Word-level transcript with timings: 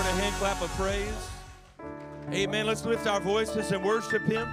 Lord 0.00 0.14
a 0.14 0.20
hand 0.22 0.34
clap 0.36 0.62
of 0.62 0.70
praise? 0.78 1.28
Amen. 2.32 2.64
Let's 2.64 2.86
lift 2.86 3.06
our 3.06 3.20
voices 3.20 3.70
and 3.70 3.84
worship 3.84 4.22
Him. 4.22 4.48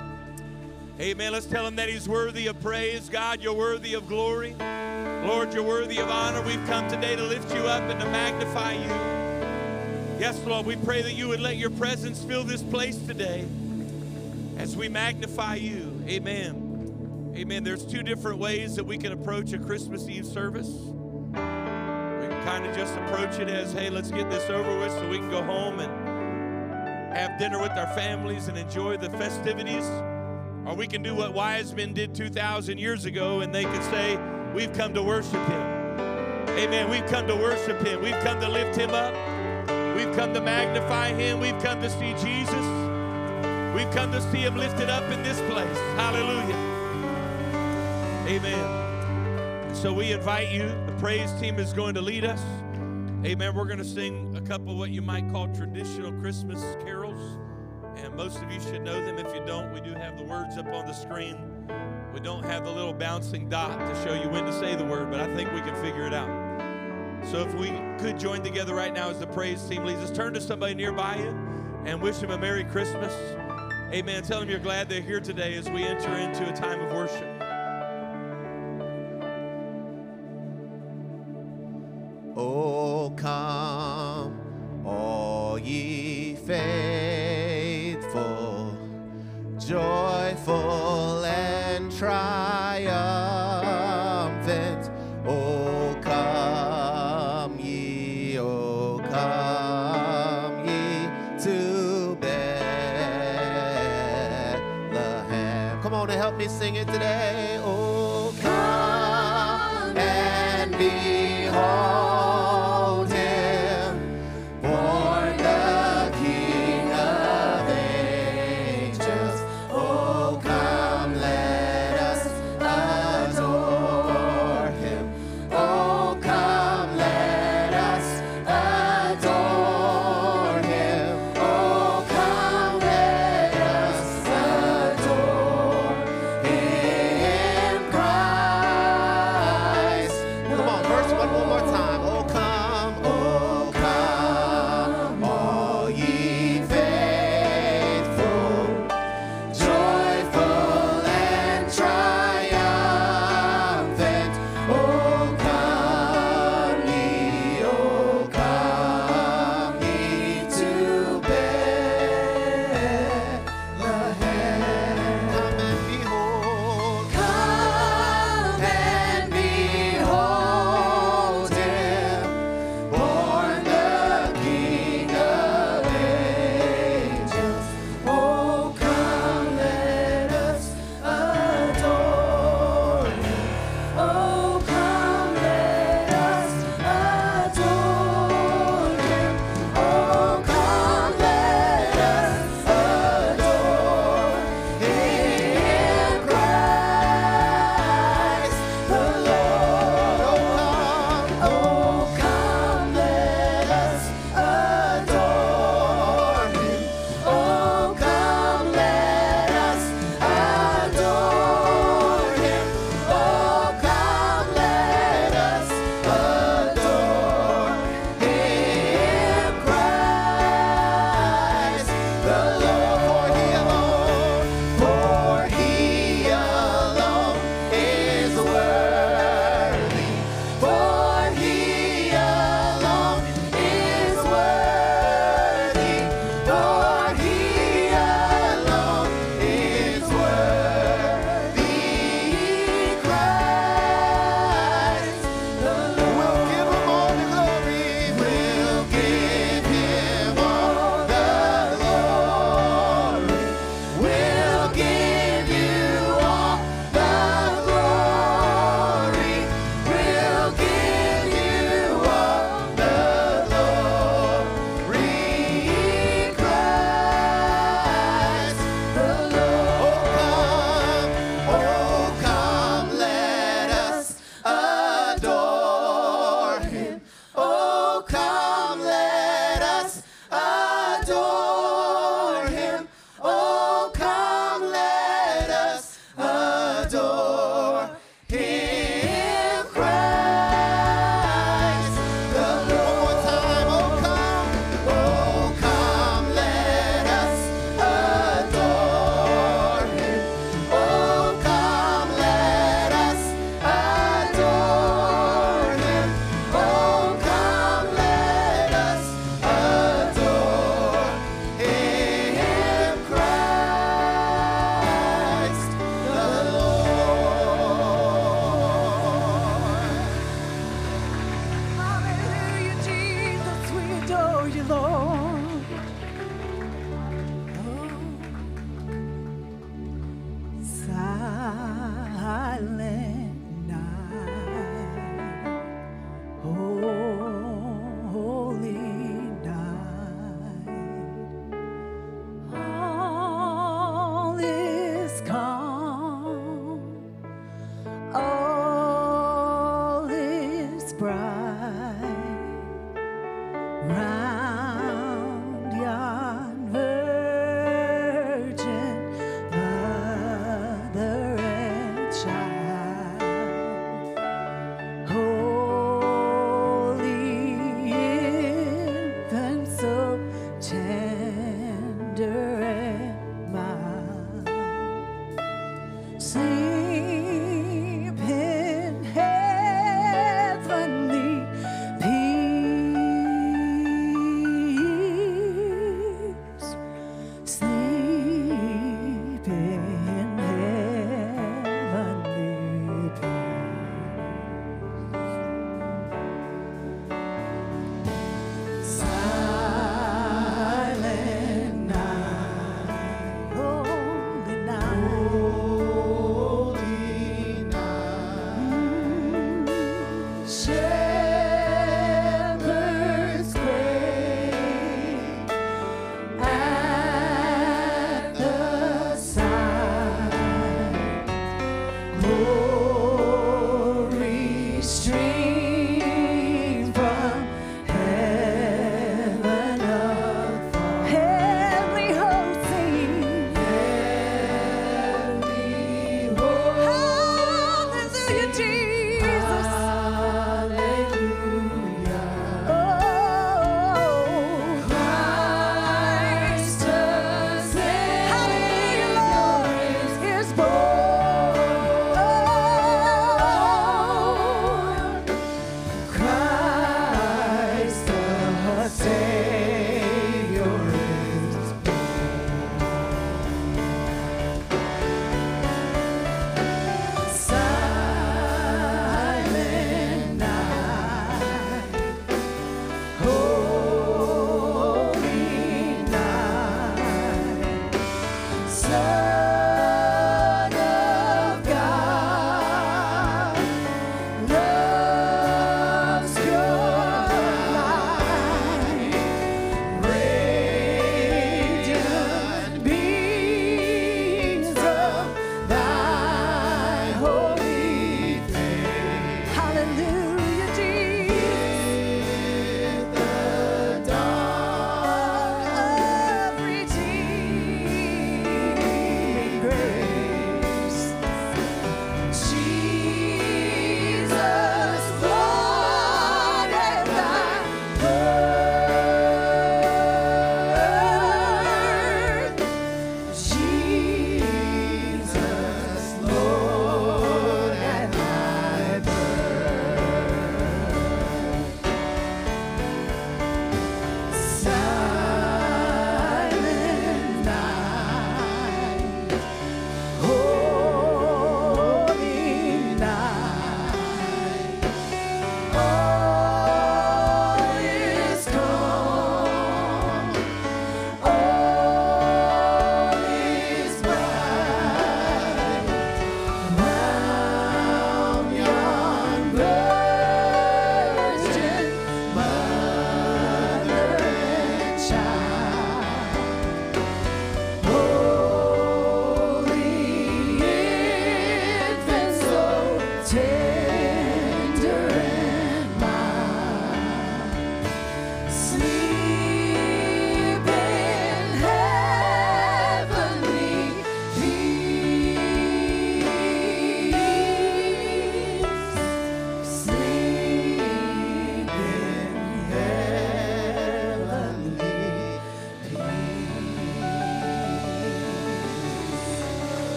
Amen. 1.00 1.32
Let's 1.32 1.46
tell 1.46 1.66
Him 1.66 1.78
that 1.78 1.88
He's 1.88 2.10
worthy 2.10 2.48
of 2.48 2.62
praise. 2.62 3.08
God, 3.08 3.42
you're 3.42 3.54
worthy 3.54 3.94
of 3.94 4.10
glory. 4.10 4.56
Lord, 4.60 5.54
you're 5.54 5.64
worthy 5.64 6.00
of 6.00 6.10
honor. 6.10 6.42
We've 6.42 6.66
come 6.66 6.90
today 6.90 7.16
to 7.16 7.24
lift 7.24 7.56
you 7.56 7.62
up 7.62 7.82
and 7.84 7.98
to 7.98 8.06
magnify 8.08 8.74
you. 8.74 10.20
Yes, 10.20 10.38
Lord, 10.46 10.66
we 10.66 10.76
pray 10.76 11.02
that 11.02 11.14
you 11.14 11.30
would 11.30 11.40
let 11.40 11.56
your 11.56 11.70
presence 11.70 12.22
fill 12.22 12.44
this 12.44 12.62
place 12.62 12.98
today 13.08 13.46
as 14.58 14.76
we 14.76 14.90
magnify 14.90 15.56
you. 15.56 16.04
Amen. 16.10 17.32
Amen. 17.38 17.64
There's 17.64 17.86
two 17.86 18.04
different 18.04 18.40
ways 18.40 18.76
that 18.76 18.84
we 18.84 18.98
can 18.98 19.14
approach 19.14 19.54
a 19.54 19.60
Christmas 19.60 20.10
Eve 20.10 20.26
service. 20.26 20.68
Kind 22.48 22.66
of 22.66 22.74
just 22.78 22.96
approach 22.96 23.40
it 23.40 23.50
as, 23.50 23.74
hey, 23.74 23.90
let's 23.90 24.10
get 24.10 24.30
this 24.30 24.50
over 24.50 24.80
with 24.80 24.94
so 24.94 25.10
we 25.10 25.18
can 25.18 25.30
go 25.30 25.44
home 25.44 25.82
and 25.82 27.14
have 27.14 27.38
dinner 27.38 27.60
with 27.60 27.72
our 27.72 27.94
families 27.94 28.48
and 28.48 28.58
enjoy 28.58 28.96
the 28.96 29.10
festivities. 29.10 29.84
Or 30.66 30.74
we 30.74 30.88
can 30.88 31.04
do 31.04 31.14
what 31.14 31.34
wise 31.34 31.76
men 31.76 31.92
did 31.92 32.16
2,000 32.16 32.78
years 32.78 33.04
ago 33.04 33.42
and 33.42 33.54
they 33.54 33.66
could 33.66 33.84
say, 33.84 34.18
we've 34.56 34.72
come 34.72 34.94
to 34.94 35.04
worship 35.04 35.46
him. 35.46 35.62
Amen. 36.58 36.90
We've 36.90 37.06
come 37.08 37.28
to 37.28 37.36
worship 37.36 37.86
him. 37.86 38.02
We've 38.02 38.24
come 38.24 38.40
to 38.40 38.48
lift 38.48 38.78
him 38.78 38.92
up. 38.92 39.14
We've 39.98 40.16
come 40.16 40.34
to 40.34 40.40
magnify 40.40 41.10
him. 41.10 41.42
We've 41.42 41.62
come 41.62 41.82
to 41.82 41.90
see 41.90 42.14
Jesus. 42.14 42.66
We've 43.76 43.92
come 43.92 44.14
to 44.14 44.22
see 44.32 44.40
him 44.40 44.56
lifted 44.56 44.90
up 44.90 45.04
in 45.12 45.22
this 45.22 45.42
place. 45.52 45.78
Hallelujah. 45.98 46.56
Amen. 48.30 49.76
So 49.76 49.92
we 49.92 50.14
invite 50.14 50.48
you. 50.48 50.87
Praise 51.00 51.32
team 51.40 51.60
is 51.60 51.74
going 51.74 51.94
to 51.94 52.02
lead 52.02 52.26
us. 52.26 52.42
Amen. 53.24 53.54
We're 53.54 53.66
going 53.66 53.78
to 53.78 53.86
sing 53.86 54.36
a 54.36 54.42
couple 54.42 54.72
of 54.72 54.80
what 54.80 54.90
you 54.90 55.04
might 55.04 55.30
call 55.32 55.48
traditional 55.50 56.12
Christmas 56.14 56.60
carols. 56.84 57.38
And 57.98 58.16
most 58.16 58.42
of 58.42 58.52
you 58.52 58.60
should 58.60 58.82
know 58.82 59.06
them. 59.06 59.20
If 59.20 59.32
you 59.36 59.46
don't, 59.46 59.72
we 59.72 59.80
do 59.80 59.94
have 59.94 60.18
the 60.18 60.24
words 60.24 60.58
up 60.58 60.66
on 60.66 60.88
the 60.88 60.94
screen. 60.94 61.38
We 62.16 62.20
don't 62.20 62.44
have 62.46 62.66
the 62.66 62.72
little 62.72 62.94
bouncing 62.94 63.48
dot 63.48 63.78
to 63.78 64.04
show 64.04 64.16
you 64.16 64.28
when 64.30 64.46
to 64.46 64.52
say 64.52 64.76
the 64.76 64.86
word, 64.86 65.12
but 65.12 65.20
I 65.20 65.32
think 65.36 65.54
we 65.54 65.62
can 65.62 65.76
figure 65.84 66.08
it 66.08 66.16
out. 66.16 66.30
So 67.28 67.42
if 67.42 67.54
we 67.54 67.68
could 68.00 68.20
join 68.20 68.42
together 68.42 68.74
right 68.74 68.94
now 68.94 69.12
as 69.12 69.20
the 69.20 69.28
praise 69.28 69.62
team 69.70 69.86
leads 69.86 70.00
us, 70.00 70.10
turn 70.10 70.34
to 70.34 70.42
somebody 70.42 70.74
nearby 70.74 71.18
you 71.18 71.30
and 71.86 72.02
wish 72.02 72.18
them 72.18 72.32
a 72.32 72.40
Merry 72.40 72.64
Christmas. 72.64 73.14
Amen. 73.94 74.24
Tell 74.24 74.40
them 74.40 74.50
you're 74.50 74.58
glad 74.58 74.90
they're 74.90 75.02
here 75.02 75.20
today 75.20 75.54
as 75.58 75.70
we 75.70 75.84
enter 75.84 76.16
into 76.16 76.52
a 76.52 76.56
time 76.56 76.82
of 76.82 76.92
worship. 76.92 77.37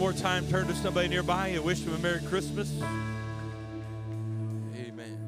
More 0.00 0.12
time, 0.14 0.48
turn 0.48 0.66
to 0.66 0.74
somebody 0.74 1.08
nearby 1.08 1.48
and 1.48 1.62
wish 1.62 1.80
them 1.80 1.94
a 1.94 1.98
Merry 1.98 2.22
Christmas. 2.22 2.72
Amen. 4.74 5.18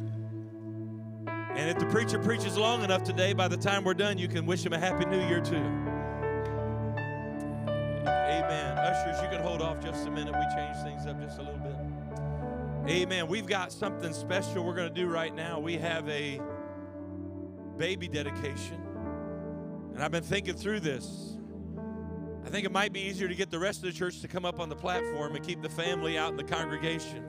And 1.26 1.68
if 1.68 1.78
the 1.78 1.84
preacher 1.90 2.18
preaches 2.18 2.56
long 2.56 2.82
enough 2.82 3.04
today, 3.04 3.34
by 3.34 3.48
the 3.48 3.56
time 3.58 3.84
we're 3.84 3.92
done, 3.92 4.16
you 4.16 4.28
can 4.28 4.46
wish 4.46 4.64
him 4.64 4.72
a 4.72 4.78
Happy 4.78 5.04
New 5.04 5.20
Year 5.28 5.42
too. 5.42 5.56
Amen. 8.06 8.78
Ushers, 8.78 9.22
you 9.22 9.28
can 9.28 9.42
hold 9.42 9.60
off 9.60 9.78
just 9.82 10.06
a 10.06 10.10
minute. 10.10 10.34
We 10.34 10.46
change 10.56 10.76
things 10.82 11.06
up 11.06 11.20
just 11.20 11.38
a 11.38 11.42
little 11.42 11.58
bit. 11.58 11.76
Amen. 12.90 13.26
We've 13.28 13.46
got 13.46 13.72
something 13.72 14.14
special 14.14 14.64
we're 14.64 14.74
going 14.74 14.88
to 14.88 15.00
do 15.00 15.06
right 15.06 15.34
now. 15.34 15.60
We 15.60 15.76
have 15.76 16.08
a 16.08 16.40
baby 17.76 18.08
dedication. 18.08 18.80
And 19.92 20.02
I've 20.02 20.12
been 20.12 20.24
thinking 20.24 20.54
through 20.54 20.80
this. 20.80 21.36
I 22.44 22.48
think 22.48 22.66
it 22.66 22.72
might 22.72 22.92
be 22.92 23.00
easier 23.00 23.28
to 23.28 23.34
get 23.34 23.50
the 23.50 23.58
rest 23.58 23.78
of 23.78 23.84
the 23.84 23.92
church 23.92 24.20
to 24.20 24.28
come 24.28 24.44
up 24.44 24.58
on 24.58 24.68
the 24.68 24.76
platform 24.76 25.36
and 25.36 25.46
keep 25.46 25.62
the 25.62 25.68
family 25.68 26.18
out 26.18 26.30
in 26.32 26.36
the 26.36 26.44
congregation. 26.44 27.24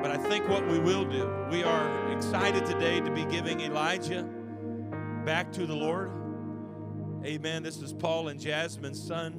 But 0.00 0.10
I 0.10 0.16
think 0.16 0.48
what 0.48 0.66
we 0.66 0.78
will 0.78 1.04
do, 1.04 1.28
we 1.50 1.62
are 1.62 2.12
excited 2.12 2.64
today 2.64 3.00
to 3.00 3.10
be 3.10 3.24
giving 3.26 3.60
Elijah 3.60 4.22
back 5.24 5.52
to 5.52 5.66
the 5.66 5.74
Lord. 5.74 6.10
Amen. 7.24 7.62
This 7.62 7.82
is 7.82 7.92
Paul 7.92 8.28
and 8.28 8.40
Jasmine's 8.40 9.02
son. 9.02 9.34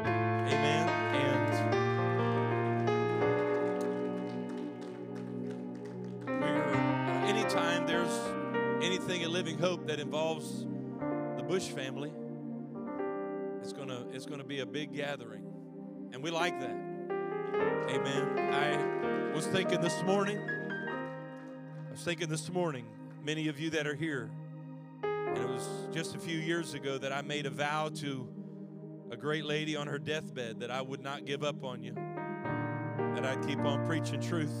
Amen. 0.00 0.88
And 1.14 1.54
we're, 6.26 6.64
uh, 6.64 7.26
anytime 7.26 7.86
there's 7.86 8.20
anything 8.82 9.22
at 9.22 9.30
Living 9.30 9.58
Hope 9.58 9.86
that 9.86 10.00
involves 10.00 10.66
the 11.44 11.52
Bush 11.52 11.68
family, 11.68 12.12
it's 13.60 13.72
gonna 13.72 14.04
it's 14.12 14.26
gonna 14.26 14.44
be 14.44 14.60
a 14.60 14.66
big 14.66 14.94
gathering, 14.94 15.44
and 16.12 16.22
we 16.22 16.30
like 16.30 16.58
that. 16.60 16.76
Amen. 17.90 18.38
I 18.38 19.34
was 19.34 19.46
thinking 19.46 19.80
this 19.80 20.02
morning. 20.02 20.38
I 20.38 21.90
was 21.90 22.02
thinking 22.02 22.28
this 22.28 22.50
morning. 22.50 22.86
Many 23.22 23.48
of 23.48 23.58
you 23.58 23.70
that 23.70 23.86
are 23.86 23.94
here, 23.94 24.30
and 25.02 25.38
it 25.38 25.48
was 25.48 25.66
just 25.92 26.14
a 26.14 26.18
few 26.18 26.38
years 26.38 26.74
ago 26.74 26.98
that 26.98 27.12
I 27.12 27.22
made 27.22 27.46
a 27.46 27.50
vow 27.50 27.90
to 27.96 28.28
a 29.10 29.16
great 29.16 29.44
lady 29.44 29.76
on 29.76 29.86
her 29.86 29.98
deathbed 29.98 30.60
that 30.60 30.70
I 30.70 30.82
would 30.82 31.02
not 31.02 31.24
give 31.24 31.42
up 31.42 31.62
on 31.64 31.82
you, 31.82 31.94
that 33.14 33.24
I'd 33.24 33.46
keep 33.46 33.58
on 33.60 33.84
preaching 33.86 34.20
truth, 34.20 34.54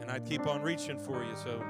and 0.00 0.10
I'd 0.10 0.26
keep 0.26 0.46
on 0.46 0.62
reaching 0.62 0.98
for 0.98 1.24
you. 1.24 1.34
So 1.36 1.62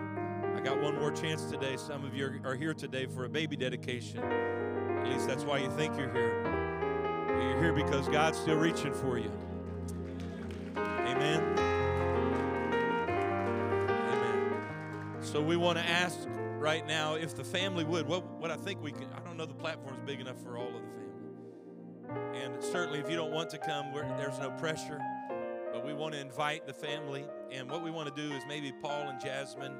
I 0.54 0.60
got 0.60 0.80
one 0.80 0.98
more 0.98 1.10
chance 1.10 1.44
today. 1.50 1.76
Some 1.76 2.04
of 2.04 2.14
you 2.14 2.40
are 2.44 2.54
here 2.54 2.74
today 2.74 3.06
for 3.06 3.24
a 3.24 3.28
baby 3.28 3.56
dedication. 3.56 4.20
At 4.20 5.08
least 5.08 5.26
that's 5.26 5.42
why 5.44 5.58
you 5.58 5.68
think 5.70 5.98
you're 5.98 6.12
here. 6.12 6.42
You're 7.28 7.60
here 7.60 7.72
because 7.72 8.08
God's 8.08 8.38
still 8.38 8.56
reaching 8.56 8.94
for 8.94 9.18
you. 9.18 9.30
Amen. 10.76 11.58
Amen. 13.88 14.64
So 15.22 15.42
we 15.42 15.56
want 15.56 15.78
to 15.78 15.84
ask 15.84 16.18
right 16.58 16.86
now 16.86 17.14
if 17.14 17.34
the 17.34 17.44
family 17.44 17.84
would. 17.84 18.06
What, 18.06 18.24
what 18.38 18.50
I 18.50 18.56
think 18.56 18.80
we 18.82 18.92
can, 18.92 19.08
I 19.14 19.20
don't 19.20 19.36
know 19.36 19.46
the 19.46 19.54
platform's 19.54 20.00
big 20.06 20.20
enough 20.20 20.40
for 20.40 20.56
all 20.56 20.68
of 20.68 20.74
the 20.74 20.78
family. 20.78 22.42
And 22.42 22.62
certainly 22.62 23.00
if 23.00 23.10
you 23.10 23.16
don't 23.16 23.32
want 23.32 23.50
to 23.50 23.58
come, 23.58 23.92
there's 23.92 24.38
no 24.38 24.50
pressure. 24.52 25.00
But 25.72 25.84
we 25.84 25.92
want 25.92 26.14
to 26.14 26.20
invite 26.20 26.66
the 26.66 26.72
family. 26.72 27.24
And 27.50 27.68
what 27.68 27.82
we 27.82 27.90
want 27.90 28.14
to 28.14 28.28
do 28.28 28.32
is 28.34 28.44
maybe 28.46 28.72
Paul 28.80 29.08
and 29.08 29.20
Jasmine 29.20 29.74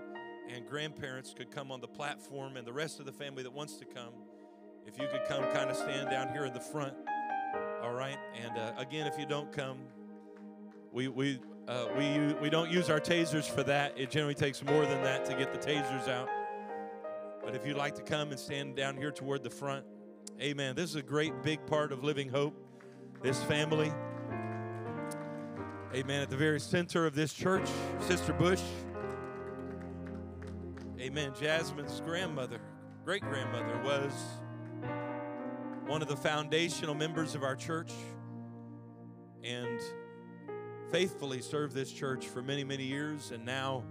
and 0.52 0.66
grandparents 0.66 1.34
could 1.36 1.50
come 1.50 1.70
on 1.70 1.80
the 1.80 1.88
platform, 1.88 2.56
and 2.56 2.66
the 2.66 2.72
rest 2.72 3.00
of 3.00 3.06
the 3.06 3.12
family 3.12 3.42
that 3.42 3.52
wants 3.52 3.76
to 3.76 3.84
come, 3.84 4.12
if 4.86 4.98
you 4.98 5.06
could 5.08 5.24
come 5.26 5.42
kind 5.52 5.70
of 5.70 5.76
stand 5.76 6.10
down 6.10 6.28
here 6.28 6.44
in 6.44 6.52
the 6.52 6.60
front. 6.60 6.94
All 7.82 7.94
right. 7.94 8.18
And 8.42 8.58
uh, 8.58 8.72
again, 8.76 9.06
if 9.06 9.18
you 9.18 9.26
don't 9.26 9.52
come, 9.52 9.78
we, 10.92 11.08
we, 11.08 11.40
uh, 11.68 11.86
we, 11.96 12.34
we 12.40 12.50
don't 12.50 12.70
use 12.70 12.90
our 12.90 13.00
tasers 13.00 13.44
for 13.44 13.62
that. 13.64 13.98
It 13.98 14.10
generally 14.10 14.34
takes 14.34 14.62
more 14.62 14.84
than 14.86 15.02
that 15.02 15.24
to 15.26 15.34
get 15.34 15.52
the 15.52 15.58
tasers 15.58 16.08
out. 16.08 16.28
But 17.42 17.54
if 17.54 17.66
you'd 17.66 17.76
like 17.76 17.94
to 17.96 18.02
come 18.02 18.30
and 18.30 18.40
stand 18.40 18.76
down 18.76 18.96
here 18.96 19.10
toward 19.10 19.42
the 19.42 19.50
front, 19.50 19.84
amen. 20.40 20.76
This 20.76 20.90
is 20.90 20.96
a 20.96 21.02
great 21.02 21.42
big 21.42 21.64
part 21.66 21.92
of 21.92 22.02
Living 22.02 22.28
Hope, 22.28 22.54
this 23.22 23.42
family. 23.44 23.92
Amen. 25.94 26.22
At 26.22 26.30
the 26.30 26.36
very 26.36 26.58
center 26.58 27.06
of 27.06 27.14
this 27.14 27.32
church, 27.32 27.68
Sister 28.00 28.32
Bush. 28.32 28.62
Amen. 31.04 31.34
Jasmine's 31.38 32.00
grandmother, 32.00 32.58
great 33.04 33.20
grandmother, 33.20 33.78
was 33.84 34.10
one 35.86 36.00
of 36.00 36.08
the 36.08 36.16
foundational 36.16 36.94
members 36.94 37.34
of 37.34 37.42
our 37.42 37.54
church 37.54 37.92
and 39.42 39.78
faithfully 40.90 41.42
served 41.42 41.74
this 41.74 41.92
church 41.92 42.26
for 42.28 42.40
many, 42.40 42.64
many 42.64 42.84
years. 42.84 43.32
And 43.32 43.44
now, 43.44 43.84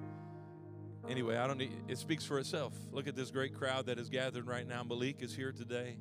anyway, 1.08 1.38
I 1.38 1.46
don't 1.46 1.60
need, 1.60 1.74
it 1.88 2.00
speaks 2.00 2.26
for 2.26 2.40
itself. 2.40 2.74
Look 2.92 3.08
at 3.08 3.16
this 3.16 3.30
great 3.30 3.54
crowd 3.54 3.86
that 3.86 4.00
is 4.00 4.10
gathered 4.10 4.48
right 4.48 4.68
now. 4.68 4.82
Malik 4.82 5.22
is 5.22 5.36
here 5.36 5.52
today. 5.52 5.98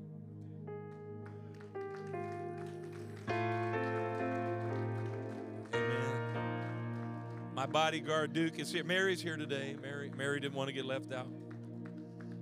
My 7.63 7.67
bodyguard 7.67 8.33
Duke 8.33 8.59
is 8.59 8.73
here. 8.73 8.83
Mary's 8.83 9.23
here 9.23 9.37
today. 9.37 9.77
Mary, 9.81 10.11
Mary 10.17 10.41
didn't 10.41 10.55
want 10.57 10.67
to 10.67 10.73
get 10.73 10.85
left 10.85 11.13
out. 11.13 11.29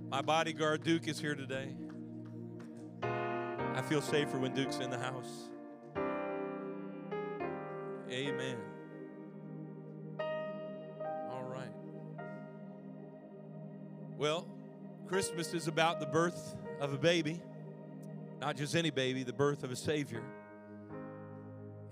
My 0.09 0.23
bodyguard 0.23 0.83
Duke 0.83 1.07
is 1.07 1.19
here 1.19 1.35
today. 1.35 1.75
I 3.03 3.83
feel 3.87 4.01
safer 4.01 4.39
when 4.39 4.55
Duke's 4.55 4.77
in 4.77 4.89
the 4.89 4.97
house. 4.97 5.51
Amen. 8.09 8.57
All 11.29 11.43
right. 11.43 11.69
Well, 14.17 14.47
Christmas 15.05 15.53
is 15.53 15.67
about 15.67 15.99
the 15.99 16.07
birth 16.07 16.55
of 16.79 16.93
a 16.93 16.97
baby, 16.97 17.39
not 18.39 18.57
just 18.57 18.75
any 18.75 18.89
baby, 18.89 19.21
the 19.21 19.33
birth 19.33 19.63
of 19.63 19.69
a 19.69 19.75
Savior. 19.75 20.23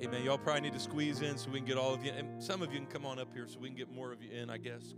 Amen. 0.01 0.23
Y'all 0.23 0.37
probably 0.37 0.61
need 0.61 0.73
to 0.73 0.79
squeeze 0.79 1.21
in 1.21 1.37
so 1.37 1.49
we 1.49 1.59
can 1.59 1.67
get 1.67 1.77
all 1.77 1.93
of 1.93 2.05
you. 2.05 2.11
And 2.11 2.41
some 2.41 2.61
of 2.61 2.71
you 2.71 2.79
can 2.79 2.87
come 2.87 3.05
on 3.05 3.19
up 3.19 3.33
here 3.33 3.47
so 3.49 3.59
we 3.59 3.67
can 3.67 3.75
get 3.75 3.91
more 3.91 4.13
of 4.13 4.23
you 4.23 4.31
in, 4.31 4.49
I 4.49 4.57
guess. 4.57 4.93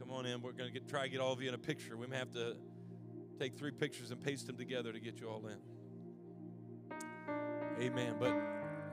Come 0.00 0.10
on 0.10 0.24
in. 0.24 0.40
We're 0.40 0.52
going 0.52 0.72
to 0.72 0.80
try 0.80 1.02
to 1.02 1.08
get 1.10 1.20
all 1.20 1.32
of 1.32 1.42
you 1.42 1.48
in 1.48 1.54
a 1.54 1.58
picture. 1.58 1.94
We 1.98 2.06
may 2.06 2.16
have 2.16 2.32
to 2.32 2.56
take 3.38 3.58
three 3.58 3.70
pictures 3.70 4.12
and 4.12 4.22
paste 4.22 4.46
them 4.46 4.56
together 4.56 4.92
to 4.94 5.00
get 5.00 5.20
you 5.20 5.28
all 5.28 5.46
in. 5.46 5.58
Amen. 7.82 8.14
But 8.18 8.34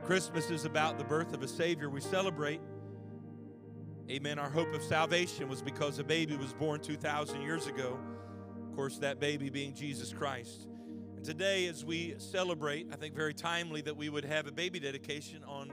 Christmas 0.03 0.49
is 0.49 0.65
about 0.65 0.97
the 0.97 1.05
birth 1.05 1.33
of 1.33 1.43
a 1.43 1.47
Savior. 1.47 1.89
We 1.89 2.01
celebrate. 2.01 2.59
Amen. 4.09 4.37
Our 4.37 4.49
hope 4.49 4.73
of 4.73 4.83
salvation 4.83 5.47
was 5.47 5.61
because 5.61 5.97
a 5.99 6.03
baby 6.03 6.35
was 6.35 6.51
born 6.51 6.81
2,000 6.81 7.41
years 7.41 7.67
ago. 7.67 7.97
Of 8.67 8.75
course, 8.75 8.97
that 8.97 9.21
baby 9.21 9.49
being 9.49 9.73
Jesus 9.73 10.11
Christ. 10.11 10.67
And 11.21 11.27
today, 11.27 11.67
as 11.67 11.85
we 11.85 12.15
celebrate, 12.17 12.87
I 12.91 12.95
think 12.95 13.13
very 13.13 13.35
timely 13.35 13.81
that 13.81 13.95
we 13.95 14.09
would 14.09 14.25
have 14.25 14.47
a 14.47 14.51
baby 14.51 14.79
dedication 14.79 15.43
on 15.43 15.71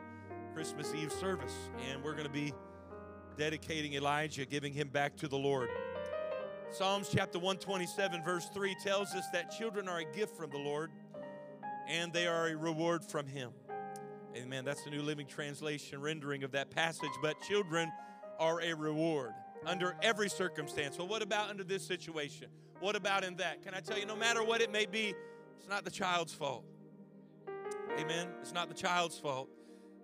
Christmas 0.53 0.93
Eve 0.95 1.11
service. 1.11 1.55
And 1.89 2.05
we're 2.05 2.13
going 2.13 2.27
to 2.27 2.31
be 2.31 2.53
dedicating 3.39 3.95
Elijah, 3.95 4.45
giving 4.45 4.75
him 4.75 4.89
back 4.89 5.17
to 5.17 5.27
the 5.27 5.39
Lord. 5.39 5.71
Psalms 6.71 7.09
chapter 7.11 7.39
127, 7.39 8.23
verse 8.23 8.51
3 8.53 8.77
tells 8.85 9.15
us 9.15 9.25
that 9.33 9.51
children 9.51 9.89
are 9.89 10.01
a 10.01 10.05
gift 10.05 10.37
from 10.37 10.51
the 10.51 10.59
Lord 10.59 10.91
and 11.89 12.13
they 12.13 12.27
are 12.27 12.49
a 12.49 12.55
reward 12.55 13.03
from 13.03 13.27
Him. 13.27 13.53
Amen. 14.37 14.67
That's 14.67 14.85
the 14.85 14.91
New 14.91 15.01
Living 15.01 15.27
Translation 15.27 16.03
rendering 16.03 16.45
of 16.45 16.53
that 16.53 16.71
passage. 16.71 17.13
But 17.23 17.41
children 17.41 17.91
are 18.39 18.61
a 18.61 18.75
reward 18.75 19.33
under 19.65 19.97
every 20.03 20.29
circumstance. 20.29 20.99
Well, 20.99 21.09
what 21.09 21.23
about 21.23 21.49
under 21.49 21.65
this 21.65 21.87
situation? 21.87 22.49
What 22.81 22.97
about 22.97 23.25
in 23.25 23.37
that? 23.37 23.63
Can 23.63 23.73
I 23.73 23.81
tell 23.81 23.99
you, 23.99 24.05
no 24.05 24.15
matter 24.15 24.45
what 24.45 24.61
it 24.61 24.71
may 24.71 24.85
be, 24.85 25.15
it's 25.59 25.69
not 25.69 25.85
the 25.85 25.91
child's 25.91 26.33
fault. 26.33 26.65
Amen. 27.99 28.29
It's 28.41 28.53
not 28.53 28.69
the 28.69 28.75
child's 28.75 29.19
fault. 29.19 29.49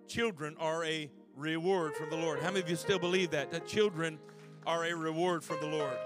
Children 0.07 0.55
are 0.59 0.83
a 0.83 1.09
reward 1.35 1.95
from 1.95 2.09
the 2.09 2.17
Lord. 2.17 2.39
How 2.39 2.49
many 2.49 2.59
of 2.59 2.69
you 2.69 2.75
still 2.75 2.99
believe 2.99 3.31
that? 3.31 3.51
That 3.51 3.65
children 3.65 4.19
are 4.67 4.85
a 4.85 4.93
reward 4.93 5.43
from 5.43 5.59
the 5.61 5.67
Lord. 5.67 5.97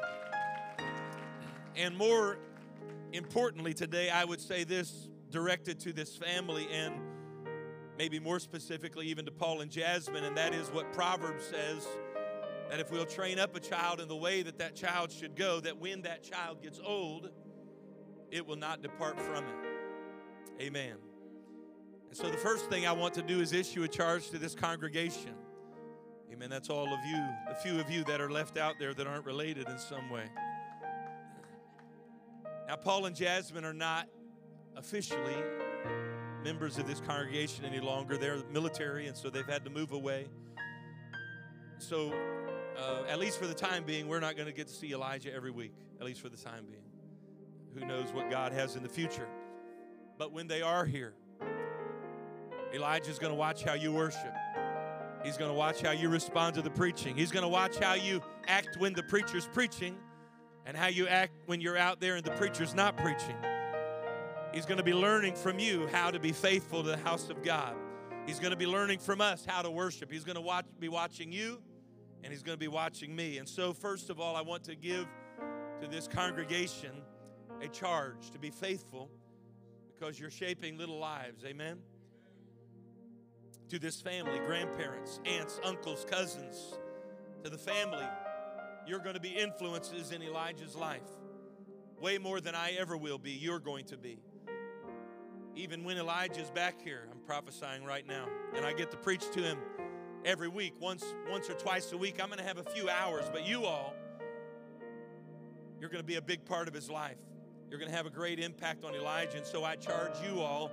And 1.75 1.97
more 1.97 2.37
importantly, 3.11 3.73
today, 3.73 4.09
I 4.09 4.23
would 4.23 4.39
say 4.39 4.63
this 4.63 5.09
directed 5.31 5.79
to 5.81 5.93
this 5.93 6.15
family 6.15 6.67
and 6.71 6.95
maybe 7.97 8.19
more 8.19 8.39
specifically 8.39 9.07
even 9.07 9.25
to 9.25 9.31
Paul 9.31 9.61
and 9.61 9.71
Jasmine, 9.71 10.23
and 10.23 10.37
that 10.37 10.53
is 10.53 10.69
what 10.69 10.93
Proverbs 10.93 11.43
says 11.45 11.87
that 12.69 12.79
if 12.79 12.91
we'll 12.91 13.05
train 13.05 13.39
up 13.39 13.55
a 13.55 13.59
child 13.59 13.99
in 13.99 14.07
the 14.07 14.15
way 14.15 14.43
that 14.43 14.59
that 14.59 14.75
child 14.75 15.11
should 15.11 15.35
go, 15.35 15.59
that 15.59 15.77
when 15.79 16.03
that 16.03 16.23
child 16.23 16.61
gets 16.61 16.79
old, 16.85 17.31
it 18.31 18.45
will 18.45 18.55
not 18.55 18.81
depart 18.81 19.19
from 19.19 19.43
it. 19.43 20.61
Amen. 20.61 20.95
And 22.09 22.17
so 22.17 22.29
the 22.29 22.37
first 22.37 22.69
thing 22.69 22.87
I 22.87 22.91
want 22.91 23.13
to 23.15 23.21
do 23.21 23.39
is 23.39 23.53
issue 23.53 23.83
a 23.83 23.87
charge 23.87 24.29
to 24.31 24.37
this 24.37 24.55
congregation. 24.55 25.33
Amen. 26.31 26.49
That's 26.49 26.69
all 26.69 26.91
of 26.91 26.99
you, 27.05 27.23
the 27.47 27.55
few 27.55 27.79
of 27.79 27.89
you 27.89 28.03
that 28.05 28.21
are 28.21 28.31
left 28.31 28.57
out 28.57 28.75
there 28.79 28.93
that 28.93 29.07
aren't 29.07 29.25
related 29.25 29.67
in 29.67 29.77
some 29.77 30.09
way. 30.09 30.25
Now, 32.67 32.75
Paul 32.75 33.05
and 33.05 33.15
Jasmine 33.15 33.65
are 33.65 33.73
not 33.73 34.07
officially 34.75 35.35
members 36.43 36.77
of 36.77 36.87
this 36.87 36.99
congregation 36.99 37.65
any 37.65 37.79
longer. 37.79 38.17
They're 38.17 38.43
military, 38.51 39.07
and 39.07 39.17
so 39.17 39.29
they've 39.29 39.45
had 39.45 39.63
to 39.65 39.69
move 39.69 39.91
away. 39.91 40.27
So, 41.79 42.13
uh, 42.77 43.03
at 43.09 43.19
least 43.19 43.39
for 43.39 43.47
the 43.47 43.53
time 43.53 43.83
being, 43.83 44.07
we're 44.07 44.19
not 44.19 44.35
going 44.35 44.47
to 44.47 44.53
get 44.53 44.67
to 44.67 44.73
see 44.73 44.93
Elijah 44.93 45.33
every 45.33 45.51
week, 45.51 45.73
at 45.99 46.05
least 46.05 46.21
for 46.21 46.29
the 46.29 46.37
time 46.37 46.65
being. 46.65 46.88
Who 47.75 47.85
knows 47.85 48.11
what 48.11 48.29
God 48.29 48.51
has 48.51 48.75
in 48.75 48.83
the 48.83 48.89
future? 48.89 49.27
But 50.17 50.31
when 50.33 50.47
they 50.47 50.61
are 50.61 50.85
here, 50.85 51.13
Elijah's 52.73 53.19
going 53.19 53.31
to 53.31 53.37
watch 53.37 53.63
how 53.63 53.73
you 53.73 53.91
worship. 53.91 54.33
He's 55.23 55.37
going 55.37 55.49
to 55.49 55.57
watch 55.57 55.81
how 55.81 55.91
you 55.91 56.09
respond 56.09 56.55
to 56.55 56.61
the 56.61 56.69
preaching. 56.69 57.15
He's 57.15 57.31
going 57.31 57.43
to 57.43 57.49
watch 57.49 57.77
how 57.77 57.93
you 57.93 58.21
act 58.47 58.77
when 58.77 58.93
the 58.93 59.03
preacher's 59.03 59.47
preaching 59.47 59.97
and 60.65 60.77
how 60.77 60.87
you 60.87 61.07
act 61.07 61.33
when 61.45 61.61
you're 61.61 61.77
out 61.77 61.99
there 61.99 62.15
and 62.15 62.23
the 62.23 62.31
preacher's 62.31 62.73
not 62.73 62.97
preaching. 62.97 63.35
He's 64.53 64.65
going 64.65 64.77
to 64.77 64.83
be 64.83 64.93
learning 64.93 65.35
from 65.35 65.59
you 65.59 65.87
how 65.87 66.11
to 66.11 66.19
be 66.19 66.31
faithful 66.31 66.83
to 66.83 66.89
the 66.89 66.97
house 66.97 67.29
of 67.29 67.43
God. 67.43 67.75
He's 68.25 68.39
going 68.39 68.51
to 68.51 68.57
be 68.57 68.67
learning 68.67 68.99
from 68.99 69.21
us 69.21 69.45
how 69.45 69.61
to 69.61 69.71
worship. 69.71 70.11
He's 70.11 70.23
going 70.23 70.35
to 70.35 70.41
watch, 70.41 70.65
be 70.79 70.89
watching 70.89 71.31
you 71.31 71.61
and 72.23 72.31
he's 72.31 72.43
going 72.43 72.55
to 72.55 72.59
be 72.59 72.67
watching 72.67 73.15
me. 73.15 73.37
And 73.37 73.47
so, 73.47 73.73
first 73.73 74.09
of 74.09 74.19
all, 74.19 74.35
I 74.35 74.41
want 74.41 74.63
to 74.65 74.75
give 74.75 75.07
to 75.81 75.87
this 75.87 76.07
congregation 76.07 76.91
a 77.61 77.67
charge 77.67 78.31
to 78.31 78.39
be 78.39 78.49
faithful 78.49 79.09
because 79.97 80.19
you're 80.19 80.31
shaping 80.31 80.77
little 80.77 80.99
lives. 80.99 81.43
Amen. 81.45 81.77
To 83.69 83.79
this 83.79 84.01
family, 84.01 84.39
grandparents, 84.39 85.19
aunts, 85.25 85.59
uncles, 85.63 86.05
cousins, 86.09 86.77
to 87.43 87.49
the 87.49 87.57
family, 87.57 88.07
you're 88.87 88.99
going 88.99 89.15
to 89.15 89.21
be 89.21 89.29
influences 89.29 90.11
in 90.11 90.23
Elijah's 90.23 90.75
life. 90.75 91.01
Way 92.01 92.17
more 92.17 92.41
than 92.41 92.55
I 92.55 92.75
ever 92.79 92.97
will 92.97 93.17
be, 93.17 93.31
you're 93.31 93.59
going 93.59 93.85
to 93.85 93.97
be. 93.97 94.19
Even 95.55 95.83
when 95.83 95.97
Elijah's 95.97 96.49
back 96.49 96.81
here, 96.81 97.07
I'm 97.11 97.19
prophesying 97.19 97.83
right 97.83 98.07
now, 98.07 98.27
and 98.55 98.65
I 98.65 98.73
get 98.73 98.91
to 98.91 98.97
preach 98.97 99.29
to 99.31 99.41
him 99.41 99.57
every 100.25 100.47
week, 100.47 100.73
once, 100.79 101.03
once 101.29 101.49
or 101.49 101.53
twice 101.53 101.91
a 101.91 101.97
week. 101.97 102.19
I'm 102.21 102.27
going 102.27 102.39
to 102.39 102.45
have 102.45 102.57
a 102.57 102.63
few 102.63 102.89
hours, 102.89 103.25
but 103.31 103.45
you 103.45 103.65
all, 103.65 103.93
you're 105.79 105.89
going 105.89 106.01
to 106.01 106.07
be 106.07 106.15
a 106.15 106.21
big 106.21 106.45
part 106.45 106.67
of 106.67 106.73
his 106.73 106.89
life. 106.89 107.17
You're 107.69 107.79
going 107.79 107.91
to 107.91 107.95
have 107.95 108.07
a 108.07 108.11
great 108.11 108.39
impact 108.39 108.83
on 108.83 108.95
Elijah, 108.95 109.37
and 109.37 109.45
so 109.45 109.63
I 109.63 109.75
charge 109.75 110.13
you 110.25 110.39
all 110.39 110.71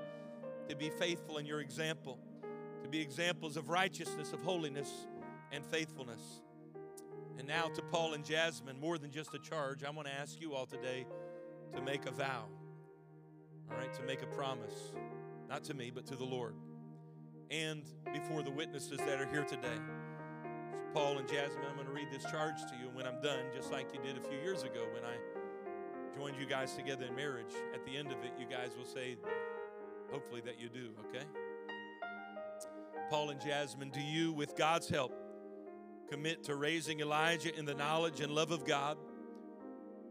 to 0.69 0.75
be 0.75 0.89
faithful 0.89 1.37
in 1.37 1.45
your 1.45 1.61
example, 1.61 2.19
to 2.83 2.89
be 2.89 3.01
examples 3.01 3.59
of 3.59 3.69
righteousness, 3.69 4.33
of 4.33 4.41
holiness, 4.43 5.07
and 5.53 5.65
faithfulness. 5.67 6.41
And 7.39 7.47
now 7.47 7.69
to 7.69 7.83
Paul 7.83 8.15
and 8.15 8.25
Jasmine, 8.25 8.81
more 8.81 8.97
than 8.97 9.11
just 9.11 9.35
a 9.35 9.39
charge, 9.39 9.85
I 9.85 9.91
want 9.91 10.09
to 10.09 10.15
ask 10.15 10.41
you 10.41 10.55
all 10.55 10.65
today 10.65 11.07
to 11.75 11.83
make 11.83 12.07
a 12.07 12.11
vow. 12.11 12.47
All 13.71 13.77
right, 13.77 13.93
to 13.93 14.03
make 14.03 14.23
a 14.23 14.27
promise, 14.27 14.93
not 15.51 15.65
to 15.65 15.75
me, 15.75 15.91
but 15.95 16.07
to 16.07 16.17
the 16.17 16.25
Lord. 16.25 16.55
And 17.51 17.83
before 18.11 18.43
the 18.43 18.51
witnesses 18.51 18.99
that 18.99 19.21
are 19.21 19.27
here 19.27 19.45
today. 19.45 19.77
So 20.73 20.79
Paul 20.95 21.19
and 21.19 21.29
Jasmine, 21.29 21.65
I'm 21.69 21.75
going 21.75 21.89
to 21.89 21.93
read 21.93 22.09
this 22.11 22.25
charge 22.31 22.61
to 22.71 22.77
you. 22.81 22.87
And 22.87 22.97
when 22.97 23.07
I'm 23.07 23.21
done, 23.21 23.41
just 23.55 23.71
like 23.71 23.93
you 23.93 24.01
did 24.01 24.17
a 24.17 24.27
few 24.27 24.39
years 24.39 24.63
ago 24.63 24.87
when 24.95 25.05
I 25.05 25.17
joined 26.17 26.37
you 26.41 26.47
guys 26.47 26.75
together 26.75 27.05
in 27.05 27.15
marriage, 27.15 27.53
at 27.75 27.85
the 27.85 27.95
end 27.95 28.11
of 28.11 28.19
it, 28.25 28.33
you 28.39 28.47
guys 28.47 28.71
will 28.77 28.87
say, 28.87 29.17
hopefully, 30.11 30.41
that 30.45 30.59
you 30.59 30.69
do, 30.69 30.89
okay? 31.09 31.25
Paul 33.11 33.31
and 33.31 33.41
Jasmine, 33.41 33.91
do 33.91 34.01
you, 34.01 34.33
with 34.33 34.57
God's 34.57 34.89
help, 34.89 35.13
commit 36.09 36.43
to 36.45 36.55
raising 36.55 37.01
Elijah 37.01 37.55
in 37.55 37.67
the 37.67 37.75
knowledge 37.75 38.21
and 38.21 38.33
love 38.33 38.51
of 38.51 38.65
God? 38.65 38.97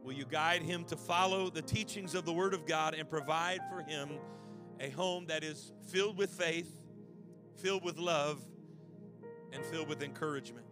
Will 0.03 0.13
you 0.13 0.25
guide 0.25 0.61
him 0.61 0.83
to 0.85 0.95
follow 0.95 1.49
the 1.49 1.63
teachings 1.63 2.13
of 2.13 2.25
the 2.25 2.33
Word 2.33 2.53
of 2.53 2.67
God 2.67 2.93
and 2.93 3.09
provide 3.09 3.61
for 3.71 3.81
him 3.81 4.19
a 4.79 4.91
home 4.91 5.25
that 5.27 5.43
is 5.43 5.73
filled 5.89 6.19
with 6.19 6.29
faith, 6.29 6.71
filled 7.55 7.83
with 7.83 7.97
love, 7.97 8.45
and 9.51 9.65
filled 9.65 9.89
with 9.89 10.03
encouragement? 10.03 10.67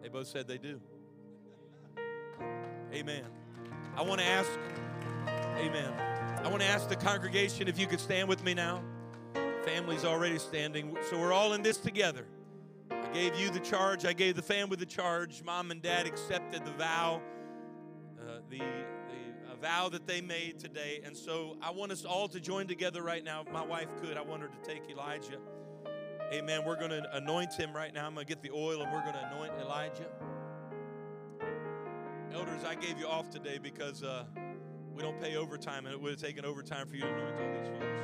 They 0.00 0.08
both 0.08 0.28
said 0.28 0.48
they 0.48 0.58
do. 0.58 0.80
Amen. 2.92 3.24
I 3.96 4.02
want 4.02 4.20
to 4.20 4.26
ask, 4.26 4.50
amen. 5.56 5.92
I 6.42 6.48
want 6.48 6.60
to 6.60 6.66
ask 6.66 6.88
the 6.88 6.96
congregation 6.96 7.68
if 7.68 7.78
you 7.78 7.86
could 7.86 8.00
stand 8.00 8.28
with 8.28 8.42
me 8.42 8.52
now. 8.52 8.82
Family's 9.64 10.04
already 10.04 10.38
standing, 10.38 10.96
so 11.08 11.18
we're 11.18 11.32
all 11.32 11.52
in 11.52 11.62
this 11.62 11.76
together. 11.76 12.26
I 12.90 13.08
gave 13.12 13.36
you 13.36 13.50
the 13.50 13.60
charge, 13.60 14.04
I 14.04 14.12
gave 14.12 14.34
the 14.34 14.42
family 14.42 14.76
the 14.76 14.86
charge. 14.86 15.42
Mom 15.44 15.70
and 15.70 15.80
dad 15.80 16.06
accepted 16.06 16.64
the 16.64 16.72
vow, 16.72 17.20
uh, 18.18 18.40
the, 18.48 18.58
the 18.58 19.56
vow 19.60 19.88
that 19.90 20.08
they 20.08 20.20
made 20.20 20.58
today. 20.58 21.00
And 21.04 21.16
so 21.16 21.56
I 21.62 21.70
want 21.70 21.92
us 21.92 22.04
all 22.04 22.26
to 22.28 22.40
join 22.40 22.66
together 22.66 23.02
right 23.02 23.22
now. 23.22 23.42
If 23.42 23.52
my 23.52 23.64
wife 23.64 23.88
could, 24.02 24.16
I 24.16 24.22
want 24.22 24.42
her 24.42 24.48
to 24.48 24.68
take 24.68 24.90
Elijah. 24.90 25.38
Amen. 26.32 26.62
We're 26.64 26.78
going 26.78 26.90
to 26.90 27.16
anoint 27.16 27.54
him 27.54 27.72
right 27.72 27.92
now. 27.92 28.06
I'm 28.06 28.14
going 28.14 28.26
to 28.26 28.28
get 28.28 28.42
the 28.42 28.50
oil 28.50 28.82
and 28.82 28.92
we're 28.92 29.02
going 29.02 29.14
to 29.14 29.30
anoint 29.32 29.52
Elijah. 29.60 30.06
Elders, 32.32 32.64
I 32.64 32.76
gave 32.76 32.96
you 32.98 33.06
off 33.08 33.28
today 33.28 33.58
because 33.58 34.04
uh, 34.04 34.24
we 34.94 35.02
don't 35.02 35.20
pay 35.20 35.36
overtime, 35.36 35.84
and 35.86 35.92
it 35.92 36.00
would 36.00 36.12
have 36.12 36.20
taken 36.20 36.44
overtime 36.44 36.86
for 36.86 36.94
you 36.94 37.02
to 37.02 37.08
anoint 37.08 37.34
all 37.40 37.50
these 37.58 37.68
folks. 37.68 38.00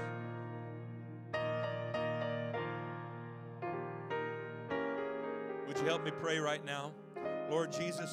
Would 5.68 5.78
you 5.78 5.84
help 5.84 6.04
me 6.04 6.10
pray 6.20 6.38
right 6.38 6.64
now? 6.64 6.92
Lord 7.48 7.70
Jesus, 7.70 8.12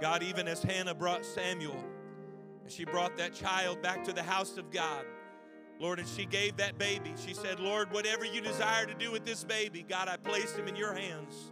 God, 0.00 0.22
even 0.22 0.48
as 0.48 0.62
Hannah 0.62 0.94
brought 0.94 1.26
Samuel, 1.26 1.84
and 2.62 2.72
she 2.72 2.86
brought 2.86 3.18
that 3.18 3.34
child 3.34 3.82
back 3.82 4.04
to 4.04 4.12
the 4.14 4.22
house 4.22 4.56
of 4.56 4.70
God, 4.70 5.04
Lord, 5.78 5.98
and 5.98 6.08
she 6.08 6.24
gave 6.24 6.56
that 6.56 6.78
baby. 6.78 7.12
She 7.22 7.34
said, 7.34 7.60
Lord, 7.60 7.92
whatever 7.92 8.24
you 8.24 8.40
desire 8.40 8.86
to 8.86 8.94
do 8.94 9.12
with 9.12 9.26
this 9.26 9.44
baby, 9.44 9.84
God, 9.86 10.08
I 10.08 10.16
place 10.16 10.54
him 10.54 10.68
in 10.68 10.76
your 10.76 10.94
hands. 10.94 11.51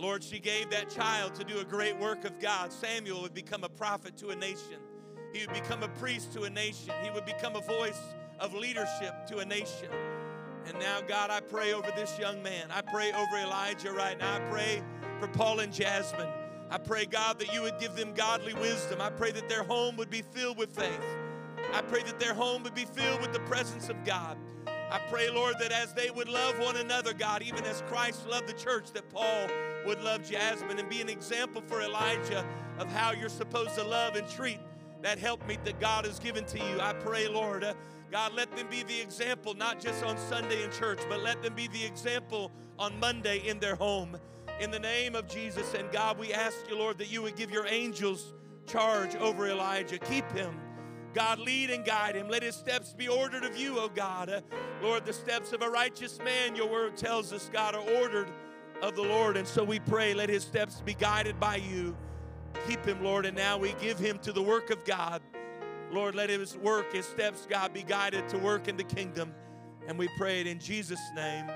Lord, 0.00 0.24
she 0.24 0.40
gave 0.40 0.70
that 0.70 0.88
child 0.88 1.34
to 1.34 1.44
do 1.44 1.58
a 1.58 1.64
great 1.64 1.98
work 1.98 2.24
of 2.24 2.40
God. 2.40 2.72
Samuel 2.72 3.20
would 3.20 3.34
become 3.34 3.64
a 3.64 3.68
prophet 3.68 4.16
to 4.18 4.30
a 4.30 4.36
nation, 4.36 4.78
he 5.32 5.44
would 5.44 5.54
become 5.54 5.82
a 5.82 5.88
priest 5.88 6.32
to 6.32 6.44
a 6.44 6.50
nation, 6.50 6.94
he 7.02 7.10
would 7.10 7.26
become 7.26 7.54
a 7.54 7.60
voice 7.60 8.00
of 8.38 8.54
leadership 8.54 9.26
to 9.26 9.38
a 9.38 9.44
nation. 9.44 9.90
And 10.66 10.78
now, 10.78 11.00
God, 11.00 11.30
I 11.30 11.40
pray 11.40 11.74
over 11.74 11.90
this 11.96 12.18
young 12.18 12.42
man. 12.42 12.70
I 12.70 12.80
pray 12.80 13.12
over 13.12 13.36
Elijah 13.36 13.92
right 13.92 14.18
now. 14.18 14.36
I 14.36 14.40
pray 14.50 14.82
for 15.18 15.28
Paul 15.28 15.60
and 15.60 15.72
Jasmine. 15.72 16.28
I 16.70 16.78
pray, 16.78 17.04
God, 17.06 17.38
that 17.38 17.52
you 17.52 17.62
would 17.62 17.78
give 17.78 17.96
them 17.96 18.14
godly 18.14 18.54
wisdom. 18.54 19.00
I 19.00 19.10
pray 19.10 19.32
that 19.32 19.48
their 19.48 19.62
home 19.62 19.96
would 19.96 20.10
be 20.10 20.22
filled 20.22 20.58
with 20.58 20.70
faith. 20.70 21.16
I 21.72 21.82
pray 21.82 22.02
that 22.02 22.20
their 22.20 22.34
home 22.34 22.62
would 22.62 22.74
be 22.74 22.84
filled 22.84 23.20
with 23.20 23.32
the 23.32 23.40
presence 23.40 23.88
of 23.88 24.04
God. 24.04 24.38
I 24.66 24.98
pray, 25.10 25.30
Lord, 25.30 25.54
that 25.60 25.72
as 25.72 25.94
they 25.94 26.10
would 26.10 26.28
love 26.28 26.58
one 26.58 26.76
another, 26.76 27.12
God, 27.12 27.42
even 27.42 27.64
as 27.64 27.82
Christ 27.86 28.26
loved 28.28 28.48
the 28.48 28.52
church, 28.52 28.92
that 28.92 29.08
Paul 29.08 29.48
would 29.86 30.02
love 30.02 30.28
Jasmine 30.28 30.78
and 30.78 30.88
be 30.88 31.00
an 31.00 31.08
example 31.08 31.62
for 31.66 31.80
Elijah 31.80 32.44
of 32.78 32.90
how 32.92 33.12
you're 33.12 33.28
supposed 33.28 33.74
to 33.76 33.84
love 33.84 34.16
and 34.16 34.28
treat 34.28 34.58
that 35.02 35.18
helpmeet 35.18 35.64
that 35.64 35.80
God 35.80 36.04
has 36.04 36.18
given 36.18 36.44
to 36.46 36.58
you. 36.58 36.80
I 36.80 36.92
pray, 36.92 37.28
Lord, 37.28 37.64
uh, 37.64 37.74
God, 38.10 38.34
let 38.34 38.54
them 38.56 38.66
be 38.68 38.82
the 38.82 39.00
example, 39.00 39.54
not 39.54 39.80
just 39.80 40.04
on 40.04 40.18
Sunday 40.18 40.62
in 40.62 40.70
church, 40.70 40.98
but 41.08 41.22
let 41.22 41.42
them 41.42 41.54
be 41.54 41.68
the 41.68 41.84
example 41.84 42.50
on 42.78 42.98
Monday 42.98 43.46
in 43.46 43.58
their 43.60 43.76
home. 43.76 44.18
In 44.60 44.70
the 44.70 44.78
name 44.78 45.14
of 45.14 45.26
Jesus. 45.26 45.74
And 45.74 45.90
God, 45.90 46.18
we 46.18 46.34
ask 46.34 46.56
you, 46.68 46.76
Lord, 46.76 46.98
that 46.98 47.10
you 47.10 47.22
would 47.22 47.36
give 47.36 47.50
your 47.50 47.66
angels 47.66 48.34
charge 48.66 49.14
over 49.16 49.48
Elijah. 49.48 49.98
Keep 49.98 50.30
him. 50.32 50.54
God, 51.14 51.38
lead 51.38 51.70
and 51.70 51.84
guide 51.84 52.14
him. 52.14 52.28
Let 52.28 52.42
his 52.42 52.54
steps 52.54 52.92
be 52.92 53.08
ordered 53.08 53.42
of 53.42 53.56
you, 53.56 53.78
O 53.78 53.88
God. 53.88 54.28
Uh, 54.28 54.40
Lord, 54.82 55.04
the 55.04 55.12
steps 55.12 55.52
of 55.52 55.62
a 55.62 55.68
righteous 55.68 56.18
man, 56.18 56.54
your 56.54 56.68
word 56.68 56.96
tells 56.96 57.32
us, 57.32 57.50
God, 57.52 57.74
are 57.74 57.88
ordered 58.00 58.30
of 58.82 58.96
the 58.96 59.02
Lord. 59.02 59.36
And 59.36 59.46
so 59.46 59.64
we 59.64 59.78
pray, 59.78 60.14
let 60.14 60.28
his 60.28 60.42
steps 60.42 60.80
be 60.80 60.94
guided 60.94 61.38
by 61.38 61.56
you. 61.56 61.96
Keep 62.66 62.84
him, 62.84 63.02
Lord. 63.02 63.26
And 63.26 63.36
now 63.36 63.58
we 63.58 63.74
give 63.74 63.98
him 63.98 64.18
to 64.20 64.32
the 64.32 64.42
work 64.42 64.70
of 64.70 64.84
God. 64.84 65.22
Lord, 65.90 66.14
let 66.14 66.30
his 66.30 66.56
work, 66.56 66.92
his 66.92 67.06
steps, 67.06 67.46
God, 67.48 67.72
be 67.72 67.82
guided 67.82 68.28
to 68.28 68.38
work 68.38 68.68
in 68.68 68.76
the 68.76 68.84
kingdom. 68.84 69.34
And 69.88 69.98
we 69.98 70.08
pray 70.16 70.40
it 70.40 70.46
in 70.46 70.60
Jesus' 70.60 71.00
name. 71.14 71.50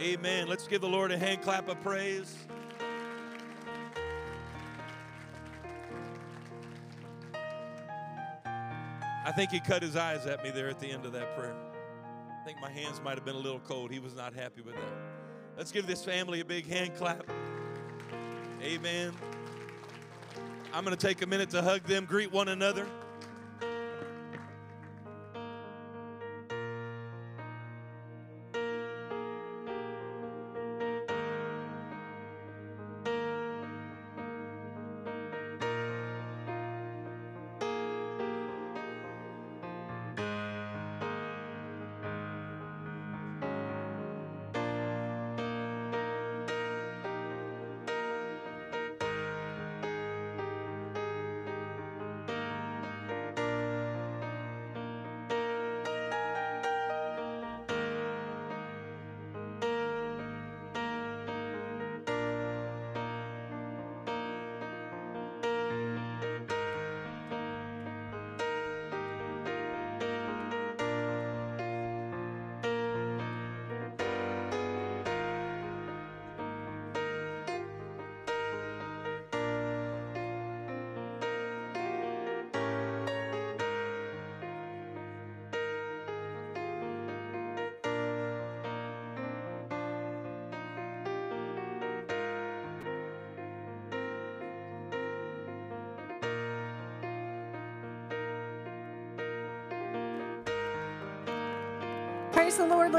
Amen. 0.00 0.48
Let's 0.48 0.66
give 0.68 0.80
the 0.80 0.88
Lord 0.88 1.12
a 1.12 1.18
hand 1.18 1.42
clap 1.42 1.68
of 1.68 1.80
praise. 1.80 2.36
I 9.26 9.32
think 9.32 9.50
he 9.50 9.60
cut 9.60 9.82
his 9.82 9.96
eyes 9.96 10.26
at 10.26 10.44
me 10.44 10.50
there 10.50 10.68
at 10.68 10.78
the 10.78 10.90
end 10.90 11.06
of 11.06 11.12
that 11.12 11.36
prayer. 11.36 11.56
I 12.28 12.44
think 12.44 12.60
my 12.60 12.70
hands 12.70 13.00
might 13.02 13.14
have 13.14 13.24
been 13.24 13.36
a 13.36 13.38
little 13.38 13.60
cold. 13.60 13.90
He 13.90 13.98
was 13.98 14.14
not 14.14 14.34
happy 14.34 14.60
with 14.60 14.74
that. 14.74 15.03
Let's 15.56 15.70
give 15.70 15.86
this 15.86 16.04
family 16.04 16.40
a 16.40 16.44
big 16.44 16.66
hand 16.68 16.96
clap. 16.96 17.24
Amen. 18.62 19.12
I'm 20.72 20.84
going 20.84 20.96
to 20.96 21.06
take 21.06 21.22
a 21.22 21.26
minute 21.26 21.50
to 21.50 21.62
hug 21.62 21.84
them, 21.84 22.06
greet 22.06 22.32
one 22.32 22.48
another. 22.48 22.86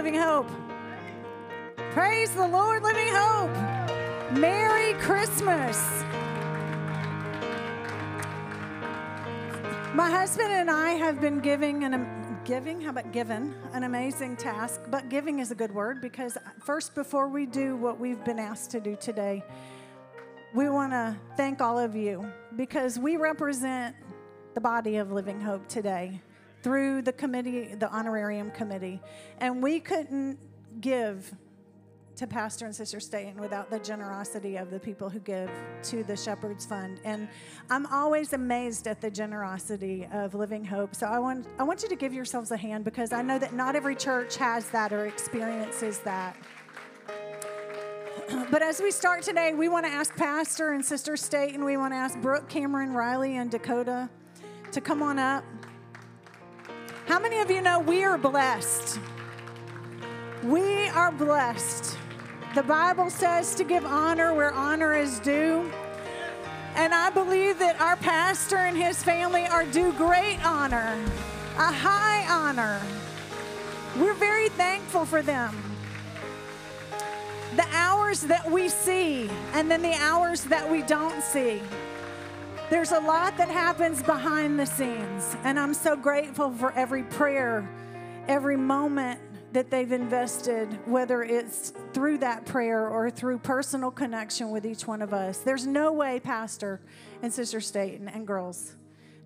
Living 0.06 0.22
Hope. 0.22 0.52
Praise 1.90 2.30
the 2.30 2.48
Lord, 2.48 2.84
Living 2.84 3.08
Hope. 3.10 3.50
Merry 4.38 4.94
Christmas. 5.02 5.84
My 9.96 10.08
husband 10.08 10.52
and 10.52 10.70
I 10.70 10.92
have 10.92 11.20
been 11.20 11.40
giving 11.40 11.86
an 11.86 12.08
giving, 12.46 12.82
how 12.82 12.92
about 12.92 13.12
given 13.14 13.56
an 13.74 13.82
amazing 13.82 14.38
task, 14.38 14.80
but 14.92 15.10
giving 15.10 15.40
is 15.40 15.50
a 15.50 15.56
good 15.56 15.74
word 15.74 16.02
because 16.02 16.38
uh, 16.38 16.42
first 16.64 16.94
before 16.94 17.28
we 17.28 17.48
do 17.48 17.76
what 17.76 18.00
we've 18.00 18.24
been 18.24 18.38
asked 18.38 18.70
to 18.70 18.80
do 18.80 18.96
today, 18.96 19.44
we 20.54 20.70
want 20.70 20.92
to 20.92 21.18
thank 21.36 21.62
all 21.62 21.80
of 21.80 21.96
you 21.96 22.32
because 22.56 23.00
we 23.00 23.18
represent 23.18 23.96
the 24.54 24.62
body 24.62 24.98
of 24.98 25.12
Living 25.12 25.42
Hope 25.42 25.68
today 25.68 26.22
through 26.66 27.04
the 27.04 27.14
committee, 27.14 27.76
the 27.76 27.88
honorarium 27.94 28.50
committee. 28.50 29.00
And 29.38 29.62
we 29.62 29.80
couldn't 29.80 30.40
give 30.82 31.32
to 32.16 32.26
Pastor 32.26 32.66
and 32.66 32.76
Sister 32.76 33.00
Staten 33.00 33.40
without 33.40 33.70
the 33.70 33.78
generosity 33.78 34.56
of 34.56 34.72
the 34.72 34.80
people 34.80 35.08
who 35.08 35.20
give 35.20 35.52
to 35.84 36.04
the 36.04 36.18
Shepherd's 36.18 36.66
Fund. 36.66 37.02
And 37.04 37.28
I'm 37.70 37.86
always 37.86 38.34
amazed 38.34 38.88
at 38.88 39.00
the 39.00 39.12
generosity 39.12 40.08
of 40.12 40.34
Living 40.34 40.66
Hope. 40.66 40.96
So 40.96 41.06
I 41.06 41.20
want 41.20 41.46
I 41.60 41.64
want 41.64 41.84
you 41.84 41.90
to 41.90 41.96
give 41.96 42.16
yourselves 42.16 42.50
a 42.50 42.58
hand 42.58 42.84
because 42.84 43.14
I 43.14 43.22
know 43.22 43.38
that 43.38 43.54
not 43.54 43.76
every 43.76 43.96
church 43.96 44.36
has 44.38 44.68
that 44.72 44.92
or 44.92 45.06
experiences 45.06 46.00
that. 46.00 46.36
But 48.50 48.64
as 48.64 48.82
we 48.82 48.90
start 48.90 49.22
today, 49.22 49.54
we 49.54 49.70
want 49.70 49.86
to 49.86 49.92
ask 49.92 50.16
Pastor 50.16 50.72
and 50.72 50.84
Sister 50.84 51.16
Staten, 51.16 51.56
and 51.58 51.64
we 51.66 51.78
want 51.78 51.94
to 51.94 51.98
ask 51.98 52.20
Brooke, 52.22 52.50
Cameron, 52.50 52.92
Riley, 52.92 53.36
and 53.38 53.52
Dakota 53.52 54.10
to 54.72 54.82
come 54.82 55.04
on 55.04 55.20
up. 55.20 55.44
How 57.06 57.20
many 57.20 57.40
of 57.40 57.52
you 57.52 57.62
know 57.62 57.80
we 57.80 58.04
are 58.04 58.18
blessed? 58.18 59.00
We 60.44 60.90
are 60.90 61.12
blessed. 61.12 61.98
The 62.56 62.64
Bible 62.64 63.12
says 63.12 63.54
to 63.56 63.64
give 63.64 63.86
honor 63.86 64.34
where 64.34 64.52
honor 64.52 64.96
is 64.96 65.20
due. 65.20 65.72
And 66.74 66.96
I 66.96 67.12
believe 67.12 67.60
that 67.60 67.80
our 67.80 67.96
pastor 67.98 68.58
and 68.58 68.76
his 68.76 69.04
family 69.04 69.46
are 69.46 69.66
due 69.66 69.94
great 69.94 70.44
honor, 70.44 70.98
a 71.58 71.72
high 71.72 72.26
honor. 72.28 72.82
We're 74.00 74.16
very 74.16 74.50
thankful 74.50 75.06
for 75.06 75.22
them. 75.22 75.56
The 77.56 77.68
hours 77.72 78.22
that 78.22 78.50
we 78.50 78.68
see, 78.68 79.30
and 79.54 79.70
then 79.70 79.84
the 79.84 79.94
hours 79.94 80.44
that 80.46 80.70
we 80.70 80.82
don't 80.82 81.22
see. 81.22 81.62
There's 82.68 82.92
a 82.92 83.00
lot 83.00 83.38
that 83.38 83.48
happens 83.48 84.02
behind 84.02 84.60
the 84.60 84.66
scenes, 84.66 85.38
and 85.44 85.60
I'm 85.60 85.74
so 85.76 85.96
grateful 85.96 86.52
for 86.52 86.72
every 86.72 87.04
prayer, 87.04 87.70
every 88.28 88.58
moment 88.58 89.20
that 89.54 89.70
they've 89.70 89.92
invested, 89.92 90.68
whether 90.88 91.22
it's 91.22 91.74
through 91.94 92.18
that 92.18 92.44
prayer 92.48 92.90
or 92.90 93.12
through 93.12 93.38
personal 93.38 93.92
connection 93.92 94.50
with 94.50 94.66
each 94.66 94.88
one 94.88 95.04
of 95.04 95.14
us. 95.14 95.38
There's 95.38 95.68
no 95.68 95.92
way, 95.94 96.20
Pastor 96.20 96.82
and 97.22 97.32
Sister 97.32 97.62
Staten 97.62 98.10
and 98.10 98.26
girls, 98.26 98.76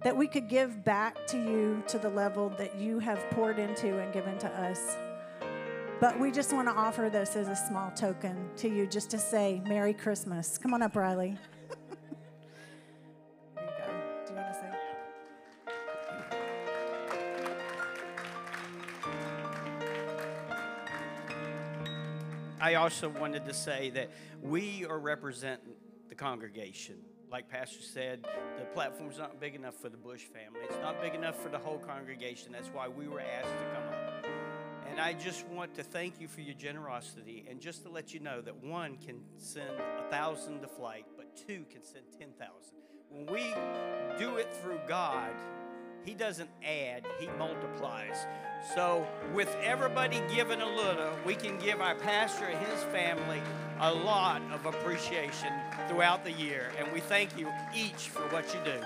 that 0.04 0.15
we 0.15 0.28
could 0.28 0.49
give 0.49 0.84
back 0.84 1.25
to 1.28 1.38
you 1.38 1.82
to 1.88 1.97
the 1.97 2.10
level 2.10 2.49
that 2.58 2.75
you 2.75 2.99
have 2.99 3.19
poured 3.32 3.58
into 3.58 3.99
and 3.99 4.12
given 4.12 4.38
to 4.39 4.49
us. 4.49 4.97
But 6.02 6.19
we 6.19 6.32
just 6.32 6.52
want 6.52 6.67
to 6.67 6.73
offer 6.73 7.10
this 7.10 7.38
as 7.38 7.47
a 7.47 7.56
small 7.56 7.89
token 7.91 8.49
to 8.58 8.67
you 8.67 8.86
just 8.86 9.10
to 9.12 9.17
say 9.17 9.62
Merry 9.65 9.93
Christmas. 9.93 10.58
Come 10.58 10.73
on 10.73 10.82
up, 10.82 10.97
Riley. 10.97 11.38
I 22.62 22.76
also 22.76 23.08
wanted 23.08 23.45
to 23.45 23.54
say 23.54 23.89
that 23.91 24.10
we 24.41 24.86
are 24.86 25.00
representing 25.00 25.74
the 26.10 26.15
congregation. 26.15 26.98
Like 27.32 27.48
Pastor 27.48 27.82
said, 27.82 28.26
the 28.58 28.65
platform's 28.65 29.17
not 29.17 29.39
big 29.39 29.56
enough 29.56 29.76
for 29.76 29.88
the 29.88 29.98
Bush 29.98 30.24
family. 30.24 30.60
It's 30.63 30.80
not 30.82 31.02
big 31.02 31.15
enough 31.15 31.41
for 31.41 31.50
the 31.50 31.58
whole 31.58 31.78
congregation. 31.78 32.52
That's 32.52 32.67
why 32.69 32.88
we 32.88 33.08
were 33.08 33.22
asked 33.22 33.48
to 33.48 33.65
come 33.74 33.88
up. 33.93 34.26
And 34.89 35.00
I 35.00 35.13
just 35.13 35.48
want 35.48 35.74
to 35.76 35.84
thank 35.84 36.19
you 36.19 36.28
for 36.28 36.41
your 36.41 36.56
generosity 36.56 37.45
and 37.50 37.62
just 37.62 37.84
to 37.84 37.89
let 37.89 38.13
you 38.13 38.19
know 38.19 38.41
that 38.41 38.56
one 38.63 38.98
can 38.98 39.22
send 39.38 39.69
a 39.69 40.10
thousand 40.10 40.62
to 40.62 40.67
flight, 40.67 41.06
but 41.15 41.38
two 41.38 41.63
can 41.72 41.84
send 41.84 42.04
10,000. 42.17 42.52
When 43.10 43.26
we 43.28 43.54
do 44.17 44.36
it 44.38 44.54
through 44.62 44.80
God, 44.88 45.32
he 46.05 46.13
doesn't 46.13 46.49
add, 46.63 47.05
He 47.19 47.27
multiplies. 47.38 48.25
So, 48.75 49.07
with 49.33 49.55
everybody 49.63 50.21
giving 50.33 50.62
a 50.62 50.67
little, 50.67 51.12
we 51.25 51.35
can 51.35 51.57
give 51.59 51.81
our 51.81 51.95
pastor 51.95 52.45
and 52.45 52.59
his 52.67 52.83
family 52.85 53.41
a 53.79 53.93
lot 53.93 54.41
of 54.53 54.65
appreciation 54.65 55.53
throughout 55.88 56.23
the 56.23 56.31
year. 56.31 56.71
And 56.77 56.91
we 56.91 56.99
thank 56.99 57.38
you 57.38 57.47
each 57.73 58.09
for 58.09 58.21
what 58.29 58.53
you 58.53 58.59
do. 58.65 58.81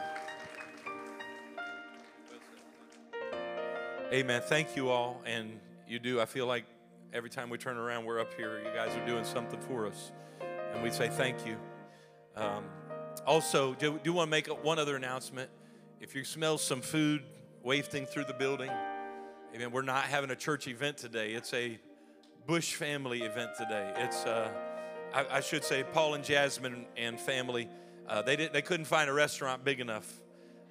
Amen. 4.12 4.44
Thank 4.46 4.76
you 4.76 4.90
all. 4.90 5.22
And 5.26 5.60
you 5.88 5.98
do. 5.98 6.22
I 6.22 6.26
feel 6.26 6.46
like 6.46 6.66
every 7.14 7.32
time 7.32 7.50
we 7.50 7.58
turn 7.58 7.78
around, 7.78 8.06
we're 8.06 8.20
up 8.20 8.34
here. 8.36 8.60
You 8.60 8.72
guys 8.76 8.96
are 8.96 9.06
doing 9.08 9.24
something 9.24 9.60
for 9.62 9.88
us. 9.88 10.12
And 10.74 10.84
we 10.84 10.92
say 10.92 11.10
thank 11.10 11.48
you. 11.48 11.58
Um, 12.36 12.66
also, 13.26 13.74
do, 13.74 14.00
do 14.04 14.14
want 14.14 14.28
to 14.28 14.32
make 14.32 14.48
one 14.64 14.78
other 14.78 14.96
announcement. 14.96 15.50
If 16.04 16.16
you 16.16 16.26
smell 16.26 16.58
some 16.58 16.82
food 16.82 17.24
wafting 17.64 18.06
through 18.06 18.26
the 18.26 18.34
building, 18.34 18.70
amen, 19.56 19.72
we're 19.72 19.84
not 19.84 20.04
having 20.04 20.32
a 20.32 20.36
church 20.36 20.68
event 20.68 20.98
today. 20.98 21.32
It's 21.32 21.54
a 21.54 21.80
Bush 22.46 22.76
family 22.76 23.22
event 23.22 23.52
today. 23.58 23.94
It's, 23.96 24.26
uh, 24.26 24.52
I, 25.14 25.38
I 25.38 25.40
should 25.40 25.64
say, 25.64 25.86
Paul 25.94 26.16
and 26.16 26.24
Jasmine 26.26 26.88
and 26.98 27.18
family. 27.18 27.70
Uh, 28.06 28.22
they, 28.22 28.36
did, 28.36 28.52
they 28.52 28.62
couldn't 28.62 28.86
find 28.86 29.10
a 29.10 29.14
restaurant 29.14 29.64
big 29.64 29.80
enough 29.80 30.06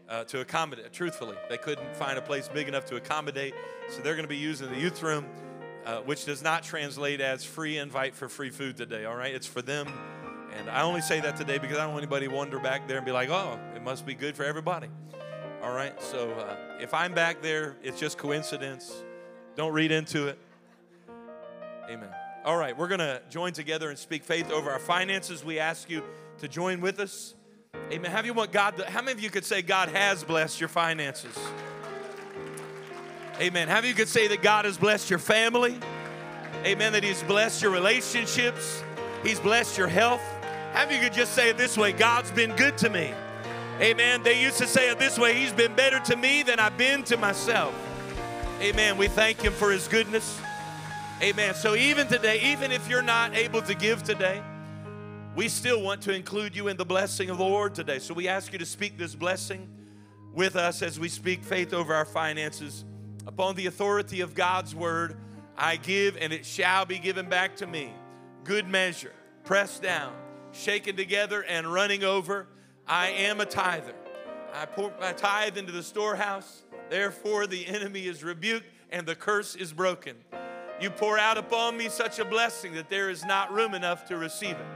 uh, 0.07 0.25
to 0.25 0.43
accommodate. 0.43 0.93
Truthfully, 0.93 1.39
they 1.49 1.57
couldn't 1.57 1.97
find 1.97 2.19
a 2.19 2.23
place 2.23 2.49
big 2.49 2.69
enough 2.69 2.85
to 2.87 2.97
accommodate, 2.97 3.55
so 3.89 4.03
they're 4.03 4.17
going 4.17 4.25
to 4.25 4.29
be 4.29 4.37
using 4.37 4.69
the 4.69 4.79
youth 4.79 5.03
room, 5.03 5.25
uh, 5.87 6.01
which 6.01 6.27
does 6.27 6.43
not 6.43 6.63
translate 6.63 7.23
as 7.23 7.43
free 7.43 7.79
invite 7.79 8.15
for 8.15 8.29
free 8.29 8.51
food 8.51 8.77
today. 8.77 9.07
All 9.07 9.17
right, 9.17 9.35
it's 9.35 9.47
for 9.47 9.63
them, 9.63 9.89
and 10.59 10.69
I 10.69 10.83
only 10.83 11.01
say 11.01 11.21
that 11.21 11.37
today 11.37 11.57
because 11.57 11.79
I 11.79 11.85
don't 11.85 11.95
want 11.95 12.03
anybody 12.03 12.29
to 12.29 12.35
wander 12.35 12.59
back 12.59 12.87
there 12.87 12.99
and 12.99 13.07
be 13.07 13.13
like, 13.13 13.31
"Oh, 13.31 13.59
it 13.75 13.83
must 13.83 14.05
be 14.05 14.15
good 14.15 14.37
for 14.37 14.45
everybody." 14.45 14.89
All 15.63 15.73
right, 15.73 16.01
so 16.03 16.33
uh, 16.33 16.57
if 16.81 16.93
I'm 16.93 17.15
back 17.15 17.41
there, 17.41 17.77
it's 17.85 18.01
just 18.01 18.19
coincidence. 18.19 19.05
Don't 19.55 19.73
read 19.73 19.93
into 19.93 20.27
it. 20.27 20.37
Amen. 21.89 22.09
All 22.45 22.57
right, 22.57 22.77
we're 22.77 22.89
going 22.89 22.99
to 22.99 23.23
join 23.31 23.53
together 23.53 23.89
and 23.89 23.97
speak 23.97 24.25
faith 24.25 24.51
over 24.51 24.73
our 24.73 24.81
finances. 24.81 25.45
We 25.45 25.61
ask 25.61 25.89
you 25.89 26.03
to 26.39 26.49
join 26.49 26.81
with 26.81 26.99
us. 26.99 27.37
Amen. 27.93 28.11
How 28.11 28.25
you 28.25 28.35
want 28.35 28.51
God 28.51 28.77
to, 28.79 28.91
how 28.91 29.03
many 29.03 29.13
of 29.13 29.21
you 29.21 29.31
could 29.31 29.45
say 29.45 29.63
God 29.63 29.89
has 29.91 30.25
blessed 30.25 30.61
your 30.61 30.69
finances? 30.69 31.39
Amen. 33.41 33.69
How 33.69 33.77
many 33.77 33.89
you 33.89 33.95
could 33.95 34.09
say 34.09 34.27
that 34.27 34.43
God 34.43 34.65
has 34.65 34.77
blessed 34.77 35.11
your 35.11 35.21
family? 35.21 35.79
Amen. 36.65 36.93
That 36.93 37.05
He's 37.05 37.23
blessed 37.23 37.63
your 37.63 37.71
relationships. 37.71 38.83
He's 39.23 39.39
blessed 39.39 39.79
your 39.79 39.87
health. 39.87 40.23
How 40.73 40.87
many 40.87 40.97
you 40.97 41.03
could 41.03 41.13
just 41.13 41.35
say 41.35 41.51
it 41.51 41.57
this 41.57 41.79
way 41.79 41.93
God's 41.93 42.33
been 42.33 42.57
good 42.57 42.77
to 42.79 42.91
me? 42.91 43.13
Amen. 43.83 44.23
They 44.23 44.41
used 44.41 44.59
to 44.59 44.67
say 44.69 44.91
it 44.91 45.01
this 45.01 45.19
way 45.19 45.35
He's 45.35 45.53
been 45.53 45.75
better 45.75 45.99
to 46.01 46.17
me 46.17 46.45
than 46.45 46.61
I've 46.61 46.79
been 46.79 47.03
to 47.05 47.17
myself. 47.17 47.75
Amen. 48.61 48.97
We 48.97 49.09
thank 49.09 49.41
Him 49.41 49.53
for 49.53 49.73
His 49.73 49.89
goodness. 49.89 50.41
Amen. 51.21 51.55
So 51.55 51.75
even 51.75 52.07
today, 52.07 52.41
even 52.53 52.71
if 52.71 52.89
you're 52.89 53.03
not 53.03 53.35
able 53.35 53.61
to 53.63 53.75
give 53.75 54.05
today, 54.05 54.41
we 55.35 55.49
still 55.49 55.83
want 55.83 56.01
to 56.03 56.15
include 56.15 56.55
you 56.55 56.69
in 56.69 56.77
the 56.77 56.85
blessing 56.85 57.29
of 57.29 57.39
the 57.39 57.45
Lord 57.45 57.75
today. 57.75 57.99
So 57.99 58.15
we 58.15 58.29
ask 58.29 58.53
you 58.53 58.59
to 58.61 58.67
speak 58.67 58.99
this 58.99 59.17
blessing 59.17 59.69
with 60.33 60.55
us 60.55 60.81
as 60.81 61.01
we 61.01 61.09
speak 61.09 61.43
faith 61.43 61.75
over 61.75 61.93
our 61.93 62.05
finances. 62.05 62.85
Upon 63.27 63.57
the 63.57 63.67
authority 63.67 64.21
of 64.21 64.35
God's 64.35 64.77
word, 64.77 65.17
I 65.59 65.75
give 65.75 66.17
and 66.19 66.33
it 66.33 66.47
shall 66.47 66.85
be 66.85 67.01
given 67.01 67.29
back 67.29 67.57
to 67.57 67.67
me. 67.67 67.93
Good 68.45 68.69
measure, 68.69 69.13
pressed 69.43 69.83
down, 69.83 70.13
shaken 70.53 70.95
together, 70.95 71.43
and 71.43 71.73
running 71.73 72.05
over. 72.05 72.47
I 72.87 73.09
am 73.09 73.41
a 73.41 73.47
tither. 73.47 73.95
I 74.55 74.67
pour 74.67 74.93
my 75.01 75.13
tithe 75.13 75.57
into 75.57 75.73
the 75.73 75.83
storehouse. 75.83 76.63
Therefore, 76.91 77.47
the 77.47 77.67
enemy 77.67 78.07
is 78.07 78.23
rebuked 78.23 78.67
and 78.91 79.07
the 79.07 79.15
curse 79.15 79.55
is 79.57 79.73
broken. 79.73 80.17
You 80.81 80.91
pour 80.91 81.19
out 81.19 81.39
upon 81.39 81.77
me 81.77 81.89
such 81.89 82.19
a 82.19 82.25
blessing 82.25 82.75
that 82.75 82.91
there 82.91 83.09
is 83.09 83.25
not 83.25 83.53
room 83.53 83.75
enough 83.75 84.07
to 84.09 84.17
receive 84.17 84.57
it. 84.57 84.67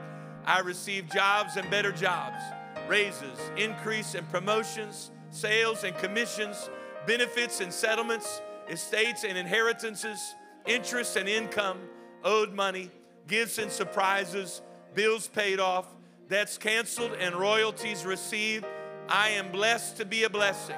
I 0.46 0.60
receive 0.60 1.10
jobs 1.10 1.56
and 1.56 1.68
better 1.68 1.90
jobs, 1.90 2.40
raises, 2.88 3.38
increase 3.56 4.14
and 4.14 4.28
promotions, 4.30 5.10
sales 5.30 5.82
and 5.82 5.96
commissions, 5.96 6.70
benefits 7.06 7.60
and 7.60 7.72
settlements, 7.72 8.40
estates 8.68 9.24
and 9.24 9.36
inheritances, 9.36 10.34
interest 10.64 11.16
and 11.16 11.28
income, 11.28 11.80
owed 12.22 12.52
money, 12.52 12.90
gifts 13.26 13.58
and 13.58 13.70
surprises, 13.70 14.62
bills 14.94 15.26
paid 15.28 15.58
off, 15.58 15.86
debts 16.28 16.58
canceled, 16.58 17.12
and 17.20 17.34
royalties 17.34 18.04
received. 18.04 18.64
I 19.08 19.30
am 19.30 19.52
blessed 19.52 19.96
to 19.98 20.04
be 20.04 20.24
a 20.24 20.30
blessing. 20.30 20.76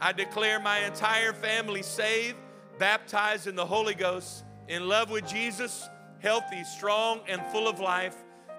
I 0.00 0.12
declare 0.12 0.60
my 0.60 0.78
entire 0.80 1.32
family 1.32 1.82
saved, 1.82 2.36
baptized 2.78 3.46
in 3.46 3.56
the 3.56 3.66
Holy 3.66 3.94
Ghost, 3.94 4.44
in 4.68 4.88
love 4.88 5.10
with 5.10 5.26
Jesus, 5.26 5.88
healthy, 6.20 6.64
strong, 6.64 7.20
and 7.28 7.42
full 7.52 7.68
of 7.68 7.80
life. 7.80 8.16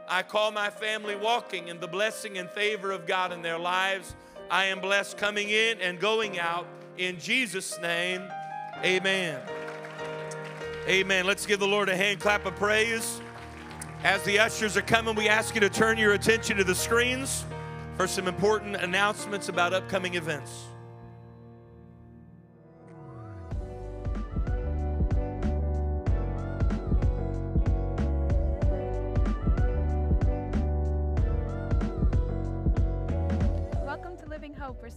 I 0.08 0.24
call 0.24 0.52
my 0.52 0.70
family 0.70 1.16
walking 1.16 1.68
in 1.68 1.80
the 1.80 1.88
blessing 1.88 2.38
and 2.38 2.50
favor 2.50 2.92
of 2.92 3.08
God 3.08 3.32
in 3.32 3.42
their 3.42 3.60
lives. 3.60 4.16
I 4.50 4.66
am 4.66 4.82
blessed 4.82 5.18
coming 5.18 5.50
in 5.50 5.80
and 5.80 6.00
going 6.00 6.40
out. 6.40 6.68
In 6.98 7.20
Jesus' 7.20 7.80
name, 7.82 8.22
amen. 8.84 9.40
Amen. 10.88 11.26
Let's 11.26 11.46
give 11.46 11.60
the 11.60 11.68
Lord 11.68 11.90
a 11.90 11.96
hand 11.96 12.20
clap 12.20 12.46
of 12.46 12.56
praise. 12.56 13.22
As 14.04 14.24
the 14.24 14.40
ushers 14.40 14.76
are 14.78 14.82
coming, 14.82 15.16
we 15.16 15.30
ask 15.30 15.54
you 15.54 15.62
to 15.62 15.70
turn 15.70 16.00
your 16.00 16.14
attention 16.14 16.58
to 16.58 16.64
the 16.64 16.74
screens 16.74 17.46
for 17.98 18.08
some 18.08 18.28
important 18.28 18.76
announcements 18.78 19.48
about 19.48 19.74
upcoming 19.74 20.16
events. 20.16 20.71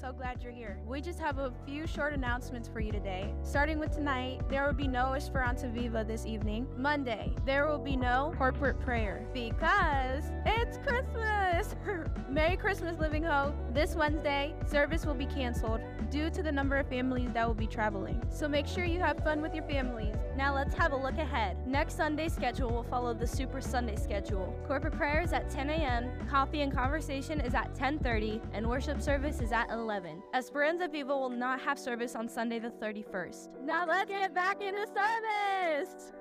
So 0.04 0.12
glad 0.12 0.42
you're 0.42 0.52
here. 0.52 0.78
We 0.86 1.00
just 1.00 1.18
have 1.20 1.38
a 1.38 1.50
few 1.64 1.86
short 1.86 2.12
announcements 2.12 2.68
for 2.68 2.78
you 2.78 2.92
today. 2.92 3.32
Starting 3.42 3.78
with 3.78 3.90
tonight, 3.90 4.42
there 4.50 4.66
will 4.66 4.74
be 4.74 4.86
no 4.86 5.14
Esperanza 5.14 5.66
Viva 5.66 6.04
this 6.06 6.26
evening. 6.26 6.66
Monday, 6.76 7.34
there 7.46 7.66
will 7.66 7.78
be 7.78 7.96
no 7.96 8.34
corporate 8.36 8.78
prayer 8.80 9.26
because 9.32 10.24
it's 10.44 10.76
Christmas. 10.76 11.74
Merry 12.28 12.58
Christmas, 12.58 12.98
Living 12.98 13.22
Hope. 13.22 13.54
This 13.72 13.94
Wednesday, 13.94 14.54
service 14.66 15.06
will 15.06 15.14
be 15.14 15.24
canceled 15.24 15.80
due 16.10 16.30
to 16.30 16.42
the 16.42 16.52
number 16.52 16.76
of 16.76 16.88
families 16.88 17.30
that 17.32 17.46
will 17.46 17.54
be 17.54 17.66
traveling. 17.66 18.22
So 18.28 18.46
make 18.46 18.66
sure 18.66 18.84
you 18.84 19.00
have 19.00 19.18
fun 19.24 19.40
with 19.40 19.54
your 19.54 19.64
families. 19.64 20.14
Now 20.36 20.54
let's 20.54 20.74
have 20.74 20.92
a 20.92 20.96
look 20.96 21.18
ahead. 21.18 21.56
Next 21.66 21.96
Sunday's 21.96 22.32
schedule 22.32 22.70
will 22.70 22.82
follow 22.84 23.14
the 23.14 23.26
Super 23.26 23.60
Sunday 23.60 23.96
schedule. 23.96 24.54
Corporate 24.66 24.96
prayer 24.96 25.22
is 25.22 25.32
at 25.32 25.48
10 25.50 25.70
a.m., 25.70 26.10
coffee 26.28 26.62
and 26.62 26.72
conversation 26.72 27.40
is 27.40 27.54
at 27.54 27.74
10:30, 27.74 28.40
and 28.52 28.68
worship 28.68 29.00
service 29.00 29.40
is 29.40 29.52
at 29.52 29.70
11. 29.70 30.03
Esperanza 30.34 30.88
Viva 30.88 31.16
will 31.16 31.30
not 31.30 31.60
have 31.60 31.78
service 31.78 32.14
on 32.14 32.28
Sunday 32.28 32.58
the 32.58 32.70
31st. 32.70 33.62
Now 33.64 33.86
let's 33.86 34.10
get 34.10 34.34
back 34.34 34.62
into 34.62 34.86
service. 34.86 36.12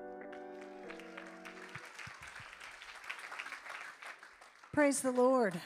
Praise 4.74 5.02
the 5.02 5.12
Lord. 5.12 5.60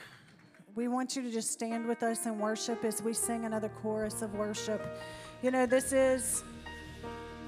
We 0.75 0.87
want 0.87 1.15
you 1.15 1.21
to 1.23 1.31
just 1.31 1.51
stand 1.51 1.87
with 1.87 2.03
us 2.03 2.25
and 2.25 2.39
worship 2.39 2.83
as 2.83 3.01
we 3.01 3.13
sing 3.13 3.45
another 3.45 3.69
chorus 3.81 4.21
of 4.21 4.35
worship. 4.35 4.85
You 5.41 5.51
know, 5.51 5.65
this 5.65 5.93
is 5.93 6.43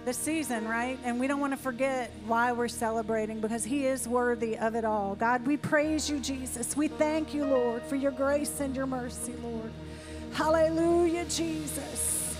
the 0.05 0.13
season, 0.13 0.67
right? 0.67 0.97
And 1.03 1.19
we 1.19 1.27
don't 1.27 1.39
want 1.39 1.53
to 1.53 1.57
forget 1.57 2.11
why 2.25 2.51
we're 2.51 2.67
celebrating 2.67 3.39
because 3.39 3.63
He 3.63 3.85
is 3.85 4.07
worthy 4.07 4.57
of 4.57 4.73
it 4.75 4.85
all. 4.85 5.15
God, 5.15 5.45
we 5.45 5.57
praise 5.57 6.09
you, 6.09 6.19
Jesus. 6.19 6.77
We 6.77 6.87
thank 6.87 7.33
you, 7.33 7.45
Lord, 7.45 7.83
for 7.83 7.95
your 7.95 8.11
grace 8.11 8.61
and 8.61 8.75
your 8.75 8.87
mercy, 8.87 9.33
Lord. 9.43 9.71
Hallelujah, 10.33 11.25
Jesus. 11.25 12.35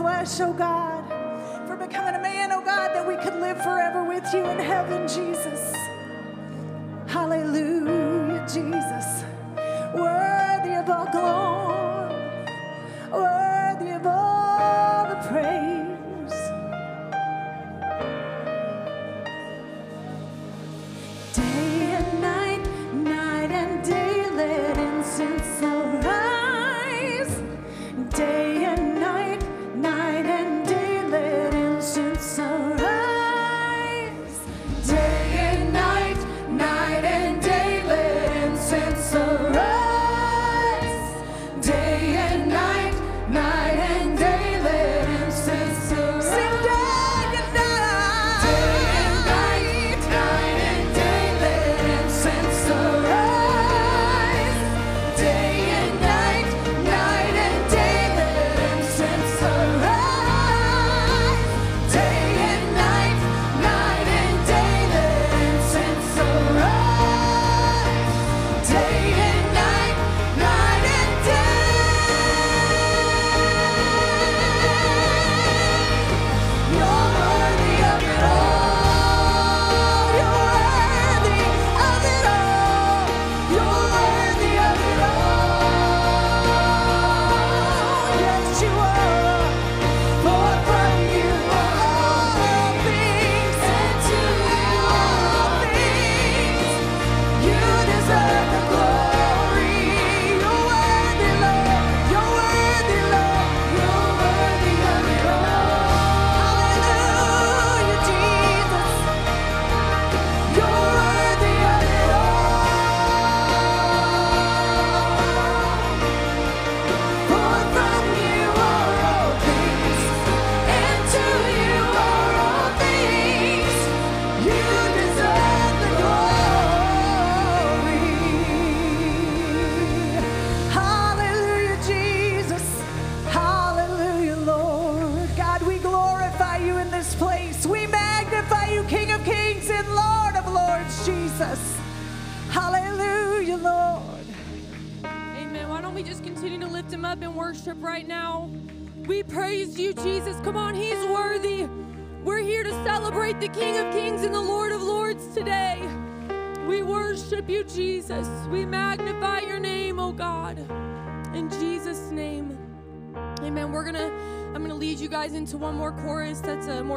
Flesh, 0.00 0.40
oh 0.40 0.52
God, 0.54 0.89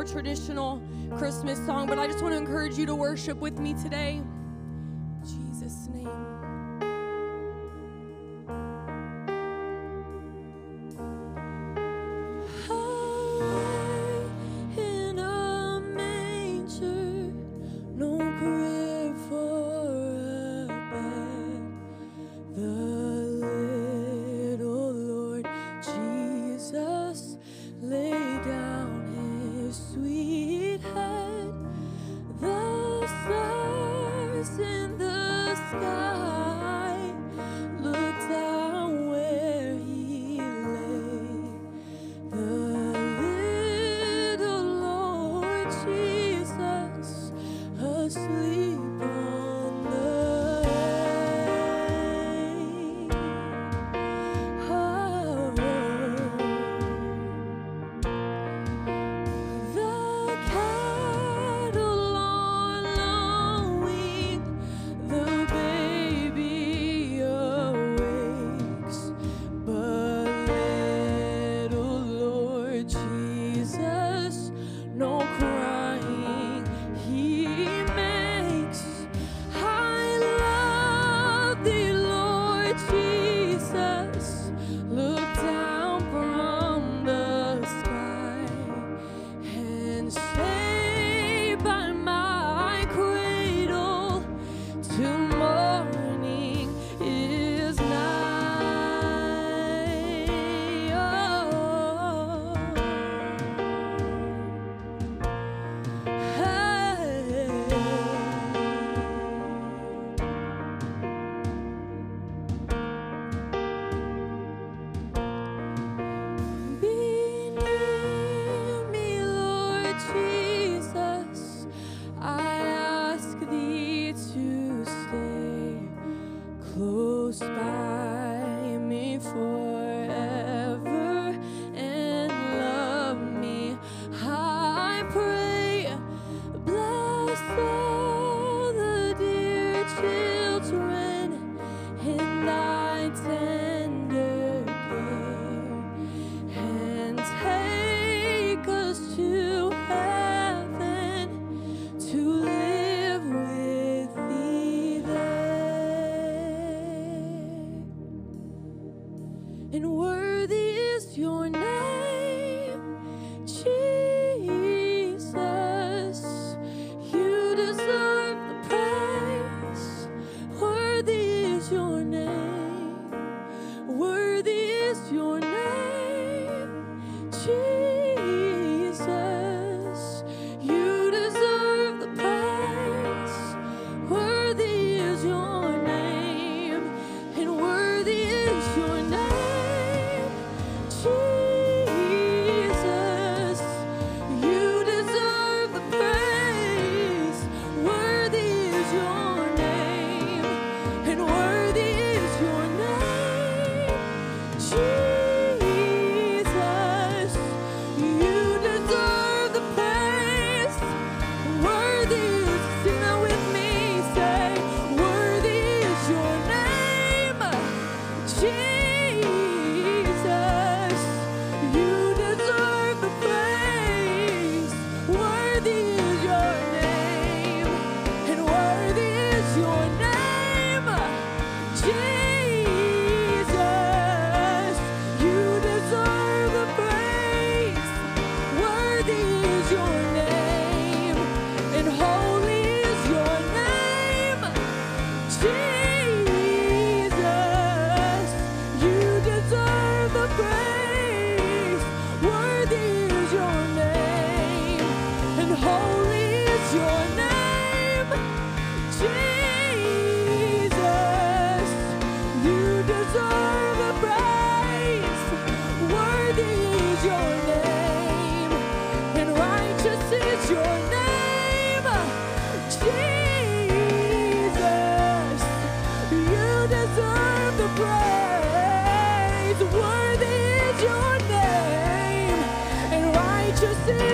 traditional 0.03 0.81
Christmas 1.17 1.63
song, 1.65 1.87
but 1.87 1.97
I 1.99 2.07
just 2.07 2.21
want 2.21 2.33
to 2.33 2.37
encourage 2.37 2.77
you 2.77 2.85
to 2.85 2.95
worship 2.95 3.39
with 3.39 3.59
me 3.59 3.73
today. 3.73 4.21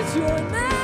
is 0.00 0.16
your 0.16 0.38
name? 0.50 0.79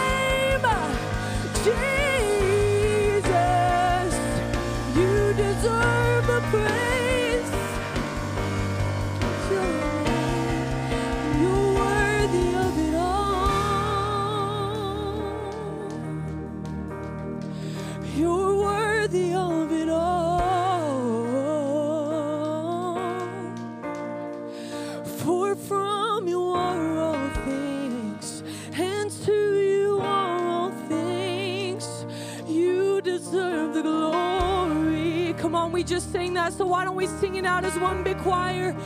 Why 36.76 36.84
don't 36.84 36.94
we 36.94 37.06
sing 37.06 37.36
it 37.36 37.46
out 37.46 37.64
as 37.64 37.74
one 37.78 38.02
big 38.02 38.18
choir? 38.18 38.76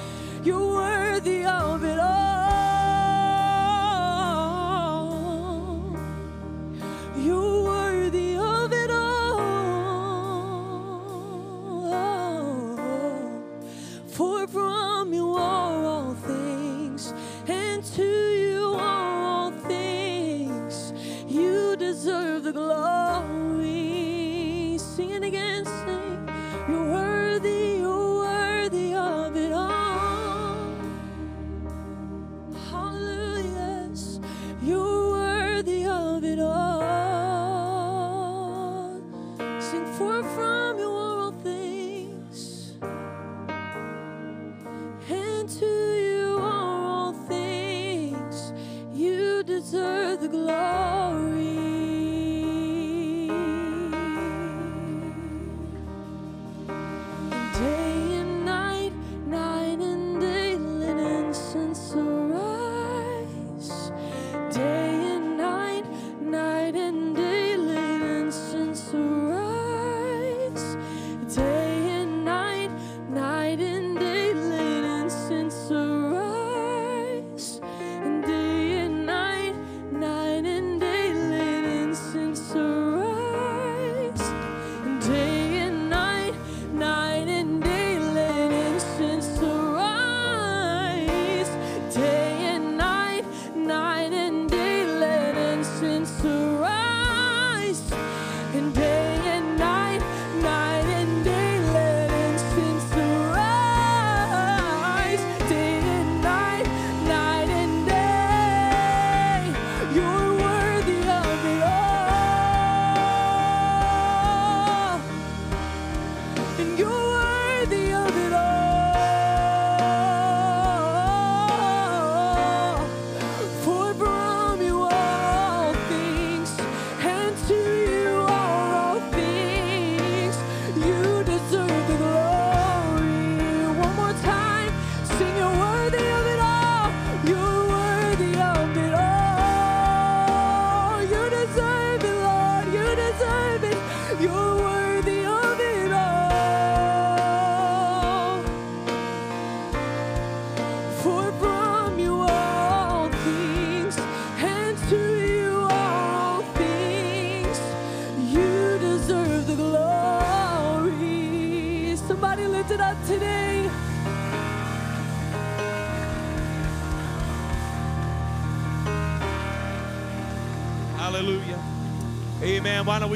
You're 0.45 0.75
worthy 0.75 1.45
of 1.45 1.83
it 1.83 1.90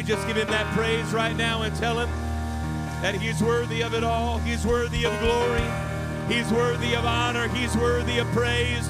just 0.05 0.27
give 0.27 0.37
him 0.37 0.49
that 0.49 0.73
praise 0.75 1.13
right 1.13 1.37
now 1.37 1.63
and 1.63 1.75
tell 1.77 1.99
him 1.99 2.11
that 3.03 3.15
he's 3.15 3.43
worthy 3.43 3.83
of 3.83 3.95
it 3.95 4.05
all? 4.05 4.39
He's 4.39 4.67
worthy 4.67 5.05
of 5.05 5.19
glory. 5.21 5.65
He's 6.29 6.51
worthy 6.53 6.95
of 6.95 7.05
honor. 7.05 7.49
He's 7.49 7.77
worthy 7.77 8.19
of 8.19 8.27
praise. 8.29 8.89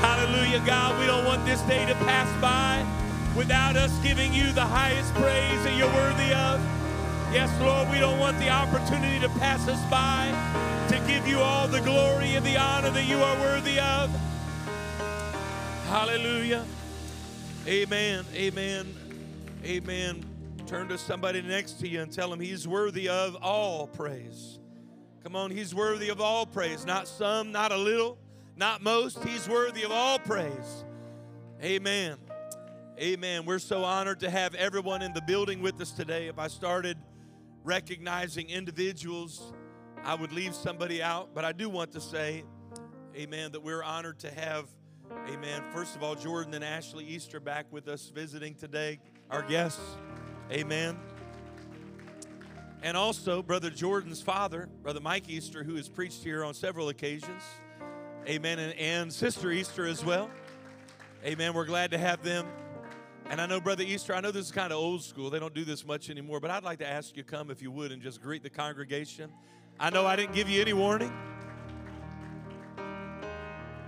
Hallelujah, 0.00 0.62
God. 0.66 0.98
We 1.00 1.06
don't 1.06 1.24
want 1.24 1.44
this 1.44 1.60
day 1.62 1.86
to 1.86 1.94
pass 2.04 2.28
by 2.40 2.84
without 3.36 3.76
us 3.76 3.96
giving 4.02 4.32
you 4.32 4.52
the 4.52 4.64
highest 4.64 5.12
praise 5.14 5.62
that 5.64 5.76
you're 5.76 5.92
worthy 5.92 6.32
of. 6.34 6.60
Yes, 7.32 7.50
Lord, 7.60 7.90
we 7.90 7.98
don't 7.98 8.20
want 8.20 8.38
the 8.38 8.48
opportunity 8.48 9.18
to 9.20 9.28
pass 9.40 9.66
us 9.66 9.82
by 9.90 10.30
to 10.88 11.04
give 11.06 11.26
you 11.26 11.38
all 11.38 11.66
the 11.66 11.80
glory 11.80 12.34
and 12.36 12.46
the 12.46 12.56
honor 12.56 12.90
that 12.90 13.06
you 13.06 13.16
are 13.16 13.36
worthy 13.40 13.80
of. 13.80 14.10
Hallelujah. 15.88 16.64
Amen. 17.66 18.24
Amen. 18.34 19.03
Amen. 19.64 20.22
Turn 20.66 20.88
to 20.88 20.98
somebody 20.98 21.40
next 21.40 21.80
to 21.80 21.88
you 21.88 22.02
and 22.02 22.12
tell 22.12 22.30
him 22.30 22.38
he's 22.38 22.68
worthy 22.68 23.08
of 23.08 23.34
all 23.36 23.86
praise. 23.86 24.58
Come 25.22 25.34
on, 25.34 25.50
he's 25.50 25.74
worthy 25.74 26.10
of 26.10 26.20
all 26.20 26.44
praise. 26.44 26.84
Not 26.84 27.08
some, 27.08 27.50
not 27.50 27.72
a 27.72 27.76
little, 27.78 28.18
not 28.56 28.82
most. 28.82 29.24
He's 29.24 29.48
worthy 29.48 29.82
of 29.82 29.90
all 29.90 30.18
praise. 30.18 30.84
Amen. 31.62 32.18
Amen. 33.00 33.46
We're 33.46 33.58
so 33.58 33.84
honored 33.84 34.20
to 34.20 34.28
have 34.28 34.54
everyone 34.54 35.00
in 35.00 35.14
the 35.14 35.22
building 35.22 35.62
with 35.62 35.80
us 35.80 35.92
today. 35.92 36.28
If 36.28 36.38
I 36.38 36.48
started 36.48 36.98
recognizing 37.62 38.50
individuals, 38.50 39.54
I 40.04 40.14
would 40.14 40.32
leave 40.32 40.54
somebody 40.54 41.02
out. 41.02 41.30
But 41.34 41.46
I 41.46 41.52
do 41.52 41.70
want 41.70 41.90
to 41.92 42.02
say, 42.02 42.44
amen, 43.16 43.52
that 43.52 43.62
we're 43.62 43.82
honored 43.82 44.18
to 44.20 44.30
have, 44.30 44.68
amen, 45.26 45.62
first 45.72 45.96
of 45.96 46.02
all, 46.02 46.14
Jordan 46.14 46.52
and 46.52 46.62
Ashley 46.62 47.06
Easter 47.06 47.40
back 47.40 47.64
with 47.70 47.88
us 47.88 48.12
visiting 48.14 48.54
today, 48.54 49.00
our 49.34 49.42
guests. 49.42 49.80
Amen. 50.52 50.96
And 52.84 52.96
also, 52.96 53.42
Brother 53.42 53.68
Jordan's 53.68 54.22
father, 54.22 54.68
Brother 54.84 55.00
Mike 55.00 55.28
Easter, 55.28 55.64
who 55.64 55.74
has 55.74 55.88
preached 55.88 56.22
here 56.22 56.44
on 56.44 56.54
several 56.54 56.88
occasions. 56.88 57.42
Amen. 58.28 58.60
And, 58.60 58.78
and 58.78 59.12
Sister 59.12 59.50
Easter 59.50 59.86
as 59.86 60.04
well. 60.04 60.30
Amen. 61.24 61.52
We're 61.52 61.64
glad 61.64 61.90
to 61.90 61.98
have 61.98 62.22
them. 62.22 62.46
And 63.28 63.40
I 63.40 63.46
know, 63.46 63.58
Brother 63.60 63.82
Easter, 63.82 64.14
I 64.14 64.20
know 64.20 64.30
this 64.30 64.46
is 64.46 64.52
kind 64.52 64.72
of 64.72 64.78
old 64.78 65.02
school. 65.02 65.30
They 65.30 65.40
don't 65.40 65.54
do 65.54 65.64
this 65.64 65.84
much 65.84 66.10
anymore, 66.10 66.38
but 66.38 66.52
I'd 66.52 66.62
like 66.62 66.78
to 66.78 66.88
ask 66.88 67.16
you 67.16 67.24
to 67.24 67.28
come 67.28 67.50
if 67.50 67.60
you 67.60 67.72
would 67.72 67.90
and 67.90 68.00
just 68.00 68.22
greet 68.22 68.44
the 68.44 68.50
congregation. 68.50 69.32
I 69.80 69.90
know 69.90 70.06
I 70.06 70.14
didn't 70.14 70.34
give 70.34 70.48
you 70.48 70.60
any 70.60 70.74
warning. 70.74 71.12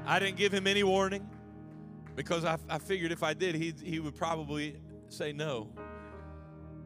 I 0.06 0.18
didn't 0.18 0.38
give 0.38 0.52
him 0.52 0.66
any 0.66 0.82
warning. 0.82 1.24
because 2.16 2.44
I, 2.46 2.56
I 2.68 2.78
figured 2.78 3.12
if 3.12 3.22
I 3.22 3.34
did, 3.34 3.54
he, 3.54 3.74
he 3.84 4.00
would 4.00 4.16
probably 4.16 4.76
say 5.16 5.32
no. 5.32 5.68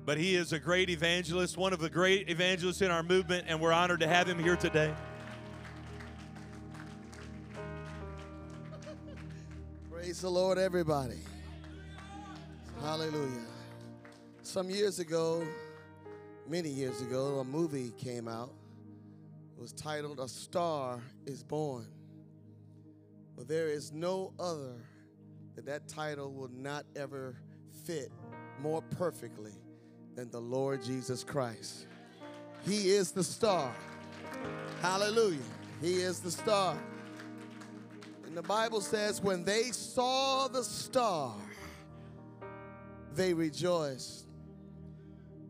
But 0.07 0.17
he 0.17 0.37
is 0.37 0.53
a 0.53 0.59
great 0.59 0.89
evangelist, 0.89 1.57
one 1.57 1.73
of 1.73 1.81
the 1.81 1.91
great 1.91 2.31
evangelists 2.31 2.81
in 2.81 2.91
our 2.91 3.03
movement, 3.03 3.47
and 3.49 3.61
we're 3.61 3.73
honored 3.73 3.99
to 4.01 4.07
have 4.07 4.29
him 4.29 4.39
here 4.39 4.57
today. 4.57 4.95
Praise 9.91 10.21
the 10.21 10.31
Lord, 10.31 10.59
everybody. 10.59 11.19
Hallelujah. 12.81 13.47
Some 14.43 14.71
years 14.71 15.01
ago, 15.01 15.45
many 16.49 16.69
years 16.71 17.03
ago, 17.03 17.41
a 17.41 17.45
movie 17.45 17.93
came 17.99 18.29
out. 18.29 18.53
It 19.57 19.61
was 19.61 19.73
titled 19.73 20.21
A 20.21 20.29
Star 20.29 21.01
is 21.27 21.43
Born. 21.43 21.89
But 23.37 23.49
there 23.49 23.69
is 23.69 23.93
no 23.93 24.33
other 24.39 24.77
that 25.57 25.67
that 25.67 25.89
title 25.89 26.33
will 26.33 26.51
not 26.53 26.85
ever 26.95 27.37
fit 27.85 28.11
more 28.61 28.83
perfectly 28.83 29.55
than 30.15 30.31
the 30.31 30.41
Lord 30.41 30.83
Jesus 30.83 31.25
Christ. 31.25 31.87
He 32.65 32.91
is 32.91 33.13
the 33.13 33.25
star. 33.25 33.75
Hallelujah. 34.83 35.39
He 35.81 35.95
is 35.95 36.21
the 36.21 36.31
star. 36.31 36.77
And 38.27 38.37
the 38.37 38.43
Bible 38.43 38.81
says, 38.81 39.23
when 39.23 39.45
they 39.45 39.65
saw 39.73 40.47
the 40.49 40.63
star, 40.63 41.35
they 43.15 43.35
rejoiced 43.35 44.27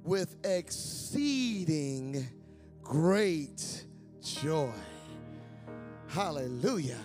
with 0.04 0.36
exceeding 0.44 2.26
great 2.82 3.84
joy. 4.22 4.72
Hallelujah. 6.08 7.00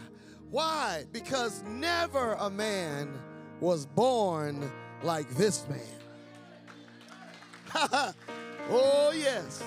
Why? 0.50 1.06
Because 1.12 1.64
never 1.64 2.34
a 2.40 2.50
man 2.50 3.20
was 3.60 3.86
born 3.86 4.72
like 5.04 5.30
this 5.32 5.66
man. 5.68 5.80
oh, 8.70 9.14
yes. 9.16 9.64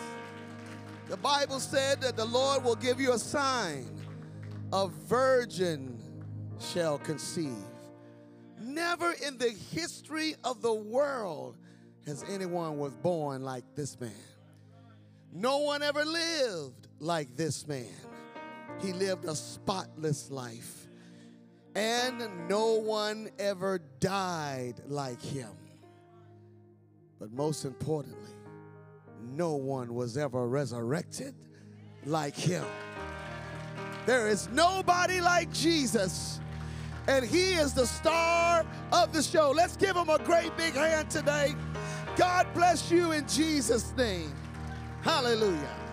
The 1.08 1.16
Bible 1.16 1.60
said 1.60 2.00
that 2.02 2.16
the 2.16 2.24
Lord 2.24 2.64
will 2.64 2.76
give 2.76 3.00
you 3.00 3.12
a 3.12 3.18
sign. 3.18 3.88
A 4.72 4.88
virgin 4.88 5.98
shall 6.60 6.98
conceive. 6.98 7.56
Never 8.60 9.12
in 9.26 9.38
the 9.38 9.50
history 9.50 10.34
of 10.44 10.60
the 10.60 10.72
world 10.72 11.56
has 12.06 12.24
anyone 12.28 12.78
was 12.78 12.92
born 12.94 13.42
like 13.42 13.64
this 13.74 13.98
man. 14.00 14.12
No 15.32 15.58
one 15.58 15.82
ever 15.82 16.04
lived 16.04 16.88
like 16.98 17.36
this 17.36 17.66
man. 17.66 17.86
He 18.80 18.92
lived 18.92 19.24
a 19.24 19.34
spotless 19.34 20.30
life. 20.30 20.77
And 21.74 22.48
no 22.48 22.74
one 22.74 23.30
ever 23.38 23.80
died 24.00 24.74
like 24.86 25.20
him. 25.22 25.50
But 27.18 27.32
most 27.32 27.64
importantly, 27.64 28.32
no 29.20 29.54
one 29.54 29.94
was 29.94 30.16
ever 30.16 30.46
resurrected 30.46 31.34
like 32.04 32.34
him. 32.34 32.64
There 34.06 34.28
is 34.28 34.48
nobody 34.48 35.20
like 35.20 35.52
Jesus, 35.52 36.40
and 37.06 37.24
he 37.24 37.52
is 37.52 37.74
the 37.74 37.86
star 37.86 38.64
of 38.92 39.12
the 39.12 39.22
show. 39.22 39.50
Let's 39.50 39.76
give 39.76 39.96
him 39.96 40.08
a 40.08 40.18
great 40.18 40.56
big 40.56 40.74
hand 40.74 41.10
today. 41.10 41.54
God 42.16 42.46
bless 42.54 42.90
you 42.90 43.12
in 43.12 43.28
Jesus' 43.28 43.92
name. 43.96 44.32
Hallelujah. 45.02 45.87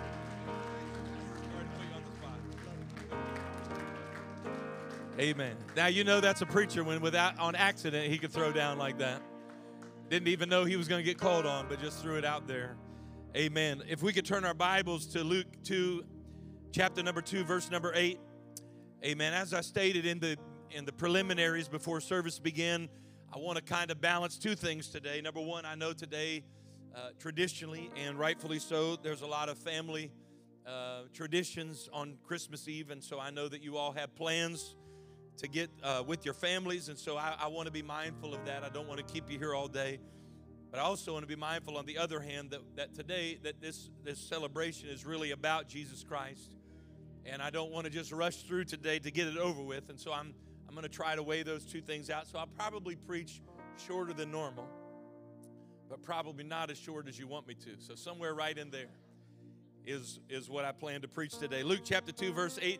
Amen. 5.18 5.55
Now 5.78 5.88
you 5.88 6.03
know 6.03 6.20
that's 6.20 6.41
a 6.41 6.45
preacher 6.45 6.84
when 6.84 6.99
without 6.99 7.39
on 7.39 7.55
accident 7.55 8.11
he 8.11 8.18
could 8.18 8.32
throw 8.32 8.51
down 8.51 8.78
like 8.78 8.97
that. 8.97 9.22
Didn't 10.09 10.28
even 10.28 10.49
know 10.49 10.66
he 10.66 10.76
was 10.76 10.89
going 10.89 10.99
to 10.99 11.05
get 11.05 11.18
called 11.18 11.45
on, 11.45 11.68
but 11.70 11.80
just 11.80 12.01
threw 12.01 12.18
it 12.18 12.26
out 12.26 12.47
there. 12.47 12.76
Amen. 13.36 13.82
If 13.88 14.03
we 14.03 14.11
could 14.11 14.26
turn 14.26 14.43
our 14.43 14.53
Bibles 14.53 15.05
to 15.07 15.24
Luke 15.24 15.47
2, 15.63 16.03
chapter 16.74 17.01
number 17.01 17.22
2, 17.22 17.45
verse 17.45 17.72
number 17.72 17.93
8. 17.95 18.20
Amen. 19.05 19.34
As 19.34 19.53
I 19.53 19.61
stated 19.61 20.05
in 20.05 20.20
the 20.20 20.38
in 20.72 20.84
the 20.84 20.91
preliminaries 20.91 21.70
before 21.70 22.01
service 22.01 22.38
began, 22.38 22.89
I 23.34 23.39
want 23.39 23.57
to 23.57 23.63
kind 23.63 23.91
of 23.91 24.01
balance 24.01 24.38
two 24.38 24.55
things 24.55 24.89
today. 24.89 25.22
Number 25.22 25.39
one, 25.39 25.66
I 25.66 25.76
know 25.76 25.93
today, 25.93 26.43
uh, 26.93 27.11
traditionally 27.20 27.89
and 27.95 28.20
rightfully 28.20 28.59
so, 28.59 28.97
there's 28.97 29.22
a 29.22 29.28
lot 29.28 29.47
of 29.47 29.57
family 29.57 30.11
uh, 30.68 31.03
traditions 31.13 31.88
on 31.93 32.18
Christmas 32.24 32.68
Eve, 32.68 32.89
and 32.91 33.01
so 33.01 33.18
I 33.18 33.30
know 33.30 33.47
that 33.47 33.61
you 33.61 33.78
all 33.78 33.93
have 33.93 34.13
plans 34.16 34.76
to 35.38 35.48
get 35.48 35.70
uh, 35.84 36.02
with 36.08 36.24
your 36.24 36.34
families, 36.34 36.88
and 36.90 36.98
so 36.98 37.18
I, 37.18 37.36
I 37.38 37.48
want 37.48 37.66
to 37.66 37.72
be 37.72 37.82
mindful 37.82 38.34
of 38.34 38.46
that. 38.46 38.64
I 38.64 38.70
don't 38.70 38.88
want 38.88 39.06
to 39.06 39.14
keep 39.14 39.30
you 39.30 39.38
here 39.38 39.54
all 39.54 39.68
day, 39.68 40.00
but 40.72 40.80
I 40.80 40.84
also 40.84 41.12
want 41.12 41.24
to 41.24 41.28
be 41.28 41.36
mindful, 41.36 41.78
on 41.78 41.86
the 41.86 41.98
other 41.98 42.22
hand, 42.22 42.52
that, 42.52 42.62
that 42.76 42.94
today 42.94 43.38
that 43.44 43.60
this 43.60 43.90
this 44.04 44.20
celebration 44.20 44.88
is 44.90 45.06
really 45.06 45.32
about 45.32 45.68
Jesus 45.68 46.04
Christ, 46.04 46.56
and 47.26 47.42
I 47.42 47.50
don't 47.50 47.72
want 47.72 47.86
to 47.86 47.92
just 47.92 48.12
rush 48.14 48.44
through 48.44 48.64
today 48.66 49.00
to 49.00 49.12
get 49.12 49.28
it 49.28 49.38
over 49.38 49.62
with, 49.62 49.90
and 49.90 50.00
so 50.00 50.14
I'm 50.14 50.34
I'm 50.68 50.74
going 50.74 50.84
to 50.84 50.90
try 50.90 51.16
to 51.16 51.24
weigh 51.24 51.44
those 51.44 51.66
two 51.66 51.82
things 51.82 52.10
out. 52.10 52.28
So 52.28 52.40
I'll 52.40 52.48
probably 52.48 52.96
preach 52.96 53.42
shorter 53.86 54.14
than 54.14 54.32
normal, 54.32 54.68
but 55.90 56.02
probably 56.02 56.44
not 56.46 56.72
as 56.72 56.78
short 56.78 57.08
as 57.08 57.20
you 57.20 57.28
want 57.28 57.46
me 57.46 57.56
to. 57.56 57.72
So 57.80 57.96
somewhere 57.96 58.34
right 58.34 58.58
in 58.58 58.72
there 58.72 58.88
is 59.86 60.20
is 60.30 60.50
what 60.50 60.64
I 60.64 60.72
plan 60.72 61.02
to 61.02 61.08
preach 61.08 61.38
today. 61.38 61.64
Luke 61.64 61.82
chapter 61.84 62.14
two, 62.14 62.32
verse 62.32 62.58
eight. 62.62 62.80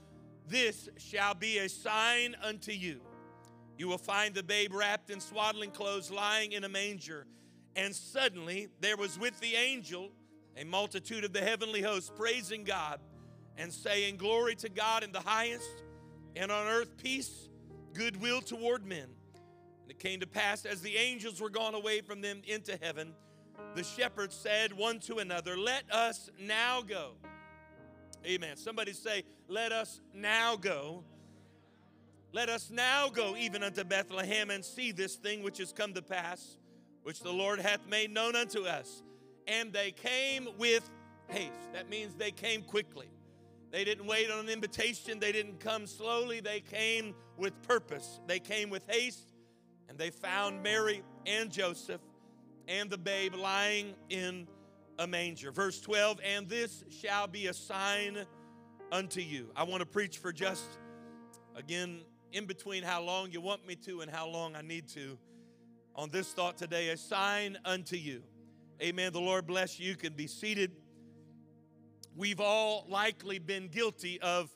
this 0.51 0.89
shall 0.97 1.33
be 1.33 1.59
a 1.59 1.69
sign 1.69 2.35
unto 2.43 2.71
you. 2.71 2.99
You 3.77 3.87
will 3.87 3.97
find 3.97 4.35
the 4.35 4.43
babe 4.43 4.73
wrapped 4.73 5.09
in 5.09 5.19
swaddling 5.19 5.71
clothes, 5.71 6.11
lying 6.11 6.51
in 6.51 6.65
a 6.65 6.69
manger. 6.69 7.25
And 7.75 7.95
suddenly 7.95 8.67
there 8.81 8.97
was 8.97 9.17
with 9.17 9.39
the 9.39 9.55
angel 9.55 10.11
a 10.57 10.65
multitude 10.65 11.23
of 11.23 11.31
the 11.31 11.41
heavenly 11.41 11.81
hosts 11.81 12.11
praising 12.15 12.65
God 12.65 12.99
and 13.57 13.71
saying, 13.71 14.17
Glory 14.17 14.55
to 14.55 14.69
God 14.69 15.03
in 15.03 15.11
the 15.11 15.21
highest, 15.21 15.83
and 16.35 16.51
on 16.51 16.67
earth 16.67 16.97
peace, 16.97 17.49
goodwill 17.93 18.41
toward 18.41 18.85
men. 18.85 19.07
And 19.81 19.89
it 19.89 19.99
came 19.99 20.19
to 20.19 20.27
pass 20.27 20.65
as 20.65 20.81
the 20.81 20.97
angels 20.97 21.39
were 21.39 21.49
gone 21.49 21.73
away 21.73 22.01
from 22.01 22.21
them 22.21 22.41
into 22.45 22.77
heaven, 22.81 23.13
the 23.75 23.83
shepherds 23.83 24.35
said 24.35 24.73
one 24.73 24.99
to 25.01 25.19
another, 25.19 25.57
Let 25.57 25.89
us 25.91 26.29
now 26.37 26.81
go 26.81 27.13
Amen. 28.25 28.55
Somebody 28.57 28.93
say, 28.93 29.23
Let 29.47 29.71
us 29.71 30.01
now 30.13 30.55
go. 30.55 31.03
Let 32.33 32.49
us 32.49 32.69
now 32.69 33.09
go 33.09 33.35
even 33.35 33.61
unto 33.61 33.83
Bethlehem 33.83 34.51
and 34.51 34.63
see 34.63 34.91
this 34.91 35.15
thing 35.15 35.43
which 35.43 35.57
has 35.57 35.73
come 35.73 35.93
to 35.93 36.01
pass, 36.01 36.57
which 37.03 37.19
the 37.19 37.31
Lord 37.31 37.59
hath 37.59 37.85
made 37.87 38.11
known 38.11 38.35
unto 38.35 38.63
us. 38.63 39.03
And 39.47 39.73
they 39.73 39.91
came 39.91 40.47
with 40.57 40.89
haste. 41.27 41.51
That 41.73 41.89
means 41.89 42.13
they 42.13 42.31
came 42.31 42.61
quickly. 42.61 43.09
They 43.71 43.83
didn't 43.83 44.05
wait 44.05 44.29
on 44.29 44.39
an 44.39 44.49
invitation, 44.49 45.19
they 45.19 45.31
didn't 45.31 45.59
come 45.59 45.87
slowly, 45.87 46.41
they 46.41 46.59
came 46.59 47.15
with 47.37 47.59
purpose. 47.63 48.19
They 48.27 48.39
came 48.39 48.69
with 48.69 48.83
haste, 48.89 49.33
and 49.89 49.97
they 49.97 50.09
found 50.09 50.61
Mary 50.61 51.03
and 51.25 51.49
Joseph 51.49 52.01
and 52.67 52.89
the 52.89 52.97
babe 52.97 53.33
lying 53.33 53.95
in 54.09 54.47
a 55.01 55.07
manger. 55.07 55.51
Verse 55.51 55.81
12, 55.81 56.19
and 56.23 56.47
this 56.47 56.83
shall 56.89 57.25
be 57.25 57.47
a 57.47 57.53
sign 57.53 58.19
unto 58.91 59.19
you. 59.19 59.49
I 59.55 59.63
want 59.63 59.79
to 59.79 59.85
preach 59.85 60.19
for 60.19 60.31
just, 60.31 60.63
again, 61.55 62.01
in 62.31 62.45
between 62.45 62.83
how 62.83 63.01
long 63.01 63.31
you 63.31 63.41
want 63.41 63.65
me 63.65 63.75
to 63.77 64.01
and 64.01 64.11
how 64.11 64.27
long 64.27 64.55
I 64.55 64.61
need 64.61 64.87
to 64.89 65.17
on 65.95 66.11
this 66.11 66.31
thought 66.33 66.55
today 66.55 66.89
a 66.89 66.97
sign 66.97 67.57
unto 67.65 67.95
you. 67.95 68.21
Amen. 68.79 69.11
The 69.11 69.19
Lord 69.19 69.47
bless 69.47 69.79
you. 69.79 69.87
You 69.87 69.95
can 69.95 70.13
be 70.13 70.27
seated. 70.27 70.71
We've 72.15 72.39
all 72.39 72.85
likely 72.87 73.39
been 73.39 73.69
guilty 73.69 74.21
of 74.21 74.51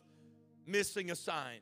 missing 0.67 1.09
a 1.09 1.15
sign, 1.15 1.61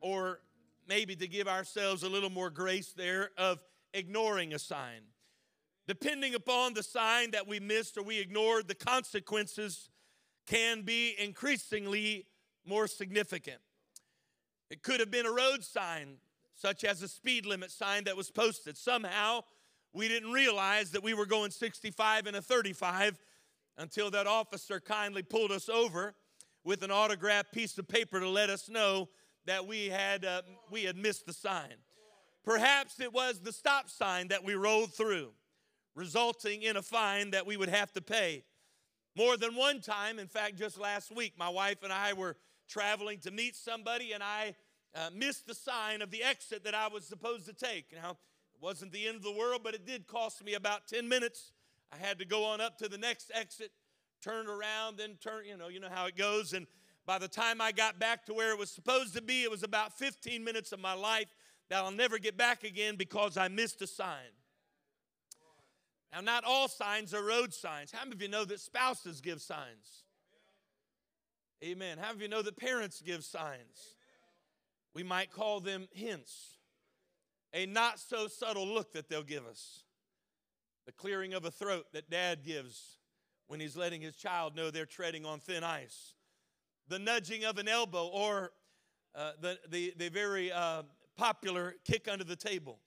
or 0.00 0.38
maybe 0.86 1.16
to 1.16 1.26
give 1.26 1.48
ourselves 1.48 2.04
a 2.04 2.08
little 2.08 2.30
more 2.30 2.50
grace 2.50 2.92
there, 2.92 3.30
of 3.36 3.64
ignoring 3.92 4.54
a 4.54 4.60
sign. 4.60 5.00
Depending 5.86 6.34
upon 6.34 6.74
the 6.74 6.82
sign 6.82 7.32
that 7.32 7.46
we 7.46 7.60
missed 7.60 7.98
or 7.98 8.02
we 8.02 8.18
ignored, 8.18 8.68
the 8.68 8.74
consequences 8.74 9.90
can 10.46 10.82
be 10.82 11.14
increasingly 11.18 12.26
more 12.66 12.86
significant. 12.86 13.60
It 14.70 14.82
could 14.82 15.00
have 15.00 15.10
been 15.10 15.26
a 15.26 15.32
road 15.32 15.62
sign, 15.62 16.16
such 16.54 16.84
as 16.84 17.02
a 17.02 17.08
speed 17.08 17.44
limit 17.44 17.70
sign 17.70 18.04
that 18.04 18.16
was 18.16 18.30
posted. 18.30 18.76
Somehow, 18.76 19.42
We 19.92 20.08
didn't 20.08 20.32
realize 20.32 20.90
that 20.90 21.04
we 21.04 21.14
were 21.14 21.26
going 21.26 21.52
65 21.52 22.26
and 22.26 22.36
a 22.36 22.42
35 22.42 23.16
until 23.78 24.10
that 24.10 24.26
officer 24.26 24.80
kindly 24.80 25.22
pulled 25.22 25.52
us 25.52 25.68
over 25.68 26.16
with 26.64 26.82
an 26.82 26.90
autographed 26.90 27.52
piece 27.52 27.78
of 27.78 27.86
paper 27.86 28.18
to 28.18 28.28
let 28.28 28.50
us 28.50 28.68
know 28.68 29.08
that 29.46 29.66
we 29.66 29.86
had, 29.86 30.24
uh, 30.24 30.42
we 30.68 30.82
had 30.82 30.96
missed 30.96 31.26
the 31.26 31.32
sign. 31.32 31.74
Perhaps 32.44 32.98
it 32.98 33.12
was 33.12 33.38
the 33.38 33.52
stop 33.52 33.88
sign 33.88 34.28
that 34.28 34.42
we 34.42 34.54
rolled 34.54 34.92
through, 34.92 35.30
resulting 35.94 36.62
in 36.62 36.76
a 36.76 36.82
fine 36.82 37.30
that 37.30 37.46
we 37.46 37.56
would 37.56 37.68
have 37.68 37.92
to 37.92 38.00
pay. 38.00 38.44
More 39.16 39.36
than 39.36 39.54
one 39.54 39.80
time, 39.80 40.18
in 40.18 40.26
fact, 40.26 40.56
just 40.56 40.78
last 40.78 41.14
week, 41.14 41.34
my 41.38 41.48
wife 41.48 41.82
and 41.82 41.92
I 41.92 42.14
were 42.14 42.36
traveling 42.68 43.20
to 43.20 43.30
meet 43.30 43.54
somebody, 43.54 44.12
and 44.12 44.22
I 44.22 44.56
uh, 44.94 45.10
missed 45.14 45.46
the 45.46 45.54
sign 45.54 46.02
of 46.02 46.10
the 46.10 46.22
exit 46.22 46.64
that 46.64 46.74
I 46.74 46.88
was 46.88 47.04
supposed 47.04 47.46
to 47.46 47.52
take. 47.52 47.92
Now, 47.94 48.10
it 48.10 48.60
wasn't 48.60 48.92
the 48.92 49.06
end 49.06 49.16
of 49.16 49.22
the 49.22 49.32
world, 49.32 49.60
but 49.62 49.74
it 49.74 49.86
did 49.86 50.06
cost 50.06 50.44
me 50.44 50.54
about 50.54 50.88
10 50.88 51.08
minutes. 51.08 51.52
I 51.92 51.96
had 51.96 52.18
to 52.18 52.24
go 52.24 52.44
on 52.44 52.60
up 52.60 52.78
to 52.78 52.88
the 52.88 52.98
next 52.98 53.30
exit, 53.32 53.70
turn 54.22 54.48
around, 54.48 54.96
then 54.96 55.16
turn, 55.20 55.44
you 55.46 55.56
know, 55.56 55.68
you 55.68 55.78
know 55.78 55.90
how 55.92 56.06
it 56.06 56.16
goes. 56.16 56.52
And 56.52 56.66
by 57.06 57.18
the 57.18 57.28
time 57.28 57.60
I 57.60 57.70
got 57.70 57.98
back 57.98 58.26
to 58.26 58.34
where 58.34 58.50
it 58.50 58.58
was 58.58 58.70
supposed 58.70 59.14
to 59.14 59.22
be, 59.22 59.42
it 59.42 59.50
was 59.50 59.62
about 59.62 59.96
15 59.96 60.42
minutes 60.42 60.72
of 60.72 60.80
my 60.80 60.94
life 60.94 61.28
that 61.68 61.84
I'll 61.84 61.92
never 61.92 62.18
get 62.18 62.36
back 62.36 62.64
again 62.64 62.96
because 62.96 63.36
I 63.36 63.48
missed 63.48 63.80
a 63.82 63.86
sign. 63.86 64.32
Now, 66.14 66.20
not 66.20 66.44
all 66.44 66.68
signs 66.68 67.12
are 67.12 67.24
road 67.24 67.52
signs. 67.52 67.90
How 67.90 68.04
many 68.04 68.14
of 68.14 68.22
you 68.22 68.28
know 68.28 68.44
that 68.44 68.60
spouses 68.60 69.20
give 69.20 69.42
signs? 69.42 70.04
Amen. 71.64 71.98
How 71.98 72.08
many 72.08 72.16
of 72.16 72.22
you 72.22 72.28
know 72.28 72.42
that 72.42 72.56
parents 72.56 73.02
give 73.04 73.24
signs? 73.24 73.96
We 74.94 75.02
might 75.02 75.32
call 75.32 75.58
them 75.58 75.88
hints. 75.92 76.58
A 77.52 77.66
not 77.66 77.98
so 77.98 78.28
subtle 78.28 78.66
look 78.66 78.92
that 78.92 79.08
they'll 79.08 79.24
give 79.24 79.44
us. 79.44 79.82
The 80.86 80.92
clearing 80.92 81.34
of 81.34 81.44
a 81.44 81.50
throat 81.50 81.86
that 81.92 82.10
dad 82.10 82.44
gives 82.44 82.98
when 83.48 83.58
he's 83.58 83.76
letting 83.76 84.00
his 84.00 84.14
child 84.14 84.54
know 84.54 84.70
they're 84.70 84.86
treading 84.86 85.26
on 85.26 85.40
thin 85.40 85.64
ice. 85.64 86.14
The 86.88 87.00
nudging 87.00 87.44
of 87.44 87.58
an 87.58 87.66
elbow 87.66 88.06
or 88.06 88.52
uh, 89.16 89.32
the, 89.40 89.58
the, 89.68 89.94
the 89.96 90.10
very 90.10 90.52
uh, 90.52 90.82
popular 91.16 91.74
kick 91.84 92.06
under 92.08 92.24
the 92.24 92.36
table. 92.36 92.78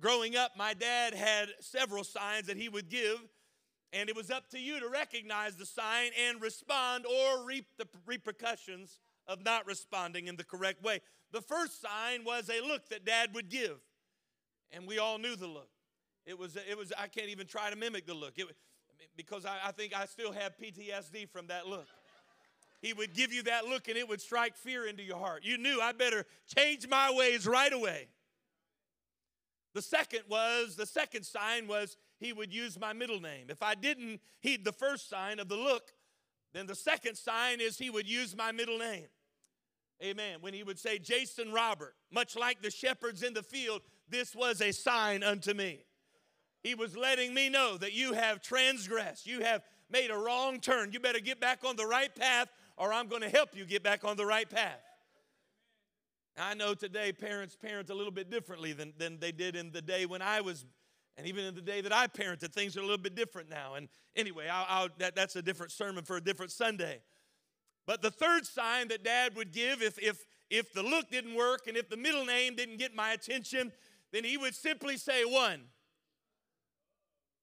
Growing 0.00 0.36
up, 0.36 0.52
my 0.56 0.74
dad 0.74 1.14
had 1.14 1.48
several 1.60 2.04
signs 2.04 2.46
that 2.46 2.56
he 2.56 2.68
would 2.68 2.88
give, 2.88 3.18
and 3.92 4.08
it 4.08 4.16
was 4.16 4.30
up 4.30 4.48
to 4.50 4.58
you 4.58 4.78
to 4.80 4.88
recognize 4.88 5.56
the 5.56 5.64
sign 5.64 6.10
and 6.28 6.40
respond 6.40 7.06
or 7.06 7.44
reap 7.44 7.66
the 7.78 7.86
repercussions 8.04 8.98
of 9.26 9.42
not 9.44 9.66
responding 9.66 10.26
in 10.26 10.36
the 10.36 10.44
correct 10.44 10.82
way. 10.82 11.00
The 11.32 11.40
first 11.40 11.80
sign 11.80 12.24
was 12.24 12.50
a 12.50 12.60
look 12.66 12.88
that 12.90 13.04
dad 13.06 13.30
would 13.34 13.48
give, 13.48 13.78
and 14.70 14.86
we 14.86 14.98
all 14.98 15.18
knew 15.18 15.34
the 15.34 15.46
look. 15.46 15.70
It 16.26 16.38
was, 16.38 16.56
it 16.56 16.76
was 16.76 16.92
I 16.98 17.06
can't 17.06 17.28
even 17.28 17.46
try 17.46 17.70
to 17.70 17.76
mimic 17.76 18.06
the 18.06 18.14
look 18.14 18.38
it, 18.38 18.46
because 19.16 19.46
I, 19.46 19.56
I 19.66 19.72
think 19.72 19.94
I 19.94 20.04
still 20.06 20.32
have 20.32 20.56
PTSD 20.58 21.30
from 21.30 21.46
that 21.46 21.66
look. 21.66 21.86
He 22.82 22.92
would 22.92 23.14
give 23.14 23.32
you 23.32 23.42
that 23.44 23.64
look 23.64 23.88
and 23.88 23.96
it 23.96 24.06
would 24.08 24.20
strike 24.20 24.56
fear 24.56 24.86
into 24.86 25.02
your 25.02 25.18
heart. 25.18 25.44
You 25.44 25.56
knew 25.56 25.80
I 25.80 25.92
better 25.92 26.26
change 26.54 26.86
my 26.86 27.12
ways 27.12 27.46
right 27.46 27.72
away. 27.72 28.08
The 29.76 29.82
second 29.82 30.20
was, 30.26 30.74
the 30.74 30.86
second 30.86 31.24
sign 31.24 31.68
was 31.68 31.98
he 32.18 32.32
would 32.32 32.50
use 32.50 32.80
my 32.80 32.94
middle 32.94 33.20
name. 33.20 33.48
If 33.50 33.62
I 33.62 33.74
didn't 33.74 34.22
heed 34.40 34.64
the 34.64 34.72
first 34.72 35.10
sign 35.10 35.38
of 35.38 35.50
the 35.50 35.56
look, 35.56 35.92
then 36.54 36.66
the 36.66 36.74
second 36.74 37.16
sign 37.16 37.60
is 37.60 37.76
he 37.76 37.90
would 37.90 38.08
use 38.08 38.34
my 38.34 38.52
middle 38.52 38.78
name. 38.78 39.04
Amen. 40.02 40.38
When 40.40 40.54
he 40.54 40.62
would 40.62 40.78
say, 40.78 40.98
Jason 40.98 41.52
Robert, 41.52 41.94
much 42.10 42.36
like 42.36 42.62
the 42.62 42.70
shepherds 42.70 43.22
in 43.22 43.34
the 43.34 43.42
field, 43.42 43.82
this 44.08 44.34
was 44.34 44.62
a 44.62 44.72
sign 44.72 45.22
unto 45.22 45.52
me. 45.52 45.84
He 46.62 46.74
was 46.74 46.96
letting 46.96 47.34
me 47.34 47.50
know 47.50 47.76
that 47.76 47.92
you 47.92 48.14
have 48.14 48.40
transgressed, 48.40 49.26
you 49.26 49.42
have 49.42 49.60
made 49.90 50.10
a 50.10 50.16
wrong 50.16 50.58
turn. 50.58 50.90
You 50.90 51.00
better 51.00 51.20
get 51.20 51.38
back 51.38 51.64
on 51.66 51.76
the 51.76 51.86
right 51.86 52.14
path, 52.14 52.48
or 52.78 52.94
I'm 52.94 53.08
going 53.08 53.22
to 53.22 53.28
help 53.28 53.54
you 53.54 53.66
get 53.66 53.82
back 53.82 54.04
on 54.04 54.16
the 54.16 54.24
right 54.24 54.48
path. 54.48 54.85
I 56.38 56.54
know 56.54 56.74
today 56.74 57.12
parents 57.12 57.56
parent 57.56 57.90
a 57.90 57.94
little 57.94 58.12
bit 58.12 58.30
differently 58.30 58.72
than, 58.72 58.92
than 58.98 59.18
they 59.18 59.32
did 59.32 59.56
in 59.56 59.72
the 59.72 59.80
day 59.80 60.06
when 60.06 60.20
I 60.20 60.40
was, 60.42 60.66
and 61.16 61.26
even 61.26 61.44
in 61.44 61.54
the 61.54 61.62
day 61.62 61.80
that 61.80 61.92
I 61.92 62.06
parented, 62.08 62.52
things 62.52 62.76
are 62.76 62.80
a 62.80 62.82
little 62.82 62.98
bit 62.98 63.14
different 63.14 63.48
now. 63.48 63.74
And 63.74 63.88
anyway, 64.14 64.48
I'll, 64.52 64.66
I'll, 64.68 64.88
that, 64.98 65.16
that's 65.16 65.36
a 65.36 65.42
different 65.42 65.72
sermon 65.72 66.04
for 66.04 66.16
a 66.16 66.20
different 66.20 66.52
Sunday. 66.52 67.00
But 67.86 68.02
the 68.02 68.10
third 68.10 68.44
sign 68.44 68.88
that 68.88 69.04
dad 69.04 69.36
would 69.36 69.52
give 69.52 69.80
if, 69.80 69.98
if, 69.98 70.26
if 70.50 70.72
the 70.72 70.82
look 70.82 71.10
didn't 71.10 71.34
work 71.34 71.68
and 71.68 71.76
if 71.76 71.88
the 71.88 71.96
middle 71.96 72.26
name 72.26 72.56
didn't 72.56 72.78
get 72.78 72.94
my 72.94 73.12
attention, 73.12 73.72
then 74.12 74.24
he 74.24 74.36
would 74.36 74.54
simply 74.54 74.96
say 74.96 75.24
one. 75.24 75.62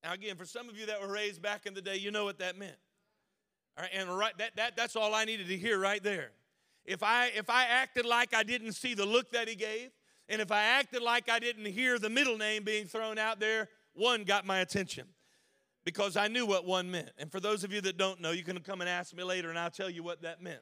Now, 0.04 0.14
again, 0.14 0.36
for 0.36 0.46
some 0.46 0.70
of 0.70 0.78
you 0.78 0.86
that 0.88 1.02
were 1.02 1.12
raised 1.12 1.42
back 1.42 1.66
in 1.66 1.74
the 1.74 1.82
day, 1.82 1.96
you 1.96 2.12
know 2.12 2.26
what 2.26 2.40
that 2.40 2.58
meant. 2.58 2.76
All 3.78 3.84
right, 3.84 3.92
and 3.94 4.16
right, 4.16 4.38
that, 4.38 4.56
that, 4.58 4.76
that's 4.76 4.96
all 4.96 5.16
I 5.16 5.26
needed 5.26 5.48
to 5.48 5.58
hear 5.58 5.80
right 5.80 6.04
there. 6.04 6.32
If 6.86 7.04
I 7.04 7.28
if 7.36 7.50
I 7.50 7.66
acted 7.66 8.06
like 8.06 8.34
I 8.34 8.44
didn't 8.44 8.74
see 8.74 8.94
the 8.94 9.06
look 9.06 9.32
that 9.32 9.48
he 9.48 9.56
gave, 9.56 9.90
and 10.30 10.42
if 10.42 10.52
I 10.52 10.64
acted 10.64 11.02
like 11.02 11.30
I 11.30 11.40
didn't 11.40 11.66
hear 11.66 12.00
the 12.00 12.10
middle 12.10 12.38
name 12.38 12.64
being 12.64 12.86
thrown 12.86 13.18
out 13.18 13.40
there, 13.40 13.70
one 13.94 14.24
got 14.24 14.46
my 14.46 14.60
attention 14.60 15.06
because 15.86 16.18
I 16.18 16.28
knew 16.28 16.46
what 16.46 16.66
one 16.66 16.92
meant. 16.92 17.12
And 17.18 17.32
for 17.32 17.40
those 17.40 17.64
of 17.64 17.72
you 17.72 17.82
that 17.82 17.98
don't 17.98 18.22
know, 18.22 18.32
you 18.32 18.44
can 18.44 18.60
come 18.60 18.82
and 18.82 18.90
ask 18.90 19.16
me 19.16 19.24
later 19.24 19.50
and 19.50 19.60
I'll 19.60 19.70
tell 19.70 19.90
you 19.90 20.04
what 20.04 20.22
that 20.22 20.42
meant. 20.42 20.62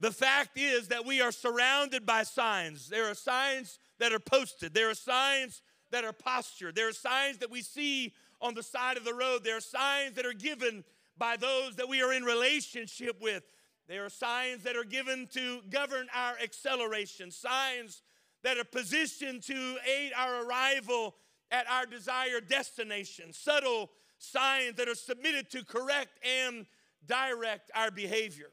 The 0.00 0.10
fact 0.10 0.58
is 0.58 0.88
that 0.88 1.06
we 1.06 1.20
are 1.20 1.30
surrounded 1.30 2.04
by 2.04 2.24
signs. 2.24 2.88
There 2.88 3.08
are 3.08 3.14
signs 3.14 3.78
that 3.98 4.12
are 4.12 4.18
posted, 4.18 4.74
there 4.74 4.90
are 4.90 4.94
signs 4.94 5.62
that 5.92 6.04
are 6.04 6.12
postured, 6.12 6.74
there 6.74 6.88
are 6.88 6.92
signs 6.92 7.38
that 7.38 7.50
we 7.50 7.62
see 7.62 8.12
on 8.40 8.54
the 8.54 8.64
side 8.64 8.96
of 8.96 9.04
the 9.04 9.14
road, 9.14 9.44
there 9.44 9.56
are 9.56 9.60
signs 9.60 10.16
that 10.16 10.26
are 10.26 10.32
given 10.32 10.82
by 11.16 11.36
those 11.36 11.76
that 11.76 11.88
we 11.88 12.02
are 12.02 12.12
in 12.12 12.24
relationship 12.24 13.20
with. 13.20 13.44
There 13.88 14.04
are 14.04 14.10
signs 14.10 14.62
that 14.62 14.76
are 14.76 14.84
given 14.84 15.26
to 15.34 15.60
govern 15.70 16.06
our 16.14 16.34
acceleration, 16.42 17.30
signs 17.30 18.02
that 18.42 18.58
are 18.58 18.64
positioned 18.64 19.42
to 19.44 19.76
aid 19.86 20.12
our 20.16 20.44
arrival 20.46 21.16
at 21.50 21.68
our 21.68 21.86
desired 21.86 22.48
destination, 22.48 23.32
subtle 23.32 23.90
signs 24.18 24.76
that 24.76 24.88
are 24.88 24.94
submitted 24.94 25.50
to 25.50 25.64
correct 25.64 26.10
and 26.24 26.66
direct 27.06 27.70
our 27.74 27.90
behavior. 27.90 28.50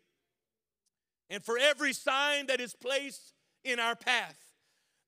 And 1.29 1.43
for 1.43 1.57
every 1.57 1.93
sign 1.93 2.47
that 2.47 2.59
is 2.59 2.73
placed 2.73 3.33
in 3.63 3.79
our 3.79 3.95
path, 3.95 4.37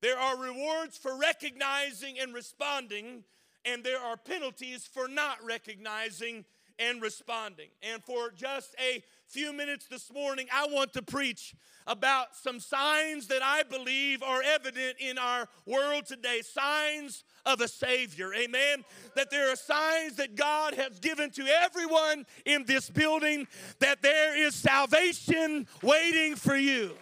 there 0.00 0.18
are 0.18 0.36
rewards 0.36 0.96
for 0.96 1.18
recognizing 1.18 2.18
and 2.18 2.32
responding, 2.32 3.24
and 3.64 3.84
there 3.84 4.00
are 4.00 4.16
penalties 4.16 4.86
for 4.86 5.08
not 5.08 5.38
recognizing 5.44 6.44
and 6.78 7.02
responding. 7.02 7.68
And 7.82 8.02
for 8.02 8.30
just 8.30 8.74
a 8.80 9.02
few 9.32 9.50
minutes 9.54 9.86
this 9.86 10.12
morning, 10.12 10.46
I 10.52 10.66
want 10.66 10.92
to 10.92 11.00
preach 11.00 11.54
about 11.86 12.36
some 12.36 12.60
signs 12.60 13.28
that 13.28 13.42
I 13.42 13.62
believe 13.62 14.22
are 14.22 14.42
evident 14.42 14.96
in 15.00 15.16
our 15.16 15.48
world 15.64 16.04
today 16.04 16.42
signs 16.42 17.24
of 17.46 17.62
a 17.62 17.66
Savior. 17.66 18.34
Amen. 18.34 18.84
That 19.16 19.30
there 19.30 19.50
are 19.50 19.56
signs 19.56 20.16
that 20.16 20.34
God 20.34 20.74
has 20.74 20.98
given 20.98 21.30
to 21.30 21.46
everyone 21.46 22.26
in 22.44 22.66
this 22.66 22.90
building 22.90 23.48
that 23.78 24.02
there 24.02 24.36
is 24.36 24.54
salvation 24.54 25.66
waiting 25.82 26.36
for 26.36 26.54
you. 26.54 26.92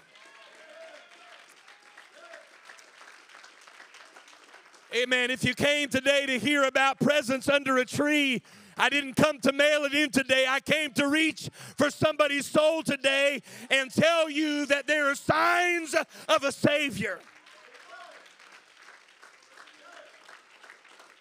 Amen. 4.95 5.33
If 5.33 5.45
you 5.45 5.55
came 5.55 5.89
today 5.89 6.27
to 6.27 6.39
hear 6.39 6.63
about 6.63 7.01
presents 7.01 7.49
under 7.49 7.79
a 7.79 7.85
tree, 7.85 8.43
I 8.81 8.89
didn't 8.89 9.13
come 9.13 9.39
to 9.41 9.53
mail 9.53 9.85
it 9.85 9.93
in 9.93 10.09
today. 10.09 10.47
I 10.49 10.59
came 10.59 10.93
to 10.93 11.07
reach 11.07 11.51
for 11.77 11.91
somebody's 11.91 12.47
soul 12.47 12.83
today 12.83 13.43
and 13.69 13.93
tell 13.93 14.31
you 14.31 14.65
that 14.67 14.87
there 14.87 15.11
are 15.11 15.15
signs 15.15 15.95
of 16.27 16.45
a 16.45 16.51
Savior. 16.51 17.21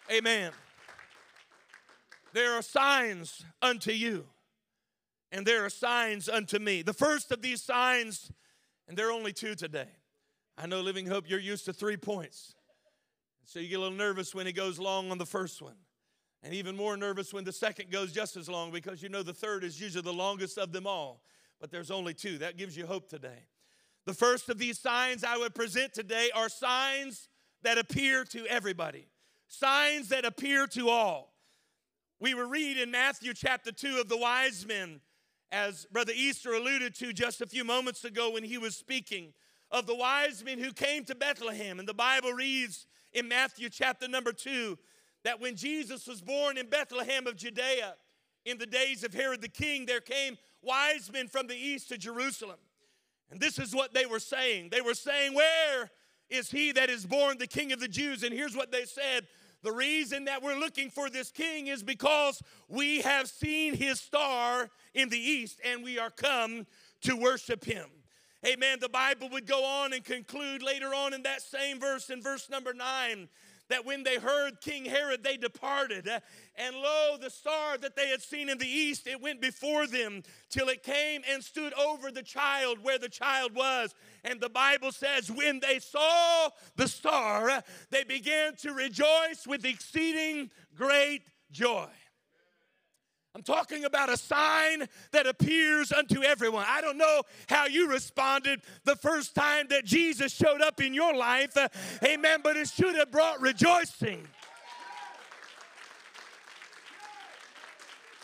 Amen. 0.09 0.53
There 2.31 2.53
are 2.53 2.61
signs 2.61 3.43
unto 3.61 3.91
you, 3.91 4.25
and 5.33 5.45
there 5.45 5.65
are 5.65 5.69
signs 5.69 6.29
unto 6.29 6.59
me. 6.59 6.81
The 6.81 6.93
first 6.93 7.29
of 7.29 7.41
these 7.41 7.61
signs, 7.61 8.31
and 8.87 8.97
there 8.97 9.09
are 9.09 9.11
only 9.11 9.33
two 9.33 9.55
today. 9.55 9.89
I 10.57 10.65
know 10.65 10.79
Living 10.79 11.07
Hope, 11.07 11.29
you're 11.29 11.39
used 11.39 11.65
to 11.65 11.73
three 11.73 11.97
points. 11.97 12.55
So 13.43 13.59
you 13.59 13.67
get 13.67 13.79
a 13.79 13.81
little 13.81 13.97
nervous 13.97 14.33
when 14.33 14.45
he 14.45 14.53
goes 14.53 14.79
long 14.79 15.11
on 15.11 15.17
the 15.17 15.25
first 15.25 15.61
one 15.61 15.75
and 16.43 16.53
even 16.53 16.75
more 16.75 16.95
nervous 16.95 17.33
when 17.33 17.43
the 17.43 17.51
second 17.51 17.91
goes 17.91 18.11
just 18.11 18.37
as 18.37 18.47
long 18.47 18.71
because 18.71 19.03
you 19.03 19.09
know 19.09 19.23
the 19.23 19.33
third 19.33 19.63
is 19.63 19.79
usually 19.79 20.01
the 20.01 20.13
longest 20.13 20.57
of 20.57 20.71
them 20.71 20.87
all. 20.87 21.21
But 21.59 21.71
there's 21.71 21.91
only 21.91 22.13
two. 22.13 22.37
That 22.37 22.57
gives 22.57 22.77
you 22.77 22.85
hope 22.85 23.09
today. 23.09 23.45
The 24.05 24.13
first 24.13 24.49
of 24.49 24.57
these 24.57 24.79
signs 24.79 25.23
I 25.23 25.37
would 25.37 25.53
present 25.53 25.93
today 25.93 26.29
are 26.33 26.49
signs 26.49 27.27
that 27.63 27.77
appear 27.77 28.23
to 28.25 28.45
everybody, 28.47 29.07
signs 29.47 30.09
that 30.09 30.25
appear 30.25 30.65
to 30.67 30.89
all. 30.89 31.33
We 32.21 32.33
will 32.33 32.49
read 32.49 32.77
in 32.77 32.91
Matthew 32.91 33.33
chapter 33.33 33.71
2 33.71 33.99
of 33.99 34.09
the 34.09 34.17
wise 34.17 34.65
men, 34.65 35.01
as 35.51 35.85
Brother 35.91 36.13
Easter 36.15 36.53
alluded 36.53 36.95
to 36.95 37.11
just 37.11 37.41
a 37.41 37.45
few 37.45 37.63
moments 37.63 38.03
ago 38.05 38.31
when 38.31 38.43
he 38.43 38.57
was 38.57 38.75
speaking 38.75 39.33
of 39.71 39.85
the 39.85 39.95
wise 39.95 40.43
men 40.43 40.59
who 40.59 40.73
came 40.73 41.05
to 41.05 41.15
Bethlehem. 41.15 41.79
And 41.79 41.87
the 41.87 41.93
Bible 41.93 42.31
reads 42.33 42.87
in 43.13 43.27
Matthew 43.27 43.69
chapter 43.69 44.07
number 44.07 44.31
2 44.31 44.77
that 45.23 45.39
when 45.39 45.55
Jesus 45.55 46.07
was 46.07 46.21
born 46.21 46.57
in 46.57 46.67
Bethlehem 46.67 47.27
of 47.27 47.35
Judea, 47.35 47.95
in 48.45 48.57
the 48.57 48.65
days 48.65 49.03
of 49.03 49.13
Herod 49.13 49.41
the 49.41 49.49
king, 49.49 49.85
there 49.85 49.99
came 49.99 50.37
wise 50.61 51.11
men 51.11 51.27
from 51.27 51.47
the 51.47 51.55
east 51.55 51.89
to 51.89 51.97
Jerusalem. 51.97 52.57
And 53.31 53.39
this 53.39 53.59
is 53.59 53.75
what 53.75 53.93
they 53.93 54.05
were 54.05 54.19
saying. 54.19 54.69
They 54.71 54.81
were 54.81 54.93
saying, 54.93 55.33
Where 55.33 55.91
is 56.29 56.49
he 56.49 56.71
that 56.73 56.89
is 56.89 57.05
born 57.05 57.37
the 57.37 57.47
king 57.47 57.71
of 57.71 57.79
the 57.79 57.87
Jews? 57.87 58.23
And 58.23 58.33
here's 58.33 58.55
what 58.55 58.71
they 58.71 58.85
said 58.85 59.27
The 59.61 59.71
reason 59.71 60.25
that 60.25 60.41
we're 60.41 60.57
looking 60.57 60.89
for 60.89 61.09
this 61.09 61.31
king 61.31 61.67
is 61.67 61.83
because 61.83 62.41
we 62.67 63.01
have 63.01 63.27
seen 63.27 63.75
his 63.75 63.99
star 63.99 64.69
in 64.93 65.09
the 65.09 65.19
east 65.19 65.59
and 65.63 65.83
we 65.83 65.99
are 65.99 66.09
come 66.09 66.65
to 67.01 67.15
worship 67.15 67.63
him. 67.63 67.85
Amen. 68.47 68.77
The 68.79 68.89
Bible 68.89 69.29
would 69.31 69.45
go 69.45 69.65
on 69.65 69.91
and 69.91 70.03
conclude 70.03 70.63
later 70.63 70.93
on 70.95 71.13
in 71.13 71.23
that 71.23 71.41
same 71.41 71.77
verse, 71.77 72.09
in 72.09 72.21
verse 72.21 72.49
number 72.49 72.73
nine, 72.73 73.27
that 73.69 73.85
when 73.85 74.03
they 74.03 74.17
heard 74.17 74.61
King 74.61 74.85
Herod, 74.85 75.23
they 75.23 75.37
departed. 75.37 76.07
Uh, 76.07 76.19
And 76.55 76.75
lo, 76.75 77.17
the 77.19 77.29
star 77.29 77.77
that 77.77 77.95
they 77.95 78.09
had 78.09 78.21
seen 78.21 78.49
in 78.49 78.57
the 78.57 78.67
east, 78.67 79.07
it 79.07 79.21
went 79.21 79.39
before 79.39 79.87
them 79.87 80.23
till 80.49 80.67
it 80.69 80.83
came 80.83 81.21
and 81.31 81.43
stood 81.43 81.73
over 81.73 82.11
the 82.11 82.23
child 82.23 82.79
where 82.83 82.99
the 82.99 83.09
child 83.09 83.55
was. 83.55 83.93
And 84.23 84.41
the 84.41 84.49
Bible 84.49 84.91
says, 84.91 85.31
when 85.31 85.59
they 85.59 85.79
saw 85.79 86.49
the 86.75 86.87
star, 86.87 87.49
uh, 87.49 87.61
they 87.89 88.03
began 88.03 88.55
to 88.57 88.73
rejoice 88.73 89.47
with 89.47 89.63
exceeding 89.65 90.51
great 90.75 91.23
joy. 91.51 91.87
I'm 93.39 93.43
talking 93.43 93.85
about 93.85 94.11
a 94.11 94.17
sign 94.17 94.85
that 95.11 95.25
appears 95.25 95.93
unto 95.93 96.23
everyone. 96.23 96.65
I 96.67 96.81
don't 96.81 96.97
know 96.97 97.21
how 97.47 97.67
you 97.67 97.89
responded 97.89 98.59
the 98.83 98.97
first 98.97 99.33
time 99.33 99.67
that 99.69 99.85
Jesus 99.85 100.33
showed 100.33 100.61
up 100.61 100.81
in 100.81 100.93
your 100.93 101.15
life, 101.15 101.55
uh, 101.55 101.69
amen, 102.03 102.41
but 102.43 102.57
it 102.57 102.67
should 102.67 102.95
have 102.95 103.13
brought 103.13 103.39
rejoicing. 103.39 104.27